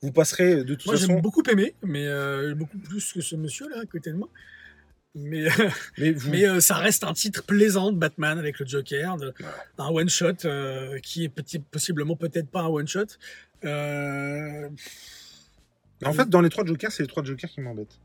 Vous 0.02 0.10
passerez 0.10 0.64
de 0.64 0.74
toute 0.74 0.84
Moi 0.86 0.96
j'ai 0.96 1.06
façon, 1.06 1.20
beaucoup 1.20 1.44
aimé, 1.48 1.76
mais 1.82 2.08
euh, 2.08 2.56
beaucoup 2.56 2.78
plus 2.78 3.12
que 3.12 3.20
ce 3.20 3.36
monsieur-là 3.36 3.78
à 3.82 3.86
côté 3.86 4.10
de 4.10 4.16
moi. 4.16 4.28
Mais, 5.14 5.46
mais 5.98 6.10
vous, 6.10 6.30
mais 6.30 6.44
euh, 6.44 6.60
ça 6.60 6.74
reste 6.74 7.04
un 7.04 7.12
titre 7.12 7.44
plaisant 7.44 7.92
de 7.92 7.98
Batman 7.98 8.36
avec 8.36 8.58
le 8.58 8.66
Joker, 8.66 9.16
de, 9.16 9.32
un 9.78 9.90
one-shot 9.90 10.44
euh, 10.44 10.98
qui 10.98 11.22
est 11.22 11.28
petit, 11.28 11.60
possiblement 11.60 12.16
peut-être 12.16 12.48
pas 12.48 12.62
un 12.62 12.68
one-shot. 12.68 13.06
Euh, 13.64 14.68
en 16.06 16.12
fait, 16.12 16.28
dans 16.28 16.40
les 16.40 16.48
trois 16.50 16.64
Jokers, 16.64 16.92
c'est 16.92 17.02
les 17.02 17.08
trois 17.08 17.22
Jokers 17.24 17.50
qui 17.50 17.60
m'embêtent. 17.60 17.98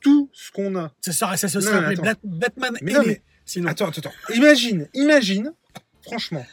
Tout 0.00 0.30
ce 0.32 0.50
qu'on 0.52 0.76
a. 0.76 0.92
ça 1.00 1.12
serait, 1.12 1.36
ça 1.36 1.48
se 1.48 1.60
serait 1.60 1.94
Batman 2.24 2.76
Mais 2.82 2.92
et 2.92 2.94
non, 2.94 3.00
les- 3.02 3.06
mais- 3.08 3.22
Sinon, 3.44 3.68
Attends, 3.70 3.88
attends, 3.88 4.00
attends. 4.10 4.34
Imagine, 4.34 4.88
imagine, 4.92 5.52
franchement, 6.02 6.44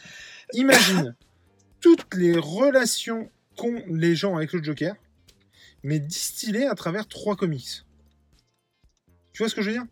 imagine 0.54 1.14
toutes 1.80 2.14
les 2.14 2.38
relations 2.38 3.30
qu'ont 3.56 3.82
les 3.88 4.14
gens 4.16 4.36
avec 4.36 4.52
le 4.54 4.62
Joker. 4.62 4.94
mais 5.82 6.00
distillé 6.00 6.66
à 6.66 6.74
travers 6.74 7.06
trois 7.06 7.36
comics. 7.36 7.84
Tu 9.32 9.42
vois 9.42 9.48
ce 9.50 9.54
que 9.54 9.60
je 9.62 9.68
veux 9.70 9.76
dire? 9.76 9.84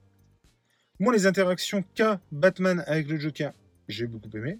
Moi, 0.98 1.12
les 1.12 1.26
interactions 1.26 1.84
qu'a 1.94 2.20
Batman 2.32 2.82
avec 2.86 3.06
le 3.08 3.18
Joker, 3.20 3.52
j'ai 3.88 4.06
beaucoup 4.06 4.34
aimé. 4.36 4.58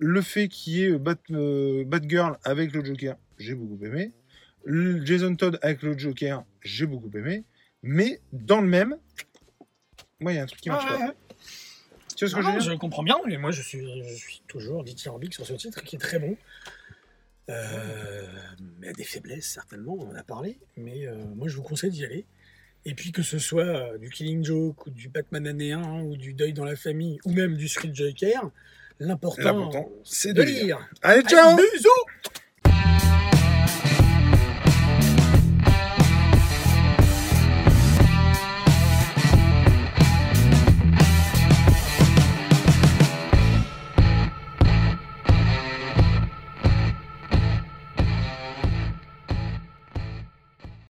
Le 0.00 0.20
fait 0.20 0.48
qu'il 0.48 0.72
y 0.74 0.82
ait 0.84 0.98
Bat, 0.98 1.16
euh, 1.30 1.84
Batgirl 1.84 2.38
avec 2.44 2.72
le 2.72 2.84
Joker, 2.84 3.16
j'ai 3.38 3.54
beaucoup 3.54 3.82
aimé. 3.84 4.12
Le 4.64 5.04
Jason 5.04 5.34
Todd 5.36 5.58
avec 5.62 5.82
le 5.82 5.96
Joker, 5.96 6.44
j'ai 6.62 6.86
beaucoup 6.86 7.10
aimé. 7.16 7.44
Mais 7.82 8.20
dans 8.32 8.60
le 8.60 8.66
même, 8.66 8.96
moi, 10.20 10.32
il 10.32 10.36
y 10.36 10.38
a 10.38 10.42
un 10.42 10.46
truc 10.46 10.60
qui 10.60 10.68
marche 10.68 10.84
Ah, 10.88 10.98
pas. 10.98 11.06
ouais. 11.06 11.12
Tu 12.16 12.24
vois 12.24 12.30
ce 12.30 12.34
que 12.34 12.40
Non, 12.40 12.48
je 12.48 12.54
veux 12.54 12.60
dire 12.62 12.72
je 12.72 12.76
comprends 12.76 13.04
bien, 13.04 13.16
et 13.28 13.36
moi 13.36 13.52
je 13.52 13.62
suis, 13.62 13.80
je 14.02 14.14
suis 14.16 14.42
toujours 14.48 14.82
dithyrambique 14.82 15.34
sur 15.34 15.46
ce 15.46 15.52
titre 15.52 15.82
qui 15.84 15.94
est 15.96 16.00
très 16.00 16.18
bon. 16.18 16.36
Euh, 17.48 18.26
mais 18.80 18.88
a 18.88 18.92
des 18.92 19.04
faiblesses, 19.04 19.46
certainement, 19.46 19.96
on 19.98 20.10
en 20.10 20.14
a 20.16 20.22
parlé, 20.24 20.58
mais 20.76 21.06
euh, 21.06 21.16
moi 21.36 21.48
je 21.48 21.56
vous 21.56 21.62
conseille 21.62 21.90
d'y 21.90 22.04
aller. 22.04 22.26
Et 22.84 22.94
puis 22.94 23.12
que 23.12 23.22
ce 23.22 23.38
soit 23.38 23.64
euh, 23.64 23.98
du 23.98 24.10
Killing 24.10 24.44
Joke, 24.44 24.86
ou 24.86 24.90
du 24.90 25.08
Batman 25.08 25.46
année 25.46 25.72
1, 25.72 26.02
ou 26.02 26.16
du 26.16 26.34
Deuil 26.34 26.52
dans 26.52 26.64
la 26.64 26.76
famille, 26.76 27.18
ou 27.24 27.32
même 27.32 27.56
du 27.56 27.68
Street 27.68 27.90
Joker, 27.92 28.50
l'important 29.00 29.88
c'est 30.04 30.32
de 30.32 30.42
de 30.42 30.46
lire. 30.46 30.64
lire. 30.64 30.88
Allez, 31.02 31.20
Allez, 31.20 31.28
ciao 31.28 31.56
bisous 31.56 31.88